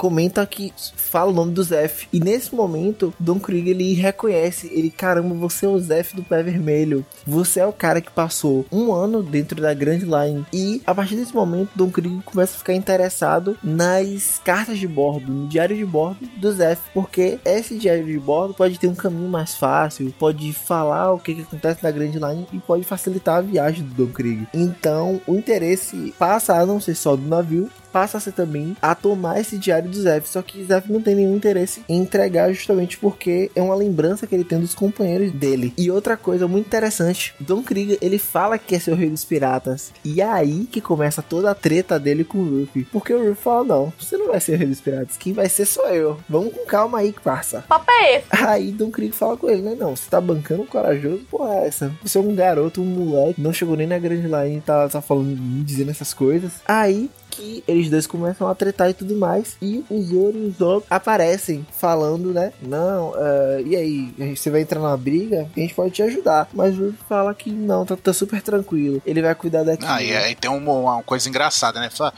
[0.50, 2.08] que fala o nome do Zef.
[2.12, 6.44] E nesse momento, Don Krieger ele reconhece, ele, caramba, você é o Zef do pé
[6.44, 7.06] vermelho.
[7.26, 10.46] Você é o cara que passou um ano dentro da Grand Line.
[10.52, 15.32] E a partir desse momento, Don Krieger começa a ficar interessado nas cartas de bordo,
[15.32, 16.82] no diário de bordo do Zef.
[16.94, 21.36] Porque esse diário de bordo pode ter um caminho mais fácil, pode falar o que,
[21.36, 24.48] que acontece na Grand Line e pode facilitar a viagem do Don Krieg.
[24.54, 28.96] Então, o interesse passa a não ser só do navio, passa a ser também a
[28.96, 30.28] tomar esse diário do Zef.
[30.28, 34.34] Só que Zef não tem nenhum interesse em entregar justamente porque é uma lembrança que
[34.34, 35.72] ele tem dos companheiros dele.
[35.78, 39.92] E outra coisa muito interessante, Don Krieger, ele fala que é seu rei dos piratas.
[40.04, 42.86] E é aí que começa toda a treta dele com o Ruffy.
[42.92, 45.48] Porque o Ruffy fala, não, você não vai ser o rei dos piratas, quem vai
[45.48, 46.20] ser sou eu.
[46.28, 47.64] Vamos com calma aí, parça.
[47.68, 48.28] Papo é esse?
[48.32, 51.92] Aí Don Krieger fala com ele, né, não, você tá bancando corajoso, porra é essa.
[52.02, 55.38] Você é um garoto, um moleque, não chegou nem na grande line, tá, tá falando,
[55.64, 56.54] dizendo essas coisas.
[56.68, 59.58] Aí que eles dois começam a tretar e tudo mais.
[59.62, 62.54] E o Zoro e o Zoro aparecem falando, né?
[62.62, 64.36] Não, uh, e aí?
[64.36, 65.48] Você vai entrar na briga?
[65.56, 66.48] A gente pode te ajudar.
[66.54, 69.02] Mas o Zoro fala que não, tá, tá, super tranquilo.
[69.06, 69.86] Ele vai cuidar daqui.
[69.86, 71.90] Ah, e aí tem uma, uma coisa engraçada, né?
[71.90, 72.14] Fala,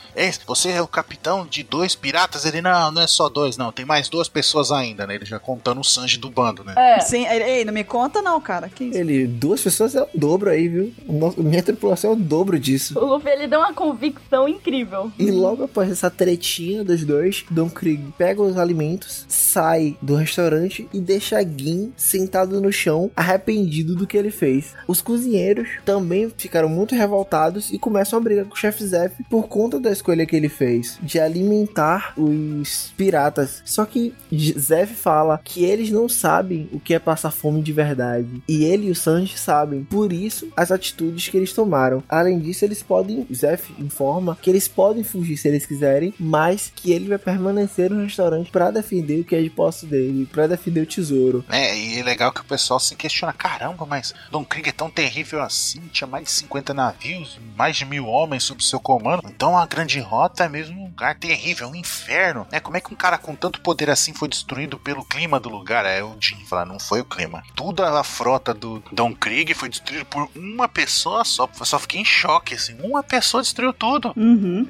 [0.45, 2.45] você é o capitão de dois piratas?
[2.45, 3.71] Ele, não, não é só dois, não.
[3.71, 5.15] Tem mais duas pessoas ainda, né?
[5.15, 6.73] Ele já contando o Sanji do bando, né?
[6.77, 6.99] É.
[6.99, 8.69] Sim, ei, não me conta não, cara.
[8.69, 8.97] Que isso?
[8.97, 10.93] Ele, duas pessoas é o dobro aí, viu?
[11.07, 12.97] Nossa, minha tripulação é o dobro disso.
[12.99, 15.11] O Luffy, ele deu uma convicção incrível.
[15.17, 20.87] E logo após essa tretinha dos dois, Don Krieg pega os alimentos, sai do restaurante
[20.93, 24.73] e deixa Gin sentado no chão, arrependido do que ele fez.
[24.87, 29.47] Os cozinheiros também ficaram muito revoltados e começam a brigar com o chefe Zef por
[29.47, 33.61] conta da escolha que ele fez de alimentar os piratas.
[33.65, 38.41] Só que Zef fala que eles não sabem o que é passar fome de verdade
[38.47, 39.83] e ele e o Sanji sabem.
[39.83, 42.03] Por isso, as atitudes que eles tomaram.
[42.07, 43.25] Além disso, eles podem.
[43.33, 48.01] Zef informa que eles podem fugir se eles quiserem, mas que ele vai permanecer no
[48.01, 51.45] restaurante para defender o que é de posse dele, para defender o tesouro.
[51.49, 54.89] É, e é legal que o pessoal se questiona: caramba, mas Don Krieg é tão
[54.89, 55.81] terrível assim?
[55.91, 59.21] Tinha mais de 50 navios, mais de mil homens sob seu comando.
[59.27, 62.47] Então a Grande Rota é mesmo um lugar terrível, um inferno.
[62.51, 62.59] Né?
[62.59, 65.85] Como é que um cara com tanto poder assim foi destruído pelo clima do lugar?
[65.85, 67.43] É o Jim fala: não foi o clima.
[67.55, 71.47] Toda a frota do Don Krieg foi destruída por uma pessoa só.
[71.59, 72.75] Eu só fiquei em choque, assim.
[72.81, 74.11] Uma pessoa destruiu tudo.
[74.17, 74.67] Uhum.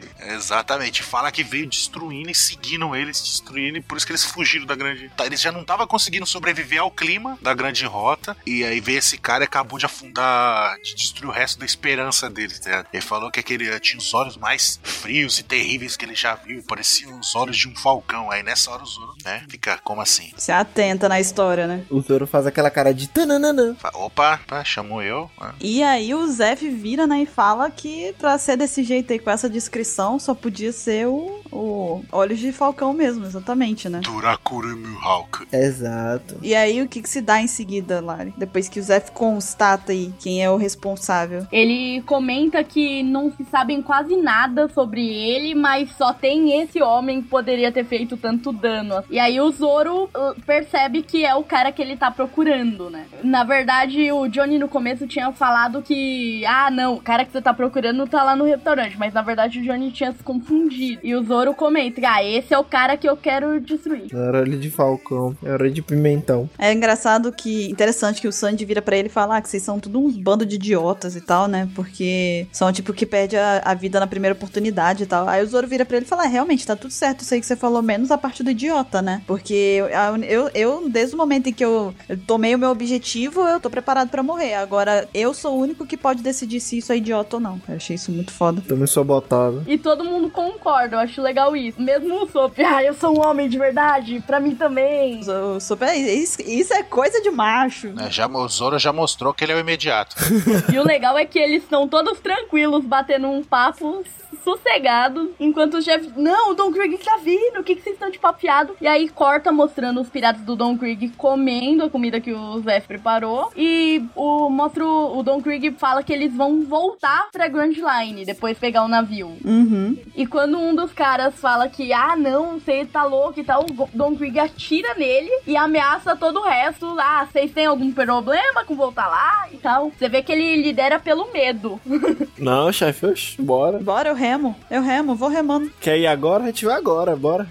[0.55, 1.03] Exatamente.
[1.03, 4.75] Fala que veio destruindo e seguindo eles, destruindo, e por isso que eles fugiram da
[4.75, 5.09] grande.
[5.09, 8.35] Tá, eles já não estavam conseguindo sobreviver ao clima da grande rota.
[8.45, 12.29] E aí veio esse cara e acabou de afundar, de destruir o resto da esperança
[12.29, 12.61] deles.
[12.61, 12.85] Né?
[12.93, 16.63] Ele falou que aquele tinha os olhos mais frios e terríveis que ele já viu.
[16.63, 18.31] Pareciam os olhos de um falcão.
[18.31, 19.43] Aí nessa hora o Zoro, né?
[19.49, 20.31] Fica como assim?
[20.37, 21.83] Se atenta na história, né?
[21.89, 23.75] O Zoro faz aquela cara de tananana.
[23.93, 25.29] Opa, opa chamou eu.
[25.59, 29.29] E aí o Zef vira, né, e fala que pra ser desse jeito aí, com
[29.29, 34.01] essa descrição, só podia ser o, o Olhos de Falcão mesmo, exatamente, né?
[34.03, 35.47] Turakurumi Hulk.
[35.51, 36.37] Exato.
[36.41, 38.33] E aí o que, que se dá em seguida, Lari?
[38.37, 41.45] Depois que o Zef constata aí quem é o responsável.
[41.51, 47.21] Ele comenta que não se sabem quase nada sobre ele, mas só tem esse homem
[47.21, 49.03] que poderia ter feito tanto dano.
[49.09, 53.05] E aí o Zoro uh, percebe que é o cara que ele tá procurando, né?
[53.23, 57.41] Na verdade, o Johnny no começo tinha falado que, ah, não, o cara que você
[57.41, 60.99] tá procurando tá lá no restaurante, mas na verdade o Johnny tinha se confundido.
[61.03, 64.13] E o Zoro comenta, ah, esse é o cara que eu quero destruir.
[64.13, 66.49] Era olho de falcão, era de pimentão.
[66.57, 69.79] É engraçado que, interessante que o Sandy vira para ele falar ah, que vocês são
[69.79, 71.67] tudo uns bando de idiotas e tal, né?
[71.75, 75.27] Porque são tipo que perde a, a vida na primeira oportunidade e tal.
[75.27, 77.39] Aí o Zoro vira pra ele e fala, ah, realmente, tá tudo certo isso aí
[77.39, 79.21] que você falou, menos a parte do idiota, né?
[79.27, 79.87] Porque eu,
[80.23, 83.69] eu, eu desde o momento em que eu, eu tomei o meu objetivo, eu tô
[83.69, 84.53] preparado para morrer.
[84.53, 87.61] Agora, eu sou o único que pode decidir se isso é idiota ou não.
[87.67, 88.61] Eu achei isso muito foda.
[88.67, 89.63] Também sou botado.
[89.67, 91.81] E todo mundo concorda, eu acho legal isso.
[91.81, 95.21] Mesmo o Sop, ah, eu sou um homem de verdade, pra mim também.
[95.27, 97.93] O Sop, é, isso, isso é coisa de macho.
[97.99, 100.15] É, já, o Zoro já mostrou que ele é o imediato.
[100.71, 104.03] e o legal é que eles estão todos tranquilos, batendo um papo
[104.45, 108.11] sossegados, enquanto o chefe, não, o Don Krieg tá vindo, o que, que vocês estão
[108.11, 108.75] de papeado?
[108.79, 112.87] E aí corta mostrando os piratas do Don Krieg comendo a comida que o Zef
[112.87, 113.51] preparou.
[113.57, 118.23] E o mostra o, o Don Krieg fala que eles vão voltar pra Grand Line,
[118.23, 119.35] depois pegar o navio.
[119.43, 119.97] Uhum.
[120.15, 123.89] E quando um dos caras fala que, ah, não, você tá louco e tal, o
[123.93, 126.95] Don Krieg atira nele e ameaça todo o resto.
[126.99, 129.91] Ah, vocês têm algum problema com voltar lá e tal?
[129.91, 131.79] Você vê que ele lidera pelo medo.
[132.37, 133.79] Não, chefe, oxe, bora.
[133.79, 134.55] Bora, eu remo.
[134.69, 135.71] Eu remo, vou remando.
[135.79, 136.43] Quer ir agora?
[136.43, 137.47] A gente vai agora, bora.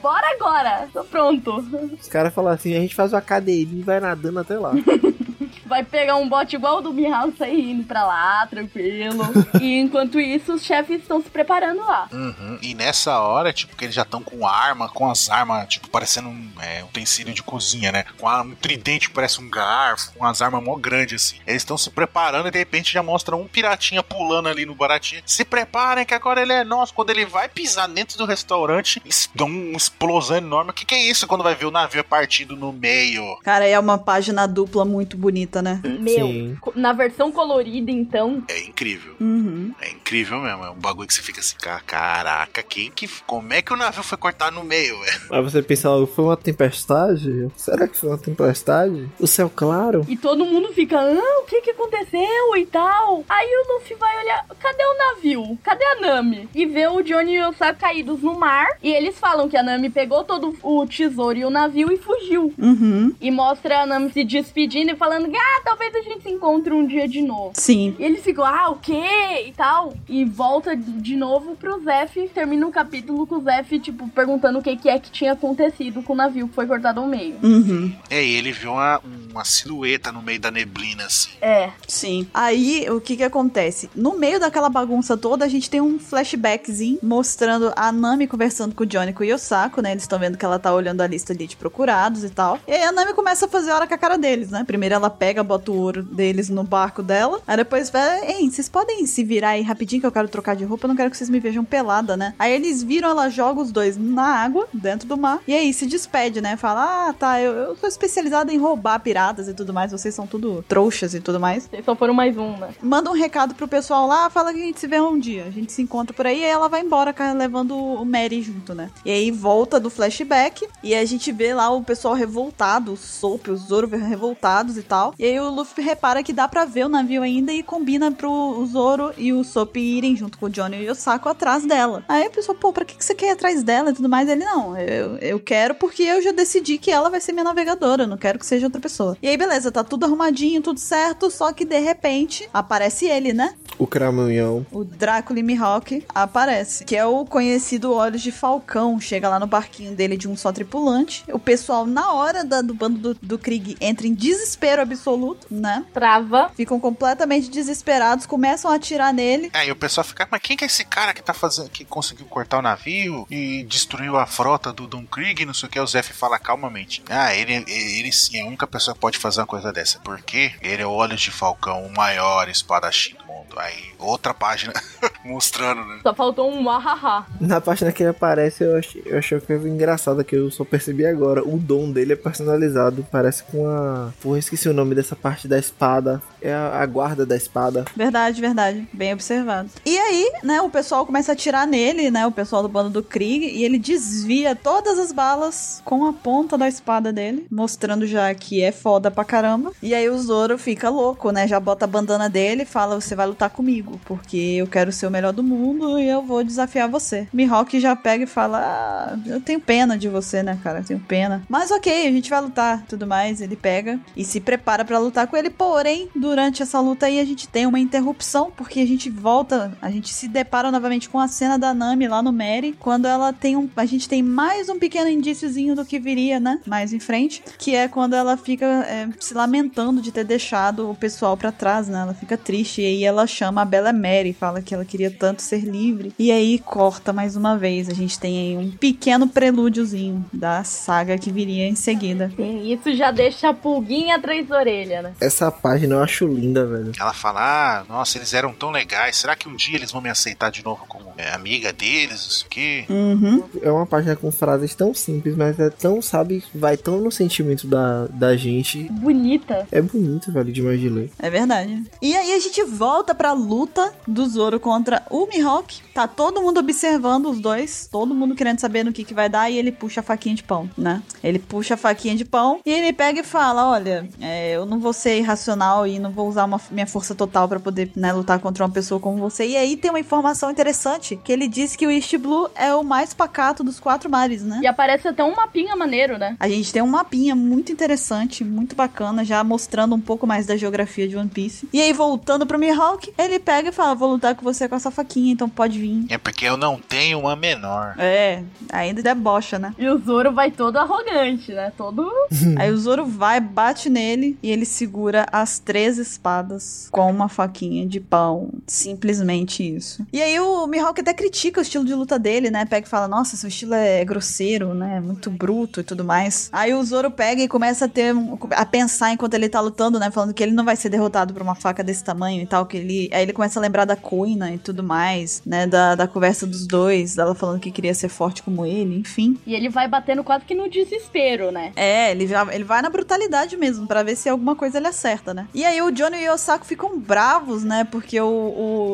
[0.00, 1.64] Bora agora, tô pronto.
[1.98, 4.72] Os caras falam assim, a gente faz uma cadeirinha e vai nadando até lá.
[5.66, 9.24] Vai pegar um bote igual o do Mihal e sair indo pra lá, tranquilo.
[9.60, 12.08] e enquanto isso, os chefes estão se preparando lá.
[12.12, 12.58] Uhum.
[12.62, 16.28] E nessa hora, tipo, que eles já estão com arma, com as armas, tipo, parecendo
[16.28, 18.04] um é, utensílio de cozinha, né?
[18.18, 21.36] Com a- um tridente que parece um garfo, com as armas mó grandes, assim.
[21.46, 25.22] Eles estão se preparando e de repente já mostra um piratinha pulando ali no baratinho.
[25.26, 26.92] Se preparem que agora ele é nosso.
[26.94, 29.02] Quando ele vai pisar dentro do restaurante,
[29.34, 30.70] dão uma explosão enorme.
[30.70, 33.38] O que, que é isso quando vai ver o navio partido no meio?
[33.42, 35.80] Cara, é uma página dupla muito bonita, né?
[36.00, 36.56] Meu, Sim.
[36.74, 39.14] na versão colorida, então, É incrível.
[39.20, 39.72] Uhum.
[39.80, 40.64] É incrível mesmo.
[40.64, 43.08] É um bagulho que você fica assim, "Ca- caraca, quem que.
[43.26, 45.20] Como é que o navio foi cortado no meio, velho?
[45.30, 47.48] Aí você pensa logo, foi uma tempestade?
[47.56, 49.08] Será que foi uma tempestade?
[49.18, 50.04] O céu claro?
[50.08, 53.24] E todo mundo fica, ah, o que que aconteceu e tal.
[53.28, 55.58] Aí o Luffy vai olhar, cadê o navio?
[55.62, 56.48] Cadê a Nami?
[56.54, 58.66] E vê o Johnny e o Sabo caídos no mar.
[58.82, 62.52] E eles falam que a Nami pegou todo o tesouro e o navio e fugiu.
[62.58, 63.14] Uhum.
[63.20, 66.86] E mostra a Nami se despedindo e falando, ah, talvez a gente se encontre um
[66.86, 67.52] dia de novo.
[67.54, 67.94] Sim.
[67.98, 69.44] E eles ficam, ah, o quê?
[69.46, 69.94] E tal.
[70.08, 72.28] E volta de novo pro Zef.
[72.28, 76.02] Termina um capítulo com o Zef, tipo, perguntando o que, que é que tinha acontecido
[76.02, 77.36] com o navio que foi cortado ao meio.
[77.42, 77.94] Uhum.
[78.08, 79.00] É, e ele viu uma,
[79.30, 81.30] uma silhueta no meio da neblina, assim.
[81.40, 81.70] É.
[81.86, 82.26] Sim.
[82.32, 83.90] Aí, o que que acontece?
[83.94, 88.84] No meio daquela bagunça toda, a gente tem um flashbackzinho mostrando a Nami conversando com
[88.84, 89.92] o Johnny e com o Yosako, né?
[89.92, 92.58] Eles estão vendo que ela tá olhando a lista ali de procurados e tal.
[92.66, 94.64] E aí a Nami começa a fazer hora com a cara deles, né?
[94.64, 97.40] Primeiro ela pega, bota o ouro deles no barco dela.
[97.46, 100.64] Aí depois vai, ei, vocês podem se virar aí rapidinho que eu quero trocar de
[100.64, 102.34] roupa, eu não quero que vocês me vejam pelada, né?
[102.38, 105.40] Aí eles viram, ela joga os dois na água, dentro do mar.
[105.46, 106.56] E aí se despede, né?
[106.56, 110.26] Fala, ah, tá, eu, eu sou especializada em roubar piratas e tudo mais, vocês são
[110.26, 112.70] tudo trouxas e tudo mais Vocês só foram mais um, né?
[112.82, 115.44] manda um recado pro pessoal lá, fala que a gente se vê um dia.
[115.44, 118.74] A gente se encontra por aí e aí ela vai embora levando o Mary junto,
[118.74, 118.90] né?
[119.04, 123.48] E aí volta do flashback e a gente vê lá o pessoal revoltado, o Soap,
[123.48, 125.14] os Zoro revoltados e tal.
[125.18, 128.64] E aí o Luffy repara que dá pra ver o navio ainda e combina pro
[128.66, 132.04] Zoro e o Soap irem junto com o Johnny e o Sako atrás dela.
[132.08, 134.28] Aí o pessoal, pô, pra que que você quer ir atrás dela e tudo mais?
[134.28, 138.04] Ele, não, eu, eu quero porque eu já decidi que ela vai ser minha navegadora,
[138.04, 139.16] eu não quero que seja outra pessoa.
[139.22, 143.54] E aí, beleza, tá tudo arrumadinho, tudo certo, só que de repente aparece ele, né?
[143.78, 144.64] O cramunhão.
[144.70, 149.00] O Drácula Mihawk aparece, que é o conhecido Olhos de Falcão.
[149.00, 151.24] Chega lá no barquinho dele de um só tripulante.
[151.32, 155.13] O pessoal, na hora da- do bando do, do Krieg, entra em desespero absoluto,
[155.50, 155.84] né?
[155.92, 156.50] Trava.
[156.54, 159.50] Ficam completamente desesperados, começam a atirar nele.
[159.52, 162.26] Aí o pessoal fica, mas quem que é esse cara que tá fazendo, que conseguiu
[162.26, 165.86] cortar o navio e destruiu a frota do Don Krieg, não sei o que, o
[165.86, 167.02] Zef fala calmamente.
[167.08, 169.98] Ah, ele, ele sim é a única pessoa que pode fazer uma coisa dessa.
[170.00, 173.54] Porque ele é o Olhos de Falcão, o maior espadachim do mundo.
[173.56, 174.72] Aí, outra página
[175.24, 176.00] mostrando, né?
[176.02, 177.26] Só faltou um wahaha.
[177.40, 180.64] Na página que ele aparece, eu achei, eu achei uma coisa engraçada que eu só
[180.64, 181.42] percebi agora.
[181.46, 183.06] O dom dele é personalizado.
[183.10, 184.12] Parece com a.
[184.20, 186.22] Porra, esqueci o nome dessa parte da espada.
[186.40, 187.84] É a, a guarda da espada.
[187.96, 188.88] Verdade, verdade.
[188.92, 189.70] Bem observado.
[189.84, 193.02] E aí, né, o pessoal começa a atirar nele, né, o pessoal do bando do
[193.02, 198.34] Krieg, e ele desvia todas as balas com a ponta da espada dele, mostrando já
[198.34, 199.72] que é foda pra caramba.
[199.82, 203.14] E aí o Zoro fica louco, né, já bota a bandana dele e fala, você
[203.14, 206.88] vai lutar comigo, porque eu quero ser o melhor do mundo e eu vou desafiar
[206.88, 207.26] você.
[207.32, 211.00] Mihawk já pega e fala, ah, eu tenho pena de você, né, cara, eu tenho
[211.00, 211.42] pena.
[211.48, 215.26] Mas ok, a gente vai lutar, tudo mais, ele pega e se prepara pra lutar
[215.26, 219.10] com ele, porém, durante essa luta aí a gente tem uma interrupção, porque a gente
[219.10, 223.06] volta, a gente se depara novamente com a cena da Nami lá no Mary, quando
[223.06, 226.92] ela tem um, a gente tem mais um pequeno indíciozinho do que viria, né, mais
[226.92, 231.36] em frente, que é quando ela fica é, se lamentando de ter deixado o pessoal
[231.36, 234.72] pra trás, né, ela fica triste, e aí ela chama a Bella Mary, fala que
[234.72, 238.56] ela queria tanto ser livre, e aí corta mais uma vez, a gente tem aí
[238.56, 242.30] um pequeno prelúdiozinho da saga que viria em seguida.
[242.36, 244.83] Sim, isso já deixa a pulguinha atrás da orelha.
[244.84, 245.14] Orelha, né?
[245.20, 246.92] Essa página eu acho linda, velho.
[246.98, 249.16] Ela fala, ah, nossa, eles eram tão legais.
[249.16, 252.10] Será que um dia eles vão me aceitar de novo como é, amiga deles?
[252.10, 252.84] Não sei o quê.
[252.88, 253.44] Uhum.
[253.62, 257.66] É uma página com frases tão simples, mas é tão, sabe, vai tão no sentimento
[257.66, 258.84] da, da gente.
[258.90, 259.66] Bonita.
[259.70, 261.10] É bonito, velho, demais de ler.
[261.18, 261.84] É verdade.
[262.00, 265.82] E aí a gente volta pra luta do Zoro contra o Mihawk.
[265.92, 269.50] Tá todo mundo observando os dois, todo mundo querendo saber no que que vai dar
[269.50, 271.02] e ele puxa a faquinha de pão, né?
[271.22, 274.78] Ele puxa a faquinha de pão e ele pega e fala, olha, é, eu não
[274.78, 278.38] vou ser irracional e não vou usar uma- minha força total pra poder né, lutar
[278.38, 279.46] contra uma pessoa como você.
[279.46, 282.82] E aí tem uma informação interessante, que ele diz que o East Blue é o
[282.82, 284.60] mais pacato dos quatro mares, né?
[284.62, 286.36] E aparece até um mapinha maneiro, né?
[286.40, 290.56] A gente tem um mapinha muito interessante, muito bacana, já mostrando um pouco mais da
[290.56, 291.68] geografia de One Piece.
[291.72, 294.90] E aí, voltando pro Mihawk, ele pega e fala: Vou lutar com você com essa
[294.90, 296.06] faquinha, então pode vir.
[296.08, 297.94] É porque eu não tenho uma menor.
[297.98, 298.42] É,
[298.72, 299.74] ainda debocha, né?
[299.78, 301.72] E o Zoro vai todo arrogante, né?
[301.76, 302.10] Todo.
[302.58, 307.86] Aí o Zoro vai, bate nele e ele segura as três espadas com uma faquinha
[307.86, 308.50] de pão.
[308.66, 310.06] Simplesmente isso.
[310.12, 312.64] E aí o Mihawk até critica o estilo de luta dele, né?
[312.64, 315.00] Pega e fala: Nossa, seu estilo é grosseiro, né?
[315.00, 316.48] Muito bruto e tudo mais.
[316.52, 318.14] Aí o Zoro pega e começa a ter
[318.50, 320.10] a pensar enquanto ele tá lutando, né?
[320.10, 322.66] Falando que ele não vai ser derrotado por uma faca desse tamanho e tal.
[322.66, 323.10] Que ele.
[323.12, 325.66] Aí ele começa a lembrar da Kuina e tudo mais, né?
[325.66, 329.38] Da, da conversa dos dois, dela falando que queria ser forte como ele, enfim.
[329.46, 331.72] E ele vai batendo quase que no desespero, né?
[331.76, 335.48] É, ele, ele vai na brutalidade mesmo, pra ver se alguma coisa ele acerta, né?
[335.54, 337.84] E aí o Johnny e o Osako ficam bravos, né?
[337.84, 338.26] Porque o,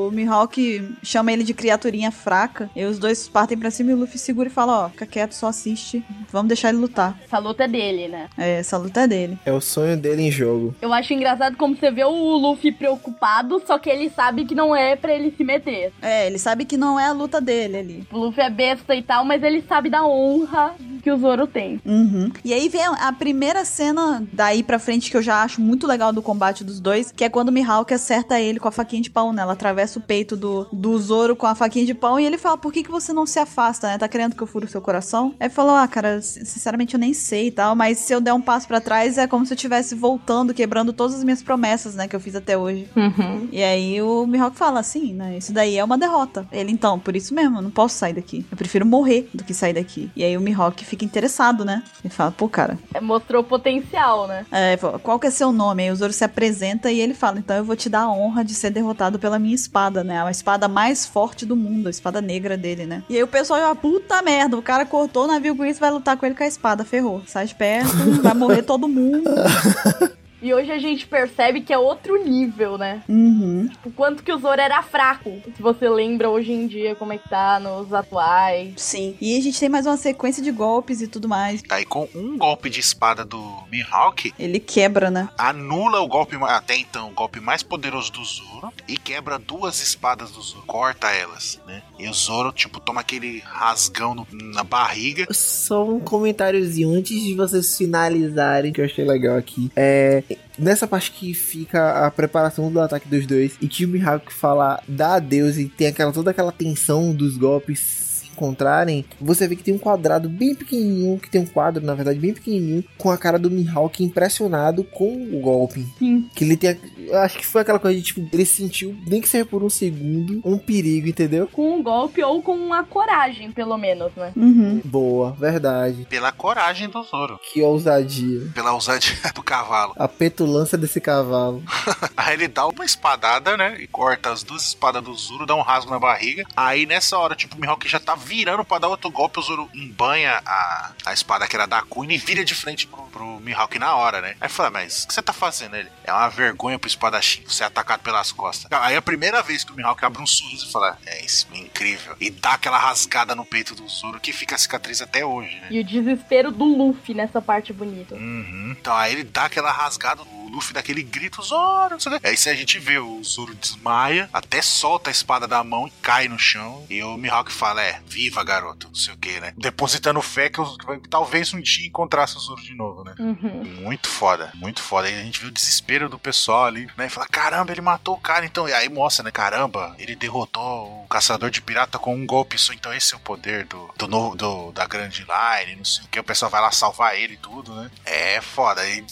[0.07, 2.71] o Mihawk chama ele de criaturinha fraca.
[2.77, 5.33] E os dois partem pra cima e o Luffy segura e fala, ó, fica quieto,
[5.33, 6.05] só assiste.
[6.31, 7.19] Vamos deixar ele lutar.
[7.25, 8.29] Essa luta é dele, né?
[8.39, 9.39] É, essa luta é dele.
[9.45, 10.75] É o sonho dele em jogo.
[10.81, 14.75] Eu acho engraçado como você vê o Luffy preocupado, só que ele sabe que não
[14.75, 15.93] é pra ele se meter.
[16.01, 18.07] É, ele sabe que não é a luta dele ali.
[18.13, 21.81] O Luffy é besta e tal, mas ele sabe da honra que o Zoro tem.
[21.85, 22.31] Uhum.
[22.45, 26.13] E aí vem a primeira cena daí pra frente que eu já acho muito legal
[26.13, 29.11] do combate dos dois, que é quando o Mihawk acerta ele com a faquinha de
[29.11, 29.43] pão, né?
[29.43, 32.57] Ela atravessa o peito do, do Zoro com a faquinha de pão e ele fala,
[32.59, 33.99] por que, que você não se afasta, né?
[33.99, 35.35] Tá querendo que eu fure o seu coração?
[35.41, 38.33] Aí falou, ah, cara, sin- sinceramente eu nem sei e tal, mas se eu der
[38.33, 41.95] um passo pra trás é como se eu estivesse voltando, quebrando todas as minhas promessas,
[41.95, 42.07] né?
[42.09, 42.89] Que eu fiz até hoje.
[42.97, 43.49] Uhum.
[43.53, 45.37] E aí o Mihawk fala assim, né?
[45.39, 46.47] Isso daí é uma derrota.
[46.53, 48.45] Ele, então, por isso mesmo, eu não posso sair daqui.
[48.51, 50.11] Eu prefiro morrer do que sair daqui.
[50.15, 51.83] E aí o Mihawk fica interessado, né?
[52.05, 54.45] Ele fala, pô, cara, É, mostrou potencial, né?
[54.51, 55.85] é, qual que é seu nome?
[55.85, 58.45] Aí o Zoro se apresenta e ele fala, então eu vou te dar a honra
[58.45, 60.23] de ser derrotado pela minha espada, né?
[60.23, 63.03] A espada mais forte do mundo, a espada negra dele, né?
[63.09, 65.91] E aí o pessoal já, puta merda, o cara cortou o navio com isso, vai
[65.91, 67.23] lutar com ele com a espada, ferrou.
[67.27, 67.93] Sai de perto,
[68.23, 69.31] vai morrer todo mundo.
[70.43, 73.03] E hoje a gente percebe que é outro nível, né?
[73.09, 73.69] Uhum.
[73.85, 75.41] O quanto que o Zoro era fraco.
[75.57, 78.73] Se você lembra hoje em dia como é que tá nos atuais.
[78.77, 79.17] Sim.
[79.21, 81.63] E a gente tem mais uma sequência de golpes e tudo mais.
[81.71, 83.39] Aí com um golpe de espada do
[83.71, 85.29] Mihawk, Ele quebra, né?
[85.37, 90.31] anula o golpe até então, o golpe mais poderoso do Zoro e quebra duas espadas
[90.31, 91.83] do Zoro, corta elas, né?
[91.99, 95.27] E o Zoro tipo toma aquele rasgão no- na barriga.
[95.31, 99.71] Só um comentáriozinho antes de vocês finalizarem, que eu achei legal aqui.
[99.77, 100.23] É.
[100.59, 104.83] Nessa parte que fica a preparação do ataque dos dois e que o Mihawk fala
[104.87, 108.00] dá adeus e tem aquela, toda aquela tensão dos golpes
[108.41, 112.19] encontrarem, você vê que tem um quadrado bem pequenininho, que tem um quadro, na verdade,
[112.19, 115.87] bem pequenininho, com a cara do Mihawk impressionado com o golpe.
[115.99, 116.29] Sim.
[116.35, 116.79] Que ele tem.
[117.13, 120.41] Acho que foi aquela coisa de tipo, ele sentiu, nem que seja por um segundo,
[120.45, 121.49] um perigo, entendeu?
[121.49, 124.33] Com um golpe ou com uma coragem, pelo menos, né?
[124.37, 124.81] Uhum.
[124.85, 126.07] Boa, verdade.
[126.09, 128.49] Pela coragem do Zoro, Que ousadia.
[128.55, 129.93] pela ousadia do cavalo.
[129.97, 131.63] A petulância desse cavalo.
[132.17, 133.77] Aí ele dá uma espadada, né?
[133.81, 136.45] E corta as duas espadas do Zoro, dá um rasgo na barriga.
[136.57, 139.69] Aí nessa hora, tipo, o Mihawk já tá virando pra dar outro golpe, o Zoro
[139.75, 143.77] embanha a, a espada que era da Queen e vira de frente pro, pro Mihawk
[143.77, 144.37] na hora, né?
[144.41, 145.75] Aí fala, mas o que você tá fazendo?
[145.75, 148.71] Ele, é uma vergonha pro espadachim você é atacado pelas costas.
[148.71, 151.49] Aí é a primeira vez que o Mihawk abre um sorriso e fala, é isso,
[151.53, 152.17] incrível.
[152.21, 155.69] E dá aquela rasgada no peito do Zoro que fica a cicatriz até hoje, né?
[155.71, 158.15] E o desespero do Luffy nessa parte bonita.
[158.15, 158.77] Uhum.
[158.79, 162.21] Então aí ele dá aquela rasgada, o Luffy dá aquele grito, Zoro, não sei o
[162.21, 162.29] quê.
[162.29, 165.91] Aí se a gente vê, o Zoro desmaia, até solta a espada da mão e
[166.03, 166.87] cai no chão.
[166.89, 169.55] E o Mihawk fala, é, viva garoto, não sei o que, né?
[169.57, 173.15] Depositando fé que, eu- que talvez um dia encontrasse o Zoro de novo, né?
[173.19, 173.65] Uhum.
[173.81, 175.09] Muito foda, muito foda.
[175.09, 177.07] Aí a gente vê o desespero do pessoal ali, né?
[177.07, 178.69] E fala, caramba, ele matou o cara, então.
[178.69, 179.31] E aí mostra, né?
[179.31, 182.73] Caramba, ele derrotou o caçador de pirata com um golpe só.
[182.73, 186.09] Então esse é o poder do, do, novo- do- da grande line, não sei o
[186.09, 186.21] que.
[186.21, 187.91] O pessoal vai lá salvar ele e tudo, né?
[188.05, 188.83] É foda.
[188.83, 189.03] Aí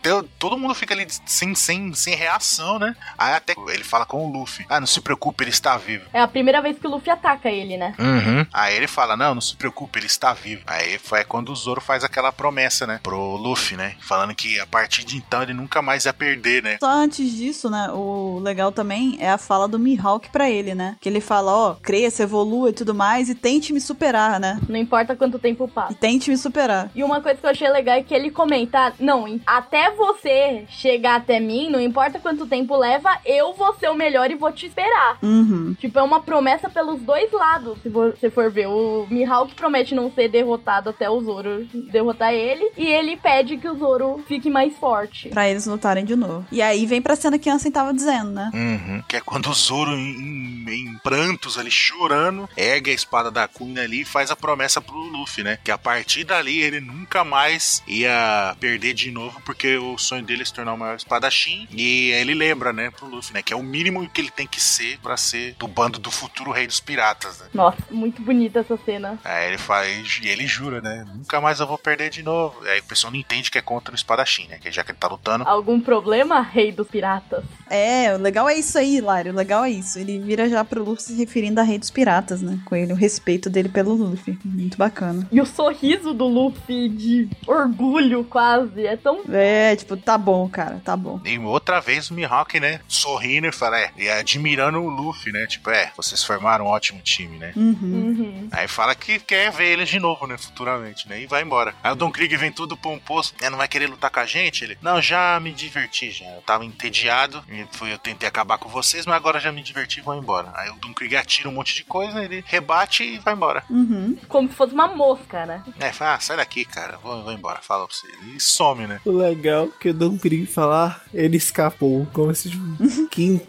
[0.00, 2.94] ter- todo mundo fica fica ali sem, sem, sem reação, né?
[3.16, 6.04] Aí até ele fala com o Luffy: Ah, não se preocupe, ele está vivo.
[6.12, 7.94] É a primeira vez que o Luffy ataca ele, né?
[7.98, 8.43] Uhum.
[8.52, 10.62] Aí ele fala: Não, não se preocupe, ele está vivo.
[10.66, 13.00] Aí foi quando o Zoro faz aquela promessa, né?
[13.02, 13.94] Pro Luffy, né?
[14.00, 16.76] Falando que a partir de então ele nunca mais ia perder, né?
[16.80, 20.96] Só antes disso, né, o legal também é a fala do Mihawk pra ele, né?
[21.00, 24.60] Que ele fala, ó, cresça, evolua e tudo mais e tente me superar, né?
[24.68, 25.94] Não importa quanto tempo E passa.
[25.94, 26.90] tente me superar.
[26.94, 31.16] E uma coisa que eu achei legal é que ele comenta: Não, até você chegar
[31.16, 34.66] até mim, não importa quanto tempo leva, eu vou ser o melhor e vou te
[34.66, 35.18] esperar.
[35.22, 35.74] Uhum.
[35.78, 38.66] Tipo, é uma promessa pelos dois lados, se você for ver.
[38.66, 42.70] O Mihawk promete não ser derrotado até o Zoro derrotar ele.
[42.76, 45.28] E ele pede que o Zoro fique mais forte.
[45.28, 46.46] Pra eles lutarem de novo.
[46.52, 48.50] E aí vem pra cena que a Ansem tava dizendo, né?
[48.52, 49.02] Uhum.
[49.08, 53.46] Que é quando o Zoro, em, em- em prantos ali, chorando, ergue a espada da
[53.46, 55.58] Queen ali e faz a promessa pro Luffy, né?
[55.62, 60.42] Que a partir dali ele nunca mais ia perder de novo, porque o sonho dele
[60.42, 61.66] é se tornar o maior espadachim.
[61.70, 63.42] E aí ele lembra, né, pro Luffy, né?
[63.42, 66.50] Que é o mínimo que ele tem que ser pra ser do bando do futuro
[66.50, 67.46] rei dos piratas, né?
[67.54, 69.18] Nossa, muito bonita essa cena.
[69.24, 70.20] Aí ele faz.
[70.22, 71.04] E ele jura, né?
[71.14, 72.56] Nunca mais eu vou perder de novo.
[72.66, 74.58] Aí o pessoal não entende que é contra o espadachim, né?
[74.58, 75.46] Que já que ele tá lutando.
[75.46, 77.44] Algum problema, rei dos piratas?
[77.68, 79.32] É, o legal é isso aí, Hilário.
[79.32, 79.98] O legal é isso.
[79.98, 82.58] Ele vira já pro Luffy se referindo a Rei dos Piratas, né?
[82.64, 84.38] Com ele, o respeito dele pelo Luffy.
[84.44, 85.26] Muito bacana.
[85.30, 88.86] E o sorriso do Luffy de orgulho, quase.
[88.86, 89.22] É tão.
[89.30, 91.20] É, tipo, tá bom, cara, tá bom.
[91.24, 92.80] E outra vez o Mihawk, né?
[92.86, 95.46] Sorrindo e fala, é, e admirando o Luffy, né?
[95.46, 97.52] Tipo, é, vocês formaram um ótimo time, né?
[97.56, 97.76] Uhum.
[97.82, 98.13] Uhum.
[98.52, 100.36] Aí fala que quer ver eles de novo, né?
[100.36, 101.20] Futuramente, né?
[101.20, 101.74] E vai embora.
[101.82, 103.32] Aí o Don Krieg vem tudo pomposo.
[103.40, 104.64] É, não vai querer lutar com a gente?
[104.64, 106.26] Ele, não, já me diverti, já.
[106.26, 107.42] Eu tava entediado.
[107.48, 110.52] E fui, eu tentei acabar com vocês, mas agora já me diverti e vou embora.
[110.54, 113.62] Aí o Don Krieg atira um monte de coisa, ele rebate e vai embora.
[113.68, 114.16] Uhum.
[114.28, 115.62] Como se fosse uma mosca, né?
[115.78, 116.98] É, fala, ah, sai daqui, cara.
[117.02, 117.60] Vou, vou embora.
[117.62, 118.06] Fala pra você.
[118.34, 119.00] E some, né?
[119.04, 122.06] O legal é que eu Don Krieg falar, ele escapou.
[122.12, 122.64] Como se tipo,
[123.10, 123.40] quem,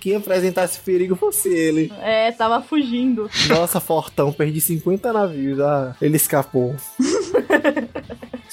[0.00, 1.92] quem apresentasse perigo fosse ele.
[2.00, 3.30] É, tava fugindo.
[3.48, 5.58] Nossa, Fortão, perdi 50 navios.
[5.58, 6.76] Ah, ele escapou.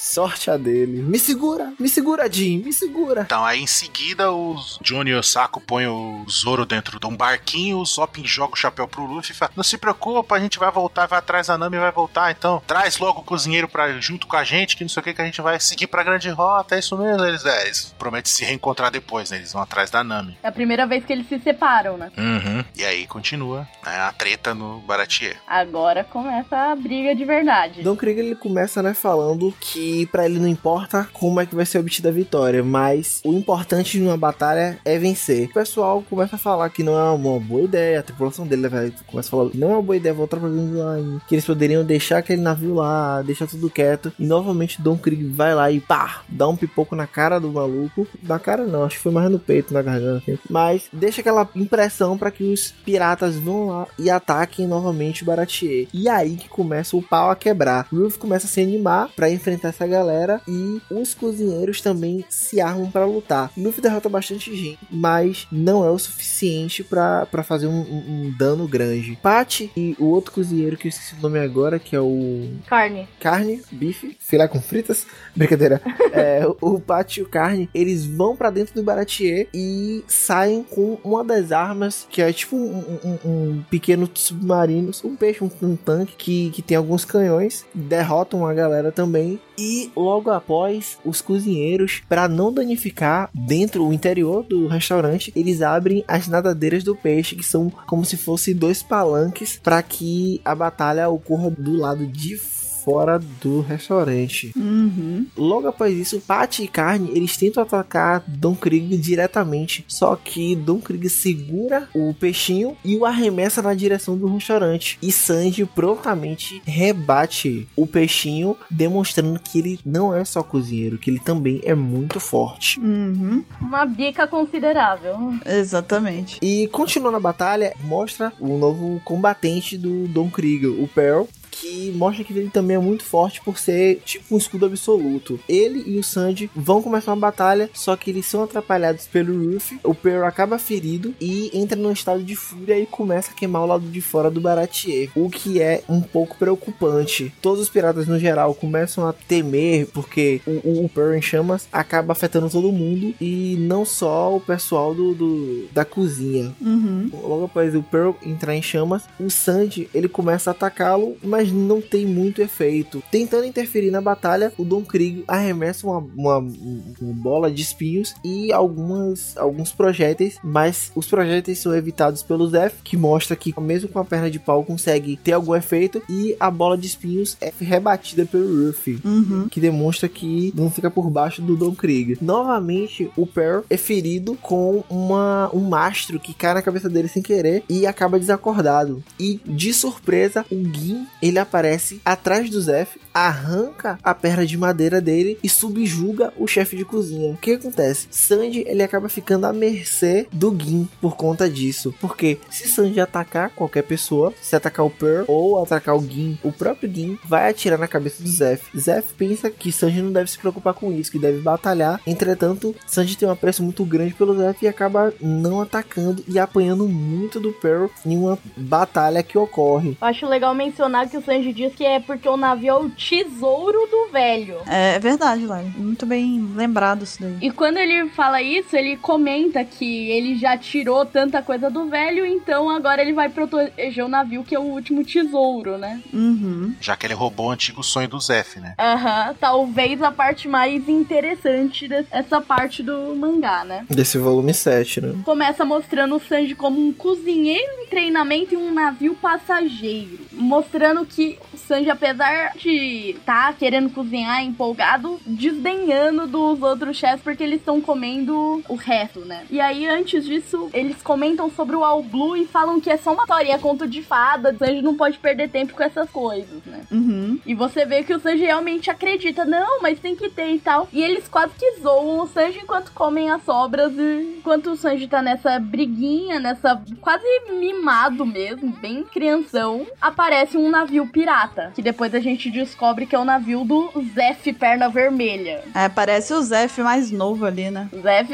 [0.04, 1.00] Sorte a dele.
[1.00, 3.22] Me segura, me segura, Jim, me segura.
[3.22, 7.78] Então, aí em seguida, os Johnny e Osako põem o Zoro dentro de um barquinho,
[7.78, 10.70] o Zop joga o chapéu pro Luffy e fala: Não se preocupa, a gente vai
[10.70, 12.30] voltar, vai atrás da Nami e vai voltar.
[12.30, 15.14] Então, traz logo o cozinheiro pra, junto com a gente, que não sei o que,
[15.14, 16.76] que a gente vai seguir pra grande rota.
[16.76, 19.38] É isso mesmo, eles, é, eles prometem se reencontrar depois, né?
[19.38, 20.36] Eles vão atrás da Nami.
[20.42, 22.12] É a primeira vez que eles se separam, né?
[22.18, 22.62] Uhum.
[22.76, 25.38] E aí continua né, a treta no Baratier.
[25.46, 27.82] Agora começa a briga de verdade.
[27.82, 31.66] Don Krieg ele começa, né, falando que pra ele não importa como é que vai
[31.66, 35.48] ser obtida a vitória, mas o importante de uma batalha é vencer.
[35.48, 38.92] O pessoal começa a falar que não é uma boa ideia, a tripulação dele vai,
[39.06, 41.84] começa a falar que não é uma boa ideia voltar pra Line, que eles poderiam
[41.84, 46.22] deixar aquele navio lá, deixar tudo quieto, e novamente Don Krieg vai lá e pá,
[46.28, 48.06] dá um pipoco na cara do maluco.
[48.22, 50.38] Na cara não, acho que foi mais no peito, na garganta, assim.
[50.48, 55.88] mas deixa aquela impressão pra que os piratas vão lá e ataquem novamente o Baratier.
[55.92, 57.86] E aí que começa o pau a quebrar.
[57.92, 62.90] Ruff começa a se animar pra enfrentar essa galera e os cozinheiros também se armam
[62.90, 63.50] pra lutar.
[63.56, 68.66] Luffy derrota bastante gente, mas não é o suficiente pra fazer um, um- um dano
[68.68, 69.18] grande.
[69.22, 73.08] Patty e o outro cozinheiro que eu esqueci o nome agora, que é o Carne.
[73.20, 75.06] carne, bife, filé com fritas.
[75.36, 75.80] Brincadeira.
[76.12, 80.98] É, o Pat e o carne, eles vão pra dentro do Baratier e saem com
[81.04, 86.14] uma das armas, que é tipo um, um- pequeno submarino, um peixe, um, um tanque,
[86.16, 89.40] que, que tem alguns canhões, derrotam a galera também.
[89.56, 96.04] E logo após, os cozinheiros, pra não danificar dentro, o interior do restaurante, eles abrem
[96.08, 101.08] as nadadeiras do peixe, que são como se fossem dois palanques, para que a batalha
[101.08, 102.36] ocorra do lado de
[102.84, 104.52] fora do restaurante.
[104.56, 105.26] Uhum.
[105.36, 110.78] Logo após isso, Patty e Carne, eles tentam atacar Don Krieg diretamente, só que Don
[110.78, 114.98] Krieg segura o peixinho e o arremessa na direção do restaurante.
[115.00, 121.18] E Sanji prontamente rebate o peixinho, demonstrando que ele não é só cozinheiro, que ele
[121.18, 122.78] também é muito forte.
[122.80, 123.42] Uhum.
[123.60, 125.34] Uma bica considerável.
[125.46, 126.38] Exatamente.
[126.42, 131.24] E continuando a batalha, mostra o novo combatente do Don Krieg, o Pearl.
[131.60, 135.38] Que mostra que ele também é muito forte por ser tipo um escudo absoluto.
[135.48, 139.78] Ele e o Sanji vão começar uma batalha, só que eles são atrapalhados pelo Ruffy.
[139.84, 143.66] O Pearl acaba ferido e entra num estado de fúria e começa a queimar o
[143.66, 145.10] lado de fora do Baratier.
[145.14, 147.32] O que é um pouco preocupante.
[147.40, 152.12] Todos os piratas no geral começam a temer porque o, o Pearl em chamas acaba
[152.12, 156.52] afetando todo mundo e não só o pessoal do, do- da cozinha.
[156.60, 157.10] Uhum.
[157.12, 161.52] Logo após o Pearl entrar em chamas, o Sanji ele começa a atacá-lo, mas mas
[161.52, 163.02] não tem muito efeito.
[163.10, 168.50] Tentando interferir na batalha, o Don Krieg arremessa uma, uma, uma bola de espinhos e
[168.52, 173.98] algumas, alguns projéteis, mas os projéteis são evitados pelo Zef, que mostra que mesmo com
[173.98, 178.24] a perna de pau consegue ter algum efeito e a bola de espinhos é rebatida
[178.24, 179.48] pelo Ruffy, Uhum.
[179.50, 182.16] que demonstra que não fica por baixo do Don Krieg.
[182.22, 187.22] Novamente, o Pearl é ferido com uma, um mastro que cai na cabeça dele sem
[187.22, 189.02] querer e acaba desacordado.
[189.18, 195.00] E de surpresa, o Gin ele aparece atrás do Zef, arranca a perna de madeira
[195.00, 197.32] dele e subjuga o chefe de cozinha.
[197.32, 198.08] O que acontece?
[198.10, 201.94] Sanji ele acaba ficando à mercê do Gin por conta disso.
[202.00, 206.52] Porque se Sanji atacar qualquer pessoa, se atacar o Pearl ou atacar o Gin, o
[206.52, 208.76] próprio Gin vai atirar na cabeça do Zef.
[208.78, 212.00] Zef pensa que Sanji não deve se preocupar com isso, que deve batalhar.
[212.06, 216.88] Entretanto, Sanji tem um apreço muito grande pelo Zef e acaba não atacando e apanhando
[216.88, 219.96] muito do Pearl em uma batalha que ocorre.
[220.00, 222.90] Eu acho legal mencionar que o Sanji diz que é porque o navio é o
[222.90, 224.58] tesouro do velho.
[224.66, 225.72] É, é verdade, Lari.
[225.76, 227.36] Muito bem lembrado isso daí.
[227.40, 232.24] E quando ele fala isso, ele comenta que ele já tirou tanta coisa do velho,
[232.24, 236.00] então agora ele vai proteger o navio, que é o último tesouro, né?
[236.12, 236.74] Uhum.
[236.80, 238.74] Já que ele roubou o antigo sonho do Zef, né?
[238.78, 243.86] Aham, talvez a parte mais interessante dessa parte do mangá, né?
[243.88, 245.14] Desse volume 7, né?
[245.24, 250.18] Começa mostrando o Sanji como um cozinheiro em treinamento em um navio passageiro.
[250.32, 251.13] Mostrando que
[251.52, 257.80] o Sanji, apesar de tá querendo cozinhar, empolgado, desdenhando dos outros chefs porque eles estão
[257.80, 259.44] comendo o resto, né?
[259.50, 263.12] E aí, antes disso, eles comentam sobre o All Blue e falam que é só
[263.12, 264.52] uma historinha, conto de fada.
[264.52, 266.82] O Sanji não pode perder tempo com essas coisas, né?
[266.90, 267.38] Uhum.
[267.46, 270.88] E você vê que o Sanji realmente acredita, não, mas tem que ter e tal.
[270.92, 273.92] E eles quase que zoam o Sanji enquanto comem as sobras.
[273.96, 280.70] E enquanto o Sanji tá nessa briguinha, nessa quase mimado mesmo, bem crianção, aparece um
[280.70, 281.72] navio pirata.
[281.74, 285.62] Que depois a gente descobre que é o navio do Zef Perna Vermelha.
[285.74, 287.88] É, parece o Zef mais novo ali, né?
[288.02, 288.32] Zef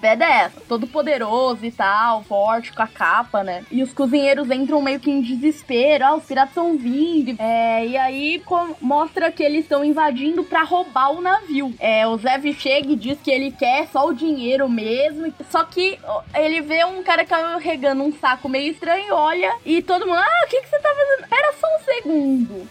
[0.00, 3.64] badass, todo poderoso e tal, forte, com a capa, né?
[3.70, 6.04] E os cozinheiros entram meio que em desespero.
[6.04, 7.36] Ah, os piratas estão vindo.
[7.38, 8.42] É, e aí
[8.80, 11.74] mostra que eles estão invadindo pra roubar o navio.
[11.78, 15.32] É, o Zef chega e diz que ele quer só o dinheiro mesmo.
[15.50, 15.98] Só que
[16.34, 20.48] ele vê um cara carregando um saco meio estranho, olha, e todo mundo, ah, o
[20.48, 21.28] que, que você tá fazendo?
[21.28, 22.09] Pera só um segundo.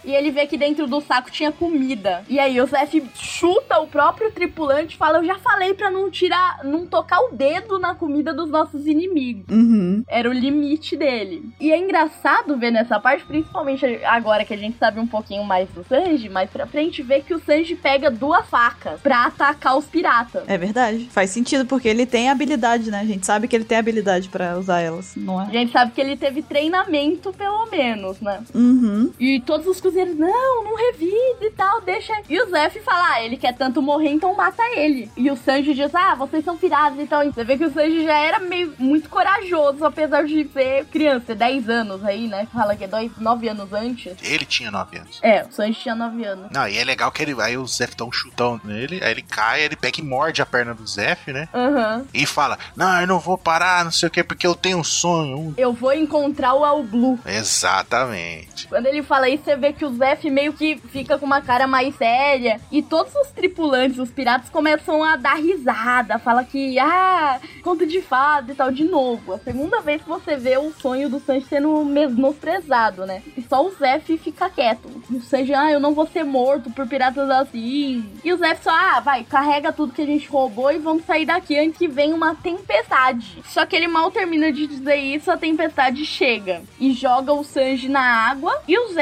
[0.04, 2.22] E ele vê que dentro do saco tinha comida.
[2.28, 6.10] E aí o Zef chuta o próprio tripulante e fala: Eu já falei pra não
[6.10, 9.44] tirar, não tocar o dedo na comida dos nossos inimigos.
[9.54, 10.02] Uhum.
[10.08, 11.44] Era o limite dele.
[11.60, 15.68] E é engraçado ver nessa parte, principalmente agora que a gente sabe um pouquinho mais
[15.70, 19.86] do Sanji, mais pra frente, ver que o Sanji pega duas facas pra atacar os
[19.86, 20.42] piratas.
[20.46, 21.08] É verdade.
[21.10, 23.00] Faz sentido, porque ele tem habilidade, né?
[23.00, 25.50] A gente sabe que ele tem habilidade pra usar elas, não A é?
[25.52, 28.42] gente sabe que ele teve treinamento, pelo menos, né?
[28.54, 29.12] Uhum.
[29.18, 32.12] E todos os cozinheiros, não, não revide e tal, deixa.
[32.28, 35.10] E o Zef fala, ah, ele quer tanto morrer, então mata ele.
[35.16, 37.22] E o Sanji diz, ah, vocês são piratas e tal.
[37.22, 41.34] E Você vê que o Sanji já era meio muito corajoso, apesar de ser criança,
[41.34, 42.48] 10 anos aí, né?
[42.52, 42.88] Fala que é
[43.18, 44.16] 9 anos antes.
[44.22, 45.18] Ele tinha 9 anos.
[45.22, 46.50] É, o Sanji tinha 9 anos.
[46.50, 47.36] Não, e é legal que ele.
[47.40, 50.46] Aí o Zef dá um chutão nele, aí ele cai, ele pega e morde a
[50.46, 51.48] perna do Zef, né?
[51.54, 52.06] Aham.
[52.12, 54.84] E fala: Não, eu não vou parar, não sei o que, porque eu tenho um
[54.84, 55.54] sonho.
[55.56, 57.18] Eu vou encontrar o All Blue.
[57.24, 58.68] Exatamente.
[58.68, 61.66] Quando ele fala isso, você vê que o Zef meio que fica com uma cara
[61.66, 62.60] mais séria.
[62.70, 66.18] E todos os tripulantes, os piratas, começam a dar risada.
[66.18, 69.32] Fala que, ah, conto de fada e tal, de novo.
[69.34, 73.22] A segunda vez que você vê o sonho do Sanji sendo menosprezado, né?
[73.36, 74.88] E só o Zef fica quieto.
[75.10, 78.04] O Sanji, ah, eu não vou ser morto por piratas assim.
[78.24, 81.26] E o Zef só, ah, vai, carrega tudo que a gente roubou e vamos sair
[81.26, 83.42] daqui antes que venha uma tempestade.
[83.46, 87.88] Só que ele mal termina de dizer isso, a tempestade chega e joga o Sanji
[87.88, 88.99] na água e o Zef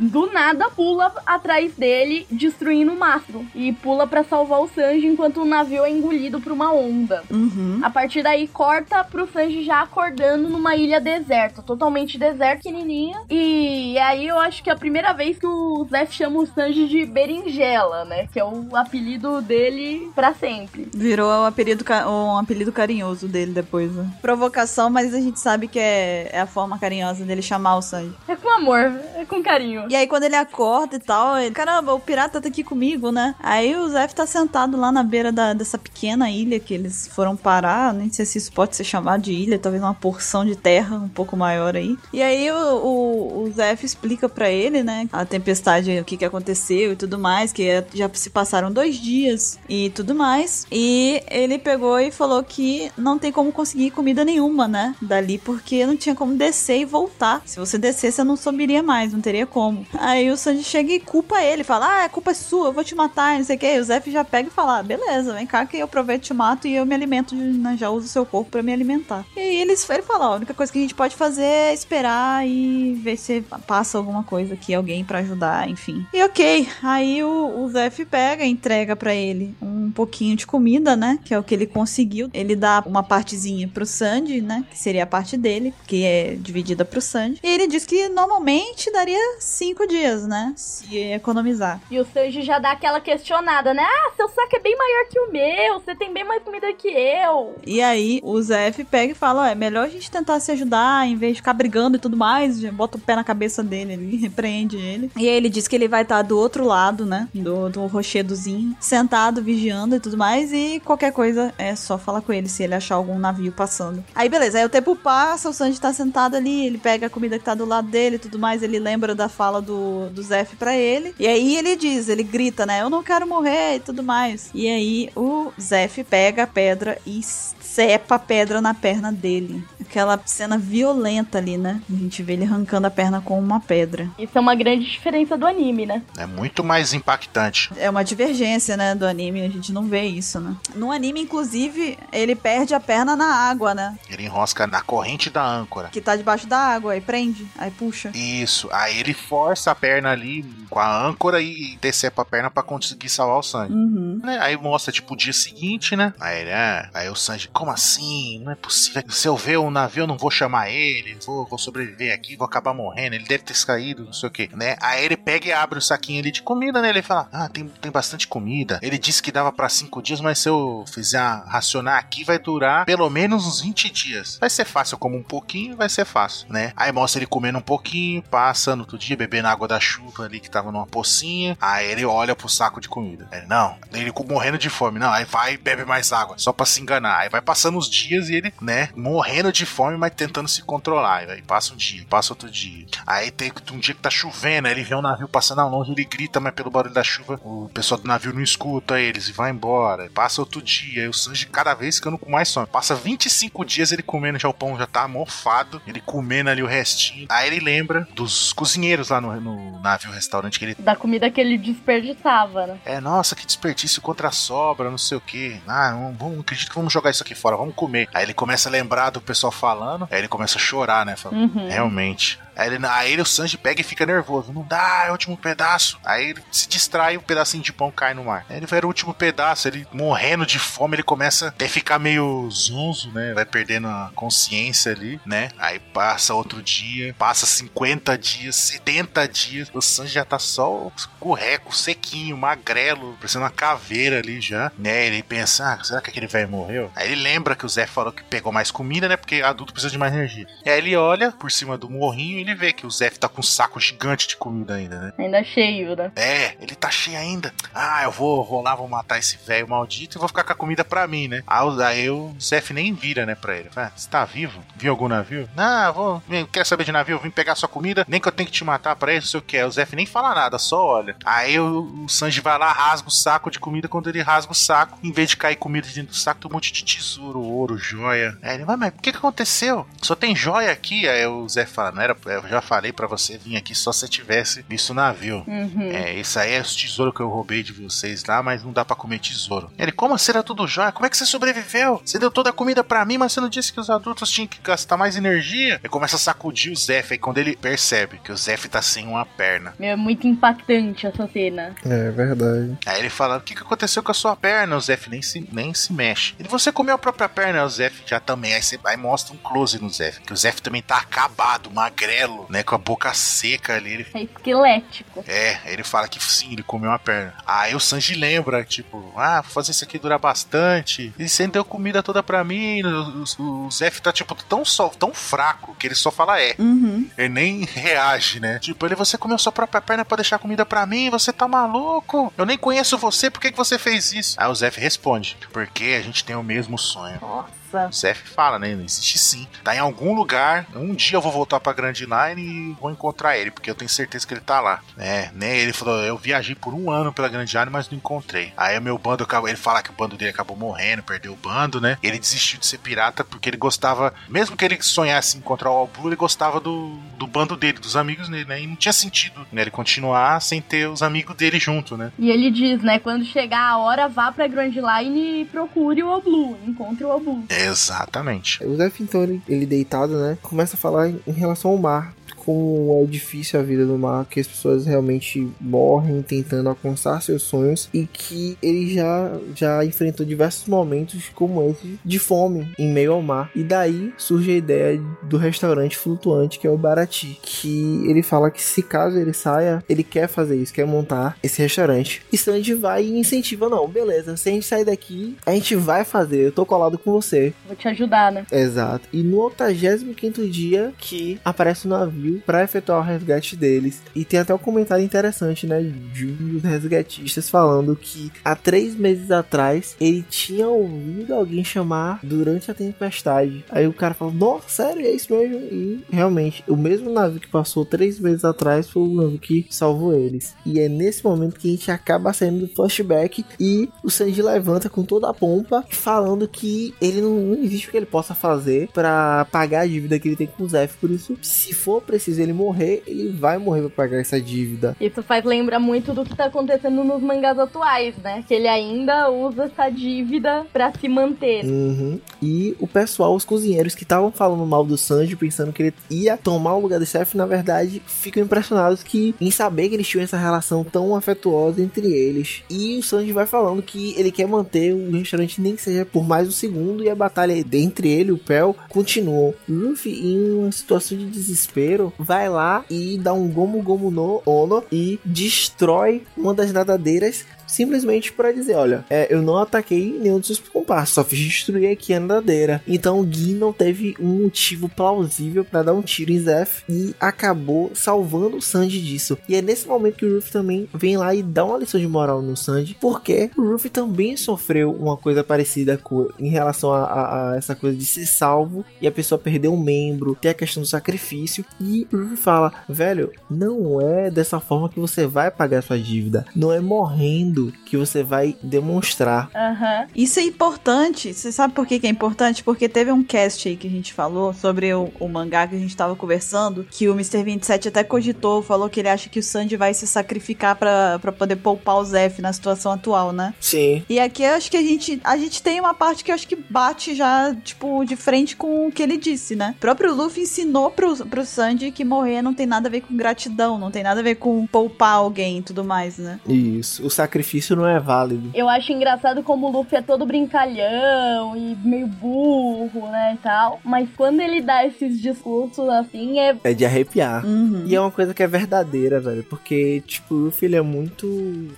[0.00, 5.40] do nada pula atrás dele, destruindo o mastro e pula pra salvar o Sanji enquanto
[5.40, 7.22] o navio é engolido por uma onda.
[7.30, 7.80] Uhum.
[7.82, 13.22] A partir daí corta pro Sanji já acordando numa ilha deserta, totalmente deserta, pequenininha.
[13.30, 16.88] E aí eu acho que é a primeira vez que o Zef chama o Sanji
[16.88, 18.28] de berinjela, né?
[18.32, 20.88] Que é o apelido dele pra sempre.
[20.94, 24.10] Virou um apelido, um apelido carinhoso dele depois, né?
[24.20, 28.12] Provocação, mas a gente sabe que é, é a forma carinhosa dele chamar o Sanji.
[28.28, 28.92] É com amor,
[29.28, 29.86] com carinho.
[29.88, 33.34] E aí quando ele acorda e tal, ele, caramba, o pirata tá aqui comigo, né?
[33.40, 37.36] Aí o Zef tá sentado lá na beira da- dessa pequena ilha que eles foram
[37.36, 40.96] parar, nem sei se isso pode ser chamado de ilha, talvez uma porção de terra
[40.96, 41.96] um pouco maior aí.
[42.12, 46.24] E aí o, o, o Zef explica pra ele, né, a tempestade, o que que
[46.24, 50.66] aconteceu e tudo mais, que é- já se passaram dois dias e tudo mais.
[50.70, 55.86] E ele pegou e falou que não tem como conseguir comida nenhuma, né, dali, porque
[55.86, 57.42] não tinha como descer e voltar.
[57.44, 59.86] Se você descer, você não subiria mais, não teria como.
[59.94, 62.84] Aí o Sanji chega e culpa ele, fala: Ah, a culpa é sua, eu vou
[62.84, 63.66] te matar, não sei o que.
[63.66, 66.34] E o Zef já pega e fala: ah, Beleza, vem cá que eu aproveito te
[66.34, 69.24] mato e eu me alimento, né, já uso o seu corpo pra me alimentar.
[69.36, 72.94] E aí ele fala: A única coisa que a gente pode fazer é esperar e
[73.02, 76.06] ver se passa alguma coisa aqui, alguém pra ajudar, enfim.
[76.12, 80.94] E ok, aí o, o Zef pega e entrega pra ele um pouquinho de comida,
[80.94, 81.18] né?
[81.24, 82.30] Que é o que ele conseguiu.
[82.32, 84.64] Ele dá uma partezinha pro Sandy, né?
[84.70, 87.40] Que seria a parte dele, que é dividida pro Sandy.
[87.42, 90.52] E ele diz que normalmente daria cinco dias, né?
[90.56, 91.80] Se economizar.
[91.90, 93.82] E o Sanji já dá aquela questionada, né?
[93.82, 96.88] Ah, seu saco é bem maior que o meu, você tem bem mais comida que
[96.88, 97.56] eu.
[97.66, 101.06] E aí o Zef pega e fala: ó, é melhor a gente tentar se ajudar
[101.06, 102.62] em vez de ficar brigando e tudo mais.
[102.64, 105.10] Bota o pé na cabeça dele ali, repreende ele.
[105.16, 107.28] E aí ele diz que ele vai estar do outro lado, né?
[107.34, 110.52] Do, do rochedozinho, sentado, vigiando e tudo mais.
[110.52, 114.04] E qualquer coisa é só falar com ele se ele achar algum navio passando.
[114.14, 117.38] Aí beleza, aí o tempo passa, o Sanji tá sentado ali, ele pega a comida
[117.38, 118.62] que tá do lado dele e tudo mais.
[118.66, 121.14] Ele lembra da fala do, do Zef pra ele.
[121.18, 122.82] E aí ele diz, ele grita, né?
[122.82, 124.50] Eu não quero morrer e tudo mais.
[124.52, 129.62] E aí o Zef pega a pedra e cepa a pedra na perna dele.
[129.80, 131.80] Aquela cena violenta ali, né?
[131.88, 134.10] A gente vê ele arrancando a perna com uma pedra.
[134.18, 136.02] Isso é uma grande diferença do anime, né?
[136.16, 137.70] É muito mais impactante.
[137.76, 139.42] É uma divergência, né, do anime.
[139.42, 140.56] A gente não vê isso, né?
[140.74, 143.96] No anime, inclusive, ele perde a perna na água, né?
[144.10, 145.88] Ele enrosca na corrente da âncora.
[145.88, 148.10] Que tá debaixo da água, aí prende, aí puxa.
[148.14, 148.55] Isso.
[148.72, 153.08] Aí ele força a perna ali com a âncora e decepa a perna pra conseguir
[153.08, 153.72] salvar o Sanji.
[153.72, 154.20] Uhum.
[154.22, 154.38] Né?
[154.40, 156.12] Aí mostra, tipo, o dia seguinte, né?
[156.20, 156.88] Aí ele, é.
[156.94, 158.40] Aí o Sanji, como assim?
[158.40, 159.02] Não é possível.
[159.08, 161.16] Se eu ver o navio, eu não vou chamar ele.
[161.26, 163.14] Vou, vou sobreviver aqui, vou acabar morrendo.
[163.14, 164.76] Ele deve ter caído, não sei o que, né?
[164.80, 166.88] Aí ele pega e abre o saquinho ali de comida, né?
[166.88, 168.78] Ele fala, ah, tem, tem bastante comida.
[168.82, 172.84] Ele disse que dava pra cinco dias, mas se eu fizer racionar aqui, vai durar
[172.84, 174.38] pelo menos uns 20 dias.
[174.40, 176.72] Vai ser fácil, eu como um pouquinho, vai ser fácil, né?
[176.76, 180.38] Aí mostra ele comendo um pouquinho, passa no outro dia, bebendo água da chuva ali
[180.38, 181.58] que tava numa pocinha.
[181.60, 183.28] Aí ele olha pro saco de comida.
[183.32, 185.00] Ele, não, ele morrendo de fome.
[185.00, 187.18] Não, aí vai e bebe mais água, só pra se enganar.
[187.18, 191.28] Aí vai passando os dias e ele, né, morrendo de fome, mas tentando se controlar.
[191.28, 192.86] Aí passa um dia, passa outro dia.
[193.04, 195.90] Aí tem um dia que tá chovendo, aí ele vê um navio passando ao longe,
[195.90, 199.32] ele grita, mas pelo barulho da chuva, o pessoal do navio não escuta eles e
[199.32, 200.04] vai embora.
[200.04, 202.68] Aí passa outro dia, aí o Sanji cada vez ficando com mais fome.
[202.68, 206.66] Passa 25 dias ele comendo, já o pão já tá mofado, ele comendo ali o
[206.66, 207.26] restinho.
[207.28, 211.40] Aí ele lembra dos cozinheiros lá no, no navio restaurante que ele Da comida que
[211.40, 212.78] ele desperdiçava, né?
[212.84, 215.60] é, nossa, que desperdício contra a sobra, não sei o que.
[215.66, 218.08] Ah, não, vamos, acredito que vamos jogar isso aqui fora, vamos comer.
[218.12, 221.16] Aí ele começa a lembrar do pessoal falando, aí ele começa a chorar, né?
[221.16, 221.68] Fala, Uhum.
[221.68, 222.38] Realmente.
[222.56, 224.52] Aí, ele, aí o Sanji pega e fica nervoso.
[224.52, 225.98] Não dá, é o último pedaço.
[226.04, 228.46] Aí ele se distrai um pedacinho de pão cai no mar.
[228.48, 232.48] Aí ele vai o último pedaço, ele morrendo de fome, ele começa até ficar meio
[232.50, 233.34] zonzo, né?
[233.34, 235.50] Vai perdendo a consciência ali, né?
[235.58, 239.70] Aí passa outro dia, passa 50 dias, 70 dias.
[239.74, 245.06] O Sanji já tá só o reco, sequinho, magrelo, parecendo uma caveira ali já, né?
[245.06, 246.90] Ele pensa, ah, será que aquele velho morreu?
[246.94, 249.16] Aí ele lembra que o Zé falou que pegou mais comida, né?
[249.16, 250.46] Porque adulto precisa de mais energia.
[250.64, 253.40] Aí ele olha por cima do morrinho e ele vê que o Zé tá com
[253.40, 255.12] um saco gigante de comida ainda, né?
[255.18, 256.12] Ainda cheio, né?
[256.16, 257.52] É, ele tá cheio ainda.
[257.74, 260.84] Ah, eu vou, lá, vou matar esse velho maldito e vou ficar com a comida
[260.84, 261.42] pra mim, né?
[261.46, 263.68] Aí, o- Zef nem vira, né, pra ele.
[263.70, 264.62] Fala, você tá vivo?
[264.76, 265.48] Viu algum navio?
[265.54, 266.22] Não, vou.
[266.52, 267.18] Quer saber de navio?
[267.18, 269.40] Vim pegar sua comida, nem que eu tenho que te matar pra isso, não sei
[269.40, 269.62] o que.
[269.62, 271.16] O Zef nem fala nada, só olha.
[271.24, 273.88] Aí o, o Sanji vai lá, rasga o saco de comida.
[273.88, 276.54] Quando ele rasga o saco, em vez de cair comida dentro do saco, tem um
[276.54, 278.36] monte de tesouro, ouro, joia.
[278.42, 279.86] Aí ele, mas, mas o que que aconteceu?
[280.02, 281.08] Só tem joia aqui.
[281.08, 284.00] Aí o Zé fala, não era, eu já falei pra você vir aqui só se
[284.00, 285.44] você tivesse visto o navio.
[285.46, 285.90] Uhum.
[285.90, 288.84] É, isso aí é os tesouros que eu roubei de vocês lá, mas não dá
[288.84, 289.70] pra comer tesouro.
[289.78, 290.92] Ele, como assim era tudo jóia?
[290.92, 292.00] Como é que você sobreviveu?
[292.04, 294.46] Você deu toda a comida pra mim, mas você não disse que os adultos tinham
[294.46, 295.74] que gastar mais energia?
[295.82, 299.06] Ele começa a sacudir o Zef, aí quando ele percebe que o Zef tá sem
[299.06, 299.74] uma perna.
[299.78, 301.74] É muito impactante essa cena.
[301.84, 302.76] É verdade.
[302.86, 304.76] Aí ele fala, o que, que aconteceu com a sua perna?
[304.76, 306.34] O Zef nem se, nem se mexe.
[306.38, 307.64] Ele, você comeu a própria perna?
[307.64, 308.54] O Zef já também.
[308.54, 312.25] Aí, você, aí mostra um close no Zef, que o Zef também tá acabado, magrelo,
[312.48, 313.92] né, com a boca seca ali.
[313.94, 315.24] Ele É esquelético.
[315.26, 317.34] É, ele fala que sim, ele comeu uma perna.
[317.46, 321.12] Aí o Sanji lembra, tipo, ah, vou fazer isso aqui durar bastante.
[321.18, 322.82] E você deu comida toda pra mim.
[322.82, 326.54] O, o, o Zef tá, tipo, tão, só, tão fraco que ele só fala é.
[326.58, 327.08] Uhum.
[327.16, 328.58] Ele nem reage, né?
[328.58, 331.10] Tipo, ele, você comeu sua própria perna pra deixar comida pra mim?
[331.10, 332.32] Você tá maluco?
[332.36, 334.36] Eu nem conheço você, por que, que você fez isso?
[334.38, 337.18] Aí o Zef responde, porque a gente tem o mesmo sonho.
[337.20, 337.50] Nossa,
[337.84, 337.88] Nossa.
[337.88, 338.70] O Zef fala, né?
[338.72, 339.46] Existe sim.
[339.62, 340.66] Tá em algum lugar.
[340.74, 343.88] Um dia eu vou voltar pra Grand Line e vou encontrar ele, porque eu tenho
[343.88, 344.80] certeza que ele tá lá.
[344.96, 345.58] É, né?
[345.58, 348.52] Ele falou: eu viajei por um ano pela Grand Line, mas não encontrei.
[348.56, 349.48] Aí o meu bando acabou.
[349.48, 351.98] Ele fala que o bando dele acabou morrendo, perdeu o bando, né?
[352.02, 354.12] Ele desistiu de ser pirata porque ele gostava.
[354.28, 357.78] Mesmo que ele sonhasse em encontrar o All Blue, ele gostava do, do bando dele,
[357.78, 358.60] dos amigos dele, né?
[358.60, 362.12] E não tinha sentido né, ele continuar sem ter os amigos dele junto, né?
[362.18, 362.98] E ele diz, né?
[362.98, 366.58] Quando chegar a hora, vá pra Grand Line e procure o Oblu.
[366.66, 367.44] Encontre o Oblu.
[367.66, 368.64] Exatamente.
[368.64, 370.38] O Zef, então, ele, deitado, né?
[370.42, 372.14] Começa a falar em relação ao mar.
[372.46, 377.42] Como é difícil a vida no mar, que as pessoas realmente morrem tentando alcançar seus
[377.42, 383.12] sonhos e que ele já, já enfrentou diversos momentos como esse de fome em meio
[383.14, 383.50] ao mar.
[383.52, 388.50] E daí surge a ideia do restaurante flutuante que é o Barati, que ele fala
[388.50, 392.22] que se caso ele saia, ele quer fazer isso, quer montar esse restaurante.
[392.32, 396.04] E Sandy vai e incentiva, não, beleza, se a gente sair daqui, a gente vai
[396.04, 397.52] fazer, eu tô colado com você.
[397.66, 398.46] Vou te ajudar, né?
[398.52, 399.08] Exato.
[399.12, 404.02] E no 85 dia que aparece o navio para efetuar o resgate deles.
[404.14, 405.82] E tem até um comentário interessante, né?
[406.12, 412.20] De um dos resgatistas falando que há três meses atrás ele tinha ouvido alguém chamar
[412.22, 413.64] durante a tempestade.
[413.70, 415.56] Aí o cara falou: Nossa, sério, é isso mesmo?
[415.56, 420.14] E realmente, o mesmo navio que passou três meses atrás foi o navio que salvou
[420.14, 420.54] eles.
[420.64, 424.88] E é nesse momento que a gente acaba saindo do flashback e o Sanji levanta
[424.88, 428.88] com toda a pompa, falando que ele não, não existe o que ele possa fazer
[428.92, 430.96] para pagar a dívida que ele tem com o Zef.
[430.98, 434.96] Por isso, se for preciso ele morrer, ele vai morrer pra pagar essa dívida.
[435.00, 438.44] Isso faz lembrar muito do que tá acontecendo nos mangás atuais, né?
[438.46, 441.64] Que ele ainda usa essa dívida pra se manter.
[441.64, 442.18] Uhum.
[442.42, 446.36] E o pessoal, os cozinheiros que estavam falando mal do Sanji, pensando que ele ia
[446.36, 450.24] tomar o lugar do Zef, na verdade, ficam impressionados que em saber que eles tinham
[450.24, 452.62] essa relação tão afetuosa entre eles.
[452.68, 456.26] E o Sanji vai falando que ele quer manter o restaurante nem que seja por
[456.26, 459.54] mais um segundo e a batalha entre ele e o Pel continua.
[459.68, 464.82] Luffy, em uma situação de desespero, vai lá e dá um Gomu Gomu no Ono
[464.90, 470.48] e destrói uma das nadadeiras simplesmente para dizer, olha, é, eu não ataquei nenhum dos
[470.48, 472.82] seus comparsas, só fiz destruir aqui a nadadeira.
[472.86, 477.14] Então o Gui não teve um motivo plausível para dar um tiro em Zef e
[477.18, 479.38] acabou salvando o Sanji disso.
[479.48, 482.06] E é nesse momento que o Ruffy também vem lá e dá uma lição de
[482.06, 487.04] moral no Sanji, porque o Ruffy também sofreu uma coisa parecida com, em relação a,
[487.04, 490.54] a, a essa coisa de ser salvo e a pessoa perder um membro, ter a
[490.54, 491.64] questão do sacrifício.
[491.80, 496.44] E o Ruffy fala, velho, não é dessa forma que você vai pagar sua dívida,
[496.54, 499.50] não é morrendo que você vai demonstrar.
[499.54, 500.06] Aham.
[500.14, 501.32] Isso é importante.
[501.32, 502.62] Você sabe por que, que é importante?
[502.62, 505.78] Porque teve um cast aí que a gente falou sobre o, o mangá que a
[505.78, 507.42] gente tava conversando, que o Mr.
[507.42, 511.32] 27 até cogitou, falou que ele acha que o Sanji vai se sacrificar pra pra
[511.32, 513.54] poder poupar o Zef na situação atual, né?
[513.60, 514.04] Sim.
[514.08, 516.46] E aqui eu acho que a gente, a gente tem uma parte que eu acho
[516.46, 519.74] que bate já, tipo, de frente com o que ele disse, né?
[519.76, 523.16] O próprio Luffy ensinou pro, pro Sanji que morrer não tem nada a ver com
[523.16, 526.40] gratidão, não tem nada a ver com poupar alguém e tudo mais, né?
[526.48, 527.04] Isso.
[527.04, 527.10] O
[527.46, 528.50] sacrifício não é válido.
[528.52, 533.80] Eu acho engraçado como o Luffy é todo brincalhão e meio burro, né, e tal.
[533.84, 536.56] Mas quando ele dá esses discursos assim, é...
[536.64, 537.46] É de arrepiar.
[537.46, 537.84] Uhum.
[537.86, 539.44] E é uma coisa que é verdadeira, velho.
[539.44, 541.26] Porque, tipo, o Luffy ele é muito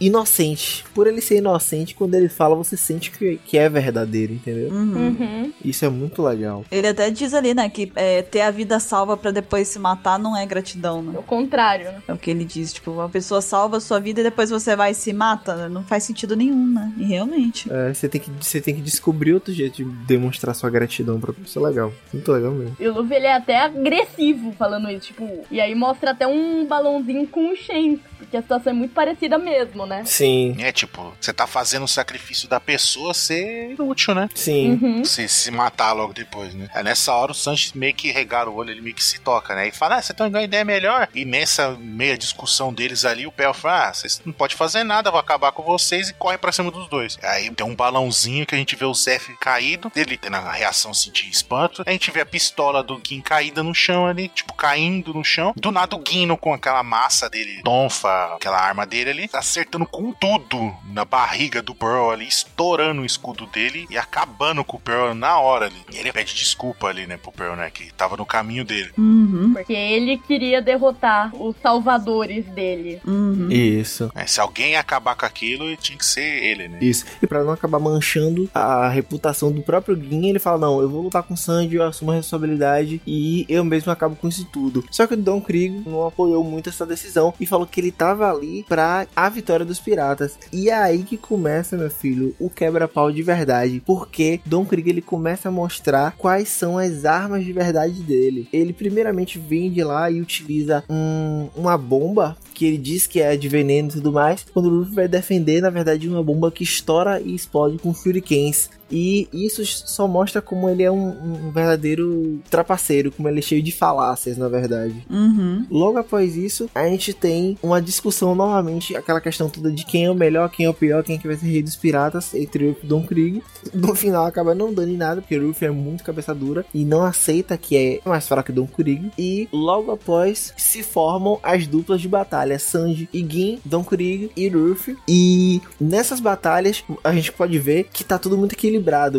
[0.00, 0.84] inocente.
[0.94, 4.70] Por ele ser inocente, quando ele fala, você sente que, que é verdadeiro, entendeu?
[4.70, 5.16] Uhum.
[5.18, 5.52] Uhum.
[5.64, 6.64] Isso é muito legal.
[6.70, 10.18] Ele até diz ali, né, que é, ter a vida salva pra depois se matar
[10.18, 11.18] não é gratidão, né?
[11.18, 12.02] O contrário, né?
[12.08, 14.74] É o que ele diz, tipo, uma pessoa salva a sua vida e depois você
[14.74, 16.92] vai e se mata, não faz sentido nenhum, né?
[16.96, 17.72] E realmente.
[17.72, 21.32] É, você, tem que, você tem que descobrir outro jeito de demonstrar sua gratidão pra
[21.32, 21.92] pessoa legal.
[22.12, 22.76] Muito legal mesmo.
[22.78, 25.44] E o Luffy, ele é até agressivo falando isso, tipo...
[25.50, 27.98] E aí mostra até um balãozinho com o Shen.
[28.18, 30.02] Porque a situação é muito parecida mesmo, né?
[30.04, 34.28] Sim, É tipo, você tá fazendo o sacrifício da pessoa ser inútil, né?
[34.34, 34.78] sim.
[34.82, 35.04] Uhum.
[35.04, 36.68] Se, se matar logo depois, né?
[36.74, 39.54] Aí nessa hora o Sanji meio que regala o olho, ele meio que se toca,
[39.54, 39.68] né?
[39.68, 41.08] E fala, ah, você tem uma ideia melhor.
[41.14, 45.08] E nessa meia discussão deles ali, o Pel fala, ah, vocês não podem fazer nada,
[45.08, 47.18] eu vou acabar com vocês e corre pra cima dos dois.
[47.22, 50.90] Aí tem um balãozinho que a gente vê o Zef caído, ele tendo a reação
[50.90, 51.82] assim, de espanto.
[51.86, 55.52] A gente vê a pistola do Gin caída no chão ali, tipo, caindo no chão.
[55.56, 59.86] Do nada o Gino com aquela massa dele, tonfa, aquela arma dele ali, tá acertando
[59.86, 64.80] com tudo na barriga do Pearl ali, estourando o escudo dele e acabando com o
[64.80, 65.84] Pearl na hora ali.
[65.92, 68.92] E ele pede desculpa ali, né, pro Pearl, né, que tava no caminho dele.
[68.96, 69.52] Uhum.
[69.54, 73.00] Porque ele queria derrotar os salvadores dele.
[73.06, 73.50] Uhum.
[73.50, 74.10] Isso.
[74.14, 76.78] É, se alguém acabar com aquilo e tinha que ser ele, né?
[76.80, 77.04] Isso.
[77.22, 81.02] E pra não acabar manchando a reputação do próprio Gin, ele fala: Não, eu vou
[81.02, 84.84] lutar com o Sanji, eu assumo a responsabilidade e eu mesmo acabo com isso tudo.
[84.90, 88.30] Só que o Don Krieg não apoiou muito essa decisão e falou que ele tava
[88.30, 90.38] ali pra a vitória dos piratas.
[90.52, 93.82] E é aí que começa, meu filho, o quebra-pau de verdade.
[93.86, 98.48] Porque Don Krieg ele começa a mostrar quais são as armas de verdade dele.
[98.52, 103.36] Ele primeiramente vem de lá e utiliza um, uma bomba que ele diz que é
[103.36, 106.64] de veneno e tudo mais, quando o Luffy vai defender, na verdade, uma bomba que
[106.64, 108.70] estoura e explode com shurikens.
[108.90, 113.62] E isso só mostra como ele é um, um verdadeiro trapaceiro, como ele é cheio
[113.62, 115.04] de falácias, na verdade.
[115.10, 115.66] Uhum.
[115.70, 120.10] Logo após isso, a gente tem uma discussão novamente, aquela questão toda de quem é
[120.10, 122.64] o melhor, quem é o pior, quem é que vai ser rei dos piratas, entre
[122.64, 123.42] o Luffy e Don Krieg.
[123.74, 126.84] No final acaba não dando em nada, porque o Luffy é muito cabeça dura e
[126.84, 129.10] não aceita que é mais fraco que Don Krieg.
[129.18, 134.48] E logo após se formam as duplas de batalha, Sanji e Gin, Don Krieg e
[134.48, 134.96] Luffy.
[135.06, 138.77] E nessas batalhas a gente pode ver que tá tudo muito equilibrado.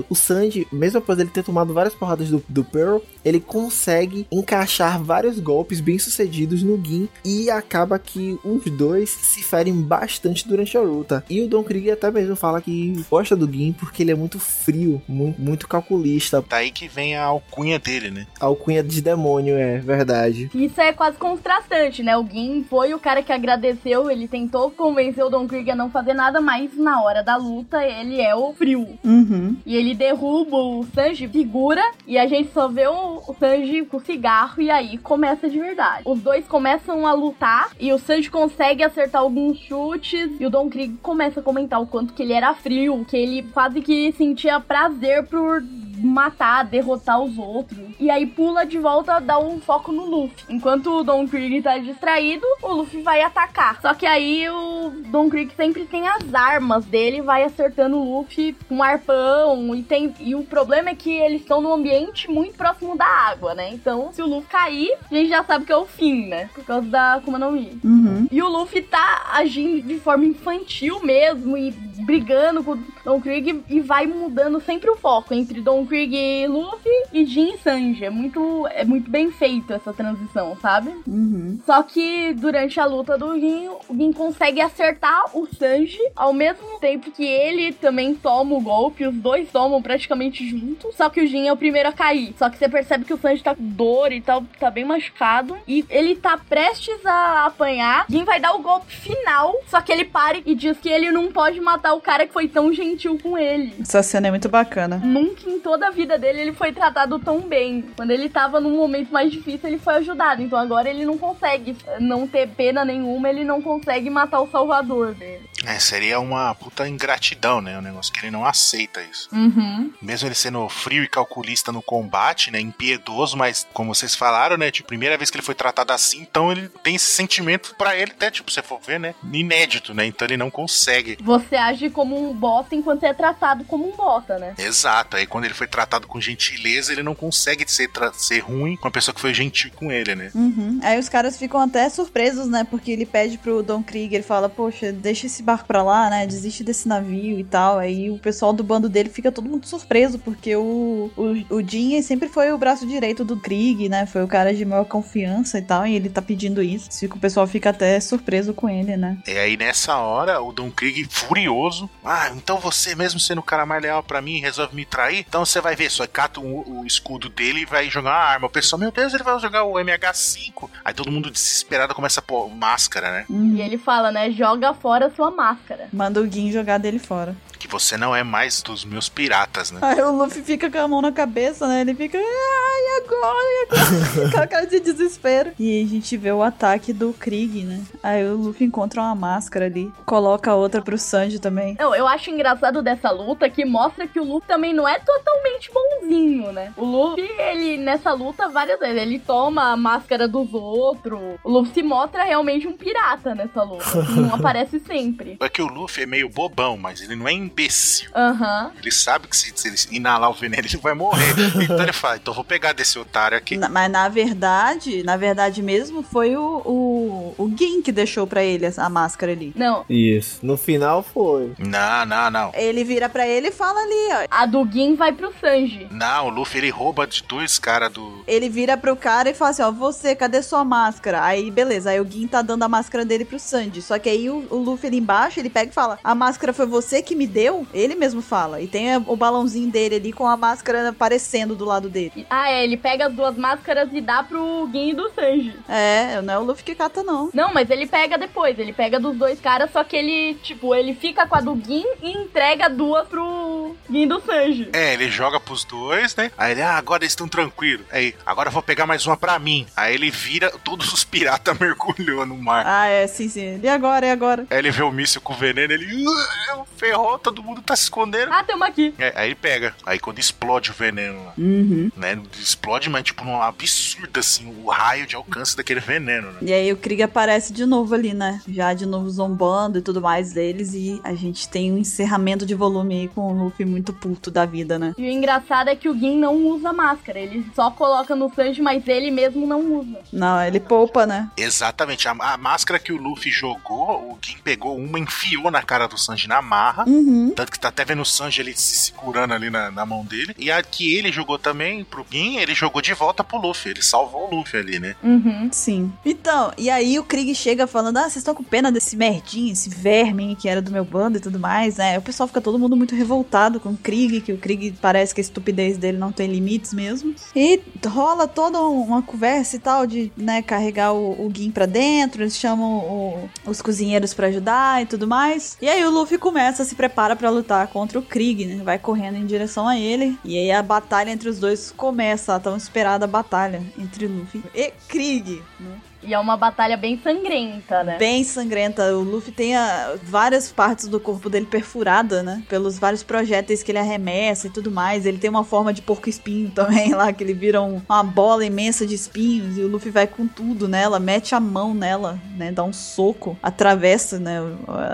[0.09, 5.01] O Sanji, mesmo após ele ter tomado várias porradas do, do Pearl, ele consegue encaixar
[5.01, 10.77] vários golpes bem sucedidos no Gin e acaba que os dois se ferem bastante durante
[10.77, 11.23] a luta.
[11.29, 14.39] E o Don Krieg até mesmo fala que gosta do Gin porque ele é muito
[14.39, 16.43] frio, muito, muito calculista.
[16.47, 18.27] Daí que vem a alcunha dele, né?
[18.39, 20.49] A alcunha de demônio, é verdade.
[20.53, 22.17] Isso é quase contrastante, né?
[22.17, 25.89] O Gin foi o cara que agradeceu, ele tentou convencer o Don Krieg a não
[25.89, 28.87] fazer nada, mas na hora da luta ele é o frio.
[29.03, 29.48] Uhum.
[29.65, 33.97] E ele derruba o Sanji, figura, e a gente só vê o, o Sanji com
[33.97, 36.03] o cigarro, e aí começa de verdade.
[36.05, 40.69] Os dois começam a lutar, e o Sanji consegue acertar alguns chutes, e o Don
[40.69, 44.59] Krieg começa a comentar o quanto que ele era frio, que ele quase que sentia
[44.59, 45.63] prazer por
[45.99, 47.79] matar, derrotar os outros.
[47.99, 50.45] E aí pula de volta, dá um foco no Luffy.
[50.49, 53.81] Enquanto o Don Krieg tá distraído, o Luffy vai atacar.
[53.81, 58.55] Só que aí o Don Krieg sempre tem as armas dele, vai acertando o Luffy
[58.67, 59.75] com um arpão.
[59.75, 63.53] E, tem, e o problema é que eles estão num ambiente muito próximo da água,
[63.53, 63.69] né?
[63.73, 66.49] Então, se o Luffy cair, a gente já sabe que é o fim, né?
[66.53, 67.79] Por causa da Akuma no Mi.
[67.83, 68.27] Uhum.
[68.31, 73.63] E o Luffy tá agindo de forma infantil mesmo e brigando com o Don Krieg
[73.69, 78.05] e vai mudando sempre o foco entre Don Krieg e Luffy e Jin e Sanji.
[78.05, 80.93] É muito, é muito bem feito essa transição, sabe?
[81.07, 81.59] Uhum.
[81.65, 86.79] Só que durante a luta do Jin, o Jin consegue acertar o Sanji ao mesmo
[86.79, 89.05] tempo que ele também toma o golpe.
[89.05, 90.95] Os dois tomam praticamente juntos.
[90.95, 92.33] Só que o Jin é o primeiro a cair.
[92.37, 95.57] Só que você percebe que o Sanji tá com dor e tal, tá bem machucado.
[95.67, 98.05] E ele tá prestes a apanhar.
[98.09, 99.55] Jin vai dar o golpe final.
[99.67, 102.47] Só que ele para e diz que ele não pode matar o cara que foi
[102.47, 103.73] tão gentil com ele.
[103.81, 104.97] Essa cena é muito bacana.
[104.97, 107.85] Nunca em toda a vida dele ele foi tratado tão bem.
[107.95, 110.41] Quando ele tava num momento mais difícil, ele foi ajudado.
[110.41, 115.13] Então agora ele não consegue não ter pena nenhuma, ele não consegue matar o salvador
[115.13, 115.49] dele.
[115.65, 117.77] É, seria uma puta ingratidão, né?
[117.77, 119.27] O negócio que ele não aceita isso.
[119.33, 119.91] Uhum.
[120.01, 122.59] Mesmo ele sendo frio e calculista no combate, né?
[122.59, 124.71] Impiedoso, mas como vocês falaram, né?
[124.71, 128.11] Tipo, primeira vez que ele foi tratado assim, então ele tem esse sentimento pra ele,
[128.11, 129.13] até, tipo, se você for ver, né?
[129.31, 130.05] Inédito, né?
[130.05, 131.17] Então ele não consegue.
[131.21, 134.53] Você age como um bosta enquanto é tratado como um bosta, né?
[134.57, 135.15] Exato.
[135.15, 138.91] Aí quando ele foi tratado com gentileza, ele não consegue ser, ser ruim com uma
[138.91, 140.31] pessoa que foi gentil com ele, né?
[140.35, 140.79] Uhum.
[140.83, 142.67] Aí os caras ficam até surpresos, né?
[142.69, 146.27] Porque ele pede pro Don Krieg, ele fala, poxa, deixa esse barco pra lá, né?
[146.27, 147.79] Desiste desse navio e tal.
[147.79, 152.01] Aí o pessoal do bando dele fica todo mundo surpreso, porque o, o, o Jin
[152.01, 154.05] sempre foi o braço direito do Krieg, né?
[154.05, 156.89] Foi o cara de maior confiança e tal, e ele tá pedindo isso.
[157.05, 159.17] O pessoal fica até surpreso com ele, né?
[159.27, 161.68] E aí nessa hora, o Don Krieg furioso.
[162.03, 165.25] Ah, então você mesmo sendo o cara mais leal pra mim, resolve me trair?
[165.27, 168.47] Então você vai ver, só cata o, o escudo dele e vai jogar uma arma.
[168.47, 170.69] O pessoal, meu Deus, ele vai jogar o MH5.
[170.83, 173.25] Aí todo mundo desesperado começa a pôr máscara, né?
[173.29, 174.31] E ele fala, né?
[174.31, 175.87] Joga fora sua máscara.
[175.91, 177.35] Manda o Gin jogar dele fora.
[177.59, 179.79] Que você não é mais dos meus piratas, né?
[179.83, 181.81] Aí o Luffy fica com a mão na cabeça, né?
[181.81, 184.31] Ele fica, ai, agora, e agora?
[184.31, 185.51] Com a cara de desespero.
[185.59, 187.81] E aí a gente vê o ataque do Krieg, né?
[188.01, 191.75] Aí o Luffy encontra uma máscara ali, coloca outra pro Sanji também.
[191.79, 195.69] Não, eu acho engraçado dessa luta que mostra que o Luffy também não é totalmente
[195.71, 196.73] bonzinho, né?
[196.77, 201.19] O Luffy, ele, nessa luta, várias vezes, ele toma a máscara dos outros.
[201.43, 203.83] O Luffy se mostra realmente um pirata nessa luta.
[204.15, 205.37] não aparece sempre.
[205.39, 208.09] É que o Luffy é meio bobão, mas ele não é imbecil.
[208.15, 208.71] Aham.
[208.79, 211.29] Ele sabe que se, se ele inalar o veneno, ele vai morrer.
[211.69, 213.57] Então ele fala, então eu vou pegar desse otário aqui.
[213.57, 218.43] Na- mas na verdade, na verdade mesmo, foi o, o, o Gin que deixou pra
[218.43, 219.51] ele a a máscara ali.
[219.55, 220.39] Não, Isso.
[220.41, 221.53] No final foi.
[221.59, 222.51] Não, não, não.
[222.55, 224.27] Ele vira pra ele e fala ali, ó.
[224.31, 225.87] a do Gin vai pro Sanji.
[225.91, 228.23] Não, o Luffy ele rouba de dois caras do.
[228.25, 231.23] Ele vira pro cara e fala assim, ó, você, cadê sua máscara?
[231.23, 233.81] Aí, beleza, aí o Gin tá dando a máscara dele pro Sanji.
[233.81, 236.65] Só que aí o, o Luffy ali embaixo, ele pega e fala, a máscara foi
[236.65, 237.38] você que me deu?
[237.73, 238.61] Ele mesmo fala.
[238.61, 242.25] E tem o balãozinho dele ali com a máscara aparecendo do lado dele.
[242.29, 245.53] Ah, é, ele pega as duas máscaras e dá pro Gin e do Sanji.
[245.67, 247.29] É, não é o Luffy que cata, não.
[247.33, 250.93] Não, mas ele pega depois, ele pega dos dois caras, só que ele, tipo, ele
[250.93, 254.69] fica com a do Gin e entrega duas pro Gin do Sanji.
[254.73, 256.31] É, ele joga pros dois, né?
[256.37, 257.85] Aí ele, ah, agora eles estão tranquilos.
[257.91, 259.65] Aí, agora eu vou pegar mais uma pra mim.
[259.75, 262.63] Aí ele vira, todos os piratas mergulhou no mar.
[262.65, 263.59] Ah, é, sim, sim.
[263.61, 264.45] E agora, e agora?
[264.49, 266.03] Aí ele vê o míssil com veneno, ele
[266.51, 268.31] "Ah, ferrou, todo mundo tá se escondendo.
[268.31, 268.93] Ah, tamo aqui.
[268.97, 269.75] É, aí ele pega.
[269.85, 271.91] Aí quando explode o veneno lá, Uhum.
[271.95, 272.19] né?
[272.39, 276.37] Explode, mas tipo, num absurdo assim, o raio de alcance daquele veneno, né?
[276.41, 278.41] E aí o Krieg aparece de novo ali, né?
[278.47, 280.73] Já de novo zombando e tudo mais deles.
[280.73, 284.45] E a gente tem um encerramento de volume aí com o Luffy muito puto da
[284.45, 284.93] vida, né?
[284.97, 288.61] E o engraçado é que o Gin não usa máscara, ele só coloca no Sanji,
[288.61, 289.99] mas ele mesmo não usa.
[290.11, 291.29] Não, ele poupa, né?
[291.37, 292.07] Exatamente.
[292.07, 295.97] A, a máscara que o Luffy jogou, o Gin pegou uma, enfiou na cara do
[295.97, 296.85] Sanji na marra.
[296.87, 297.18] Uhum.
[297.35, 300.33] Tanto que tá até vendo o Sanji ele se segurando ali na, na mão dele.
[300.37, 303.71] E a que ele jogou também pro Gin, ele jogou de volta pro Luffy.
[303.71, 304.95] Ele salvou o Luffy ali, né?
[305.03, 305.49] Uhum.
[305.51, 305.91] Sim.
[306.05, 309.69] Então, e aí o Krieg chega falando: Ah, vocês estão com pena desse merdinho, esse
[309.69, 311.97] verme que era do meu bando e tudo mais, né?
[311.97, 315.21] O pessoal fica todo mundo muito revoltado com o Krieg, que o Krieg parece que
[315.21, 317.13] a estupidez dele não tem limites mesmo.
[317.35, 322.21] E rola toda uma conversa e tal de, né, carregar o, o Gin pra dentro,
[322.23, 325.57] eles chamam o- os cozinheiros pra ajudar e tudo mais.
[325.61, 326.75] E aí o Luffy começa, se
[327.09, 328.63] prepara pra lutar contra o Krieg, né?
[328.63, 330.17] Vai correndo em direção a ele.
[330.23, 334.71] E aí a batalha entre os dois começa, a tão esperada batalha entre Luffy e
[334.87, 335.79] Krieg, né?
[336.01, 337.97] E é uma batalha bem sangrenta, né?
[337.97, 338.83] Bem sangrenta.
[338.95, 342.41] O Luffy tem a- várias partes do corpo dele perfurada, né?
[342.47, 345.05] Pelos vários projéteis que ele arremessa e tudo mais.
[345.05, 348.45] Ele tem uma forma de porco espinho também lá, que ele vira um- uma bola
[348.45, 349.57] imensa de espinhos.
[349.57, 352.51] E o Luffy vai com tudo nela, mete a mão nela, né?
[352.51, 354.39] Dá um soco, atravessa, né?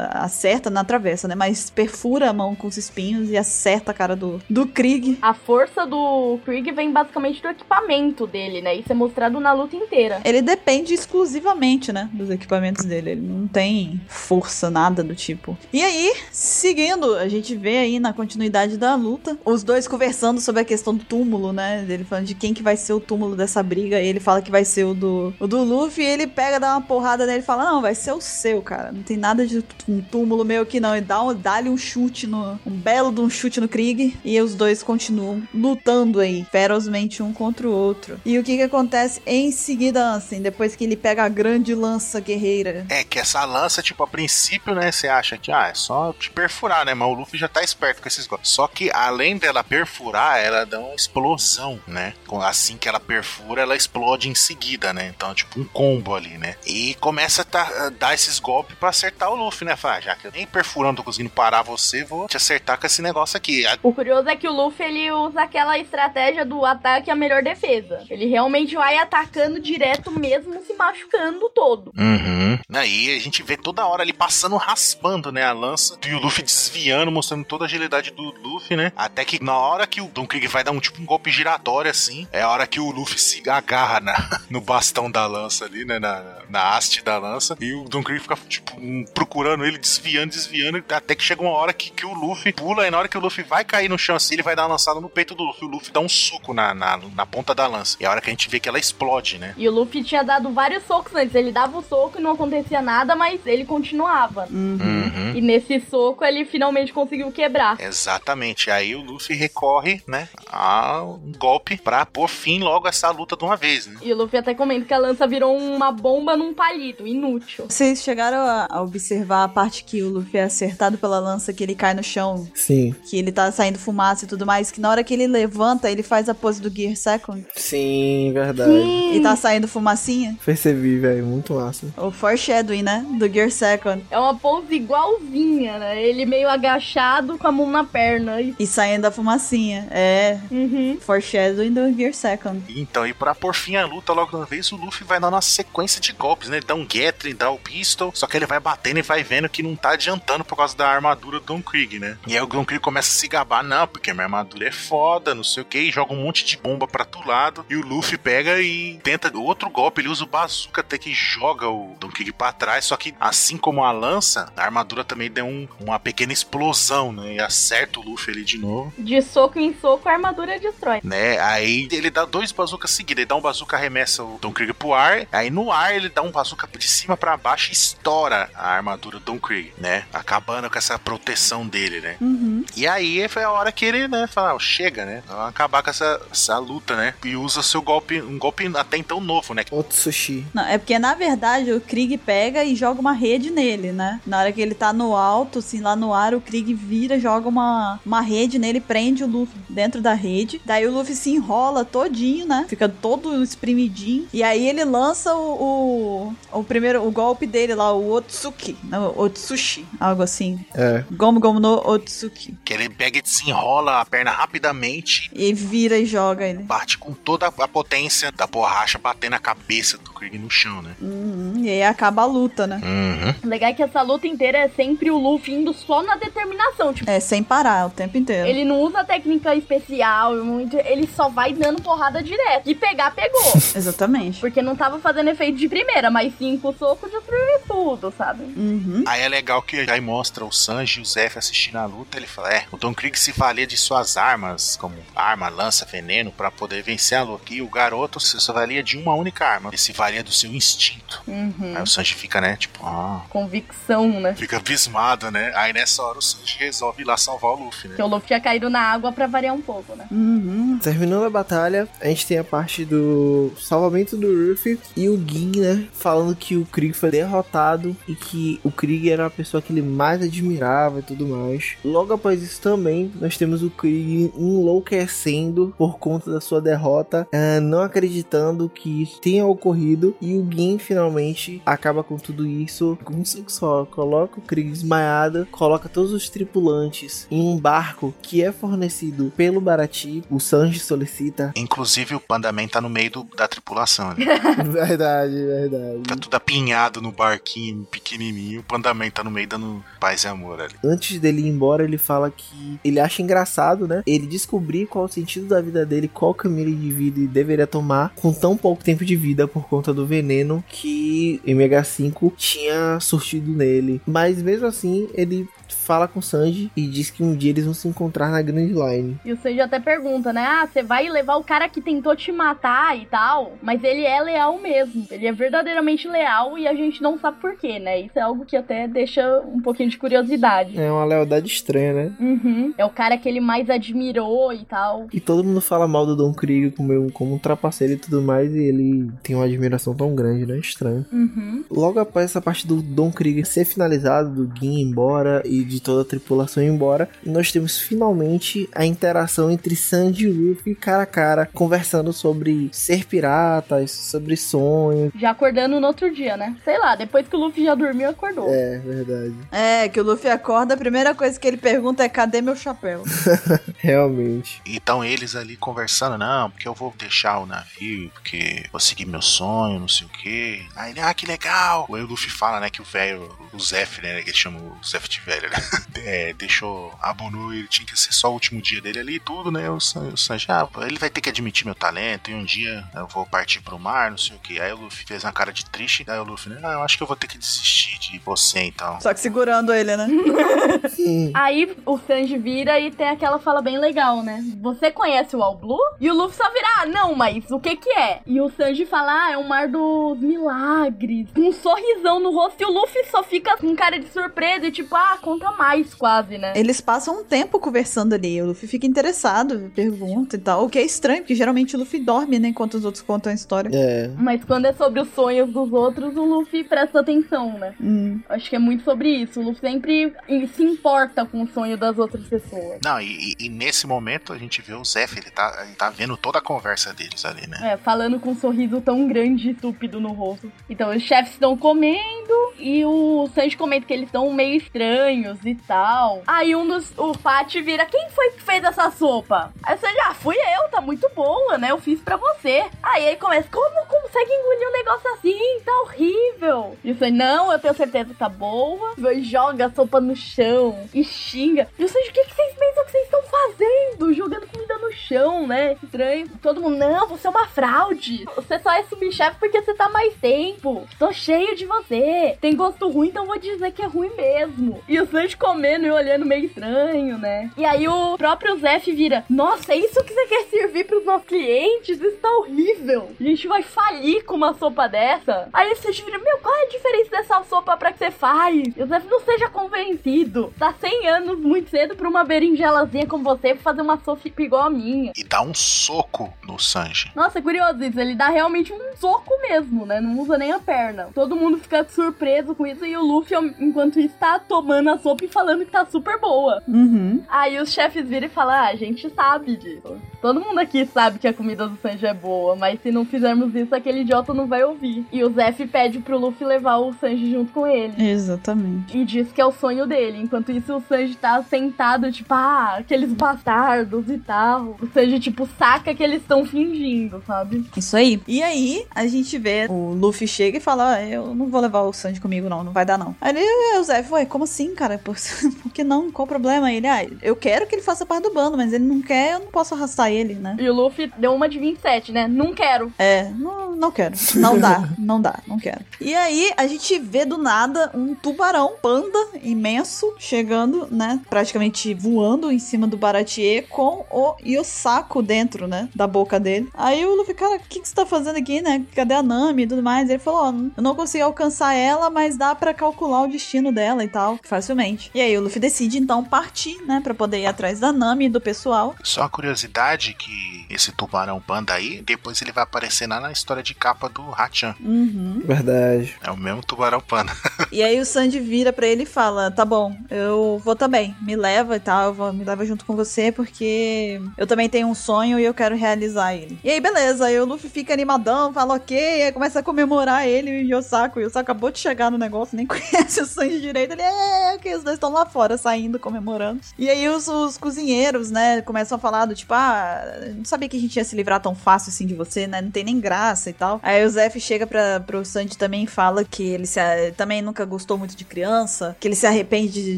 [0.09, 1.35] Acerta na travessa, né?
[1.35, 5.17] Mas perfura a mão com os espinhos e acerta a cara do, do Krieg.
[5.21, 8.73] A força do Krieg vem basicamente do equipamento dele, né?
[8.75, 10.19] Isso é mostrado na luta inteira.
[10.25, 13.11] Ele depende exclusivamente, né, dos equipamentos dele.
[13.11, 15.57] Ele não tem força, nada do tipo.
[15.71, 20.61] E aí, seguindo, a gente vê aí na continuidade da luta, os dois conversando sobre
[20.61, 21.85] a questão do túmulo, né?
[21.87, 24.01] Ele falando de quem que vai ser o túmulo dessa briga.
[24.01, 26.03] E ele fala que vai ser o do, o do Luffy.
[26.03, 28.91] E ele pega, dá uma porrada nele e fala: Não, vai ser o seu, cara.
[28.91, 30.95] Não tem nada de um túmulo meu aqui, não.
[30.95, 32.59] E dá um, dá-lhe um chute no.
[32.65, 34.17] Um belo de um chute no Krieg.
[34.23, 38.19] E os dois continuam lutando aí, ferozmente um contra o outro.
[38.25, 42.19] E o que que acontece em seguida, assim, depois que ele pega a grande lança
[42.19, 42.85] guerreira?
[42.89, 46.29] É que essa lança, tipo, a princípio, né, você acha que, ah, é só te
[46.31, 46.93] perfurar, né?
[46.93, 48.49] Mas o Luffy já tá esperto com esses golpes.
[48.49, 52.13] Só que, além dela perfurar, ela dá uma explosão, né?
[52.27, 55.11] Com- Assim que ela perfura, ela explode em seguida, né?
[55.15, 56.55] Então, tipo, um combo ali, né?
[56.65, 59.75] E começa a, tá- dar esses golpes pra acertar o Luffy, né?
[59.75, 62.85] Fala, ah, já que eu nem perfurando tô conseguindo parar você, vou te acertar com
[62.85, 63.63] esse negócio aqui.
[63.81, 68.03] O curioso é que o Luffy ele usa aquela estratégia do ataque a melhor defesa.
[68.09, 71.91] Ele realmente vai atacando direto mesmo se machucando todo.
[71.97, 72.59] Uhum.
[72.73, 75.97] Aí a gente vê toda hora ali passando, raspando, né, a lança.
[76.05, 78.91] E o Luffy desviando, mostrando toda a agilidade do Luffy, né?
[78.95, 81.89] Até que na hora que o Don Krieg vai dar um tipo um golpe giratório
[81.89, 84.15] assim, é a hora que o Luffy se agarra na,
[84.49, 85.99] no bastão da lança ali, né?
[85.99, 87.55] Na, na haste da lança.
[87.59, 90.83] E o Don Krieg fica, tipo, um, procurando ele, desviando, desviando.
[90.89, 92.87] Até que chega uma hora que, que o Luffy pula.
[92.87, 94.69] E na hora que o Luffy vai cair no chão assim, ele vai dar uma
[94.69, 95.67] lançada no peito do Luffy.
[95.67, 97.97] O Luffy dá um soco na, na, na ponta da lança.
[97.99, 99.53] E é a hora que a gente vê que ela explode, né?
[99.57, 101.35] E o Luffy tinha dado vários socos antes.
[101.35, 104.47] Ele dava o soco e não acontecia nada, mas ele continuava.
[104.49, 105.33] Uhum.
[105.35, 107.79] E nesse soco ele finalmente conseguiu quebrar.
[107.79, 108.71] Exatamente.
[108.71, 113.35] Aí o Luffy recorre, né, a um golpe pra pôr fim logo a essa luta
[113.35, 113.99] de uma vez, né?
[114.01, 117.65] E o Luffy até comenta que a lança virou uma bomba num palito, inútil.
[117.69, 121.63] Vocês chegaram a a observar a parte que o Luffy é acertado pela lança, que
[121.63, 122.95] ele cai no chão, Sim.
[123.09, 126.01] que ele tá saindo fumaça e tudo mais, que na hora que ele levanta, ele
[126.03, 128.71] faz a pose do Gear Second Sim, verdade.
[129.13, 130.37] e tá saindo fumacinha?
[130.55, 131.25] Percebi, velho.
[131.25, 131.87] Muito massa.
[131.97, 133.05] O foreshadowing, né?
[133.19, 134.03] Do Gear Second.
[134.09, 136.01] É uma pose igualzinha, né?
[136.01, 138.41] Ele meio agachado com a mão na perna.
[138.41, 138.55] E...
[138.57, 139.85] E saindo a fumacinha.
[139.91, 140.39] É.
[140.49, 140.97] Uhum.
[141.01, 142.63] Foreshadowing do Gear Second.
[142.69, 145.33] Então, e pra pôr fim à luta logo de uma vez, o Luffy vai dando
[145.33, 146.57] uma sequência de golpes, né?
[146.57, 149.49] Ele dá um Gatling, dá o Pistol, só que ele vai batendo e vai vendo
[149.49, 152.17] que não tá adiantando por causa da armadura do Don Krieg, né?
[152.25, 155.35] E aí o Don Krieg começa a se gabar, não, porque minha armadura é foda,
[155.35, 157.85] não sei o que, e joga um monte de bomba pra todo lado, e o
[157.85, 162.09] Luffy pega e tenta outro golpe, ele usa o bazuca até que joga o Don
[162.09, 162.85] Krieg pra trás.
[162.85, 167.33] Só que, assim como a lança, a armadura também deu um- uma pequena explosão, né?
[167.35, 168.93] E acerta o Luffy ali de novo.
[168.97, 170.99] De soco em soco, a armadura destrói.
[171.03, 171.39] né?
[171.39, 173.21] Aí ele dá dois bazucas seguidos.
[173.21, 175.25] Ele dá um bazuca, arremessa o Don Krieg pro ar.
[175.31, 179.19] Aí no ar ele dá um bazuca de cima pra baixo e estoura a armadura
[179.19, 180.05] do Don Krieg, né?
[180.13, 182.17] Acabando com essa proteção dele, né?
[182.21, 182.63] Uhum.
[182.75, 185.23] E aí foi a hora que ele, né, fala, "Ah, chega, né?
[185.27, 187.13] Vamos acabar com essa, essa luta, né?
[187.23, 189.63] E usa seu golpe, um golpe até então novo, né?
[189.71, 190.34] Otsushi.
[190.53, 194.19] Não, é porque, na verdade, o Krieg pega e joga uma rede nele, né?
[194.25, 197.47] Na hora que ele tá no alto, assim, lá no ar, o Krieg vira, joga
[197.47, 200.61] uma, uma rede nele, prende o Luffy dentro da rede.
[200.65, 202.65] Daí o Luffy se enrola todinho, né?
[202.67, 204.27] Fica todo espremidinho.
[204.33, 208.77] E aí ele lança o, o, o primeiro, o golpe dele lá, o Otsuki.
[208.83, 210.65] Não, Otsushi, algo assim.
[210.73, 211.03] É.
[211.11, 212.57] Gomu Gomu no Otsuki.
[212.63, 215.29] Que ele pega e desenrola a perna rapidamente.
[215.33, 216.63] E vira e joga ele.
[216.63, 220.95] Bate com toda a potência da borracha batendo a cabeça do Krieg no chão, né?
[221.01, 221.53] Uhum.
[221.57, 222.81] E aí acaba a luta, né?
[222.83, 223.35] Uhum.
[223.43, 226.93] O legal é que essa luta inteira é sempre o Luffy indo só na determinação.
[226.93, 228.47] Tipo, É, sem parar o tempo inteiro.
[228.47, 232.69] ele não usa técnica especial, muito- ele só vai dando porrada direto.
[232.69, 233.53] E pegar, pegou.
[233.75, 234.39] Exatamente.
[234.39, 238.43] Porque não tava fazendo efeito de primeira, mas cinco socos destruiu tudo, sabe?
[238.55, 239.03] Uhum.
[239.07, 242.17] Aí é legal que aí mostra o Sanji e o Zef assistindo a luta.
[242.17, 246.31] Ele fala: É, o Don Krieg se valia de suas armas, como arma, lança, veneno,
[246.31, 247.53] pra poder vencer a luta.
[247.53, 249.69] E o garoto se só valia de uma única arma.
[249.69, 251.21] Ele se valia do seu instinto.
[251.27, 251.73] Uhum.
[251.75, 252.55] Aí o Sanji fica, né?
[252.55, 253.23] Tipo, ah.
[253.29, 254.33] Convicção, né?
[254.35, 255.51] Fica abismado, né?
[255.55, 257.95] Aí nessa hora o Sanji resolve ir lá salvar o Luffy, né?
[257.95, 260.07] Que o Luffy tinha caído na água pra variar um pouco, né?
[260.11, 260.79] Uhum.
[260.81, 265.51] Terminando a batalha, a gente tem a parte do salvamento do Ruffy e o Gin,
[265.59, 265.87] né?
[265.93, 269.81] Falando que o Krieg foi derrotado e que o Krieg era a pessoa que ele
[269.81, 271.75] mais admirava e tudo mais.
[271.83, 277.59] Logo após isso também, nós temos o Krieg enlouquecendo por conta da sua derrota, ah,
[277.59, 279.94] não acreditando que isso tenha ocorrido.
[280.21, 283.85] E o Gin finalmente acaba com tudo isso com um soco só.
[283.85, 289.61] Coloca o Krieg desmaiado, coloca todos os tripulantes em um barco que é fornecido pelo
[289.61, 290.23] Barati.
[290.29, 291.51] O Sanji solicita.
[291.55, 294.15] Inclusive o Pandaman tá no meio do- da tripulação, né?
[294.71, 295.99] verdade, verdade.
[296.07, 298.61] Tá tudo apinhado no barquinho pequenininho.
[298.61, 300.73] O Pandaman tá no meio dando paz e amor ali.
[300.83, 304.03] Antes dele ir embora, ele fala que ele acha engraçado, né?
[304.05, 308.13] Ele descobrir qual o sentido da vida dele, qual caminho de vida ele deveria tomar
[308.15, 314.01] com tão pouco tempo de vida por conta do veneno que MH5 tinha surtido nele.
[314.05, 315.47] Mas mesmo assim, ele
[315.85, 318.67] fala com o Sanji e diz que um dia eles vão se encontrar na Grand
[318.67, 319.17] Line.
[319.23, 320.43] E o Sanji até pergunta, né?
[320.43, 324.19] Ah, você vai levar o cara que tentou te matar e tal, mas ele é
[324.21, 325.05] leal mesmo.
[325.11, 328.01] Ele é verdadeiramente leal e a gente não sabe por quê, né?
[328.01, 330.79] Isso é algo que até deixa um pouquinho de curiosidade.
[330.79, 332.13] É uma lealdade estranha, né?
[332.19, 332.73] Uhum.
[332.77, 335.07] É o cara que ele mais admirou e tal.
[335.13, 338.53] E todo mundo fala mal do Don Krieg como, como um trapaceiro e tudo mais,
[338.53, 340.57] e ele tem uma admiração tão grande, né?
[340.57, 341.05] Estranho.
[341.11, 341.63] Uhum.
[341.69, 345.74] Logo após essa parte do Don Krieger ser finalizado, do Gin ir embora e de
[345.79, 351.03] toda a tripulação ir embora, nós temos finalmente a interação entre Sanji e Luffy cara
[351.03, 355.11] a cara, conversando sobre ser piratas, sobre sonhos.
[355.19, 356.55] Já acordando no outro dia, né?
[356.63, 358.47] Sei lá, depois que o Luffy já dormiu, acordou.
[358.49, 359.35] É, verdade.
[359.51, 363.03] É, que o Luffy acorda, a primeira coisa que ele pergunta é: cadê meu chapéu?
[363.77, 364.61] Realmente.
[364.65, 369.21] Então eles ali conversando, não, porque eu vou deixar o navio, porque vou seguir meu
[369.21, 370.65] sonho, não sei o quê.
[370.75, 371.87] Aí ele, ah, que legal.
[371.93, 374.77] Aí o Luffy fala, né, que o velho, o Zef, né, que ele chama o
[374.85, 375.57] Zef de velho, né,
[375.95, 379.19] é, deixou a Bonu, ele tinha que ser só o último dia dele ali e
[379.19, 382.33] tudo, né, o, San- o Sanji, ah, ele vai ter que admitir meu talento e
[382.33, 384.59] um dia eu vou partir pro mar, não sei o quê.
[384.59, 386.97] Aí o Luffy fez uma cara de triste, aí o Luffy, né, ah, eu acho
[386.97, 388.99] que eu vou ter que desistir de você, então.
[389.01, 390.07] Só que segurando ele, né?
[390.89, 391.31] Sim.
[391.33, 394.43] Aí o Sanji vira e tem aquela fala bem legal, né?
[394.61, 395.79] Você conhece o All Blue?
[395.99, 398.21] E o Luffy só vira, ah, não, mas o que que é?
[398.25, 401.27] E o Sanji fala, ah, é o mar dos milagres.
[401.33, 404.71] Com um sorrisão no rosto e o Luffy só fica com cara de surpresa e
[404.71, 406.53] tipo, ah, conta mais quase, né?
[406.55, 408.41] Eles passam um tempo conversando ali.
[408.41, 410.65] O Luffy fica interessado, pergunta e tal.
[410.65, 412.49] O que é estranho, porque geralmente o Luffy dorme, né?
[412.49, 413.69] Enquanto os outros contam a história.
[413.73, 414.09] É.
[414.17, 417.73] Mas quando é sobre os sonhos dos outros, o Luffy presta atenção, né?
[417.81, 418.19] Hum.
[418.29, 419.39] Acho que é muito sobre isso.
[419.39, 420.13] O Luffy sempre
[420.53, 422.79] se importa com o sonho das outras pessoas.
[422.83, 426.17] Não, e, e- nesse momento a gente vê o Zef, ele tá, ele tá vendo
[426.17, 427.73] toda a conversa deles ali, né?
[427.73, 430.51] É, falando com um sorriso tão grande e estúpido no rosto.
[430.69, 435.55] Então, os chefes estão comendo e o Sanji comenta que eles estão meio estranhos e
[435.55, 436.21] tal.
[436.25, 436.91] Aí um dos.
[436.97, 439.51] O Fati vira: Quem foi que fez essa sopa?
[439.63, 441.71] Aí o Sanji, ah, fui eu, tá muito boa, né?
[441.71, 442.65] Eu fiz pra você.
[442.81, 445.59] Aí ele começa: Como consegue engolir um negócio assim?
[445.63, 446.77] Tá horrível.
[446.83, 448.93] E Sanji, não, eu tenho certeza que tá boa.
[449.13, 451.67] E joga a sopa no chão e xinga.
[451.77, 454.13] E Sanji, o que, que vocês pensam que vocês estão fazendo?
[454.13, 455.45] Jogando comida no chão.
[455.47, 455.75] né?
[455.83, 456.29] Estranho.
[456.41, 458.25] Todo mundo, não, você é uma fraude.
[458.35, 460.87] Você só é subchefe porque você tá mais tempo.
[460.97, 462.37] Tô cheio de você.
[462.41, 464.81] Tem gosto ruim, então vou dizer que é ruim mesmo.
[464.87, 467.51] E o Sanji comendo e olhando meio estranho, né?
[467.57, 471.27] E aí o próprio Zef vira: Nossa, é isso que você quer servir pros nossos
[471.27, 471.99] clientes?
[471.99, 473.11] Isso tá horrível.
[473.19, 475.49] A gente vai falir com uma sopa dessa.
[475.53, 478.63] Aí Sanji vira: Meu, qual é a diferença dessa sopa pra que você faz?
[478.75, 480.53] E o Zef não seja convencido.
[480.57, 484.69] Tá 100 anos muito cedo pra uma berinjelazinha como você fazer uma sopa igual a
[484.69, 485.11] minha.
[485.15, 487.11] E dá um soco no Sanji.
[487.15, 487.99] Nossa, é curioso isso.
[487.99, 489.99] Ele dá realmente um soco mesmo, né?
[490.01, 491.09] Não usa nem a perna.
[491.13, 495.14] Todo mundo fica surpreso com isso e o Luffy, enquanto isso, tá tomando a sopa
[495.23, 496.61] e falando que tá super boa.
[496.67, 497.21] Uhum.
[497.29, 499.97] Aí os chefes viram e falam: ah, a gente sabe disso.
[500.21, 503.53] Todo mundo aqui sabe que a comida do Sanji é boa, mas se não fizermos
[503.53, 505.05] isso, aquele idiota não vai ouvir.
[505.11, 508.09] E o Zef pede pro Luffy levar o Sanji junto com ele.
[508.09, 508.97] Exatamente.
[508.97, 510.19] E diz que é o sonho dele.
[510.19, 514.75] Enquanto isso, o Sanji tá sentado, tipo, ah, aqueles bastardos e tal.
[514.81, 517.63] O Sanji, tipo, saca que eles estão fingindo, sabe?
[517.77, 518.19] Isso aí.
[518.27, 521.81] E aí, a gente vê o Luffy chega e fala: ah, Eu não vou levar
[521.81, 523.15] o Sanji comigo, não, não vai dar, não.
[523.21, 523.33] Aí
[523.79, 524.97] o Zé, ué, como assim, cara?
[525.05, 525.15] Por,
[525.61, 526.11] por que não?
[526.11, 526.73] Qual o problema?
[526.73, 529.39] Ele, ah, eu quero que ele faça parte do bando, mas ele não quer, eu
[529.41, 530.57] não posso arrastar ele, né?
[530.59, 532.27] E o Luffy deu uma de 27, né?
[532.27, 532.91] Não quero.
[532.97, 534.15] É, não, não quero.
[534.35, 535.81] Não dá, não dá, não quero.
[536.01, 541.21] E aí, a gente vê do nada um tubarão panda imenso chegando, né?
[541.29, 545.87] Praticamente voando em cima do Baratier com o Yosako dentro, né?
[545.93, 546.67] Da boca dele.
[546.73, 548.83] Aí o Luffy, cara, o que, que você tá fazendo aqui, né?
[548.95, 550.09] Cadê a Nami e tudo mais?
[550.09, 554.03] Ele falou: Ó, eu não consegui alcançar ela, mas dá para calcular o destino dela
[554.03, 554.94] e tal, facilmente.
[555.13, 557.01] E aí o Luffy decide então partir, né?
[557.03, 558.95] Pra poder ir atrás da Nami e do pessoal.
[559.03, 563.61] Só uma curiosidade que esse tubarão panda aí, depois ele vai aparecer lá na história
[563.61, 564.75] de capa do Hachan.
[564.79, 565.41] Uhum.
[565.45, 566.15] Verdade.
[566.23, 567.31] É o mesmo tubarão panda.
[567.71, 571.13] E aí o Sandy vira pra ele e fala: Tá bom, eu vou também.
[571.21, 574.87] Me leva e tal, eu vou, me leva junto com você, porque eu também tenho
[574.87, 576.57] um sonho e eu quero realizar ele.
[576.63, 580.51] E aí, beleza, aí o Luffy fica animadão, fala ok, aí começa a comemorar ele
[580.51, 581.19] e o Yosako.
[581.19, 583.91] E o Yosako acabou de chegar no negócio, nem conhece o Sanji direito.
[583.91, 586.61] Ele é, ok, os dois estão lá fora, saindo, comemorando.
[586.79, 590.01] E aí os, os cozinheiros, né, começam a falar do tipo, ah,
[590.35, 592.61] não sabia que a gente ia se livrar tão fácil assim de você, né?
[592.61, 593.79] Não tem nem graça e tal.
[593.83, 596.79] Aí o Zef chega pra, pro Sanji também e fala que ele se,
[597.17, 599.97] também nunca gostou muito de criança, que ele se arrepende de,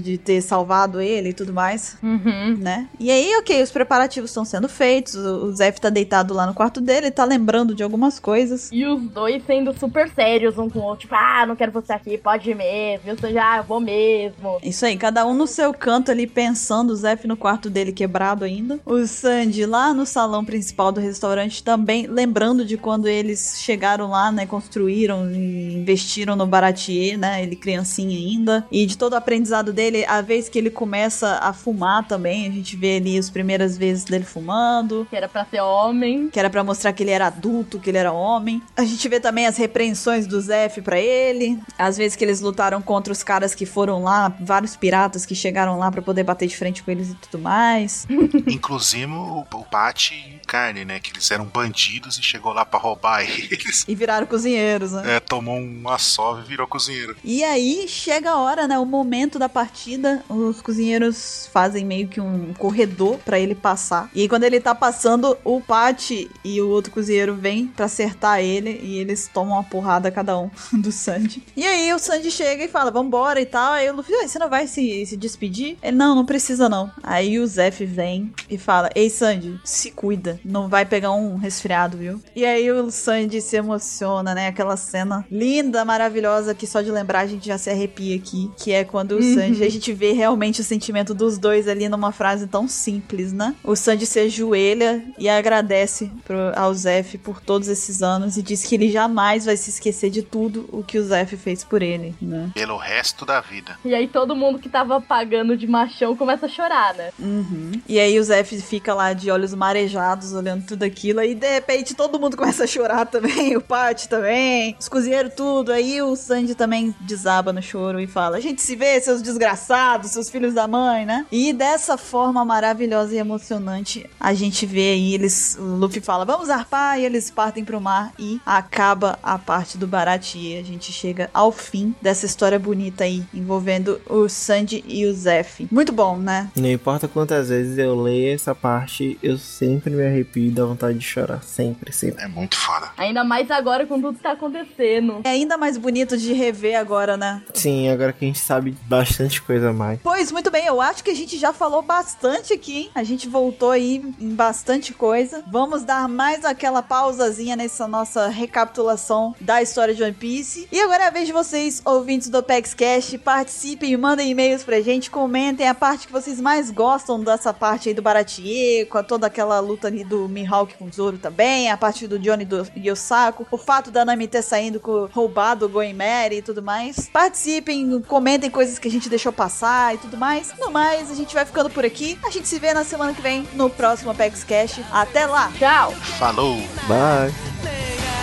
[0.02, 2.58] de ter salvado ele e tudo mais, Uhum.
[2.60, 2.88] né?
[3.00, 6.54] E aí, ok, os preparativos estão sendo feitos, o, o Zef tá deitado lá no
[6.54, 8.70] quarto dele, tá lembrando de algumas coisas.
[8.72, 11.02] E os dois sendo super sérios um com o outro.
[11.02, 13.02] Tipo, ah, não quero você aqui, pode ir mesmo.
[13.10, 14.60] Eu já ah, eu vou mesmo.
[14.64, 18.44] Isso aí, cada um no seu canto ali pensando, o Zef no quarto dele quebrado
[18.44, 18.80] ainda.
[18.86, 24.32] O Sandy lá no salão principal do restaurante também, lembrando de quando eles chegaram lá,
[24.32, 28.66] né, construíram e investiram no Baratier, né, ele criancinha ainda.
[28.72, 32.52] E de todo o aprendizado dele, a vez que ele começa a fumar também, a
[32.52, 35.08] gente vê ali as primeiras vezes dele fumando.
[35.10, 36.30] Que era pra ser homem.
[36.30, 38.62] Que era pra mostrar que ele era adulto, que ele era homem.
[38.76, 41.60] A gente vê também as repreensões do Zef pra ele.
[41.78, 45.78] Às vezes que eles lutaram contra os caras que foram lá, vários piratas que chegaram
[45.78, 48.06] lá pra poder bater de frente com eles e tudo mais.
[48.48, 51.00] Inclusive o, o Pat e Carne, né?
[51.00, 53.86] Que eles eram bandidos e chegou lá pra roubar eles.
[53.88, 55.16] E viraram cozinheiros, né?
[55.16, 57.16] É, tomou uma sova e virou cozinheiro.
[57.24, 58.78] E aí chega a hora, né?
[58.80, 60.24] O momento da partida.
[60.30, 64.10] Os cozinheiros fazem meio que um corredor pra ele passar.
[64.14, 66.12] E aí, quando ele tá passando, o Pat
[66.44, 68.80] e o outro cozinheiro vêm pra acertar ele.
[68.82, 71.44] E eles tomam uma porrada cada um do Sandy.
[71.56, 73.74] E aí o Sandy chega e fala: Vambora e tal.
[73.74, 75.78] Aí o Luffy, "Ué, você não vai se, se despedir?
[75.84, 76.90] Ele, não, não precisa não.
[77.04, 80.40] Aí o Zef vem e fala: Ei, Sandy, se cuida.
[80.44, 82.22] Não vai pegar um resfriado, viu?
[82.36, 84.48] E aí o Sandy se emociona, né?
[84.48, 88.50] Aquela cena linda, maravilhosa, que só de lembrar a gente já se arrepia aqui.
[88.58, 92.12] Que é quando o Sandy, a gente vê realmente o sentimento dos dois ali numa
[92.12, 93.56] frase tão simples, né?
[93.64, 98.64] O Sandy se ajoelha e agradece pro, ao Zef por todos esses anos e diz
[98.64, 102.16] que ele jamais vai se esquecer de tudo o que o Zef fez por ele,
[102.22, 102.52] né?
[102.54, 103.78] Pelo resto da vida.
[103.84, 107.12] E aí todo mundo que tava pagando de machão começa a chorar, né?
[107.20, 107.72] Uhum.
[107.88, 111.94] E aí o Zef fica lá de olhos marejados, olhando tudo aquilo, aí de repente
[111.94, 116.56] todo mundo começa a chorar também, o Pat também, os cozinheiros tudo, aí o Sandy
[116.56, 120.68] também desaba no choro e fala, a gente se vê, seus desgraçados, seus filhos da
[120.68, 121.26] mãe, né?
[121.32, 126.50] E dessa forma maravilhosa e emocionante, a gente vê aí, eles, o Luffy fala, vamos
[126.50, 131.30] arpar, e eles partem pro mar e acaba a parte do Baratie, a gente chega
[131.34, 135.68] ao fim dessa história bonita aí, envolvendo o Sandy e o Zef.
[135.72, 136.50] Muito bom, né?
[136.56, 140.98] Não importa quantas vezes eu leio essa parte, eu sempre me arrepio e dá vontade
[140.98, 141.44] de chorar.
[141.44, 142.24] Sempre, sempre.
[142.24, 142.90] É muito foda.
[142.98, 145.22] Ainda mais agora com tudo que tá acontecendo.
[145.24, 147.42] É ainda mais bonito de rever agora, né?
[147.54, 150.00] Sim, agora que a gente sabe bastante coisa a mais.
[150.02, 152.90] Pois, muito bem, eu acho que a gente já falou bastante aqui, hein?
[152.96, 155.44] A gente voltou aí em, bastante coisa.
[155.48, 160.68] Vamos dar mais aquela pausazinha nessa nossa recapitulação da história de One Piece.
[160.72, 164.64] E agora é a vez de vocês, ouvintes do Opex Cash, participem e mandem e-mails
[164.64, 169.04] pra gente, comentem a parte que vocês mais gostam dessa parte aí do Baratie, com
[169.04, 172.68] toda aquela luta ali do Mihawk com o Zoro também, a parte do Johnny do
[172.78, 177.10] Yosako, o fato da Nami ter saindo com roubado o Goemeri e tudo mais.
[177.10, 180.54] Participem, comentem coisas que a gente deixou passar e tudo mais.
[180.60, 182.18] No mais, a gente vai ficando por aqui.
[182.24, 184.80] A gente se vê na semana que vem no próximo Apex Cash.
[184.92, 185.52] Até lá!
[185.58, 185.92] Tchau!
[186.18, 186.58] Falou!
[186.88, 188.17] Bye.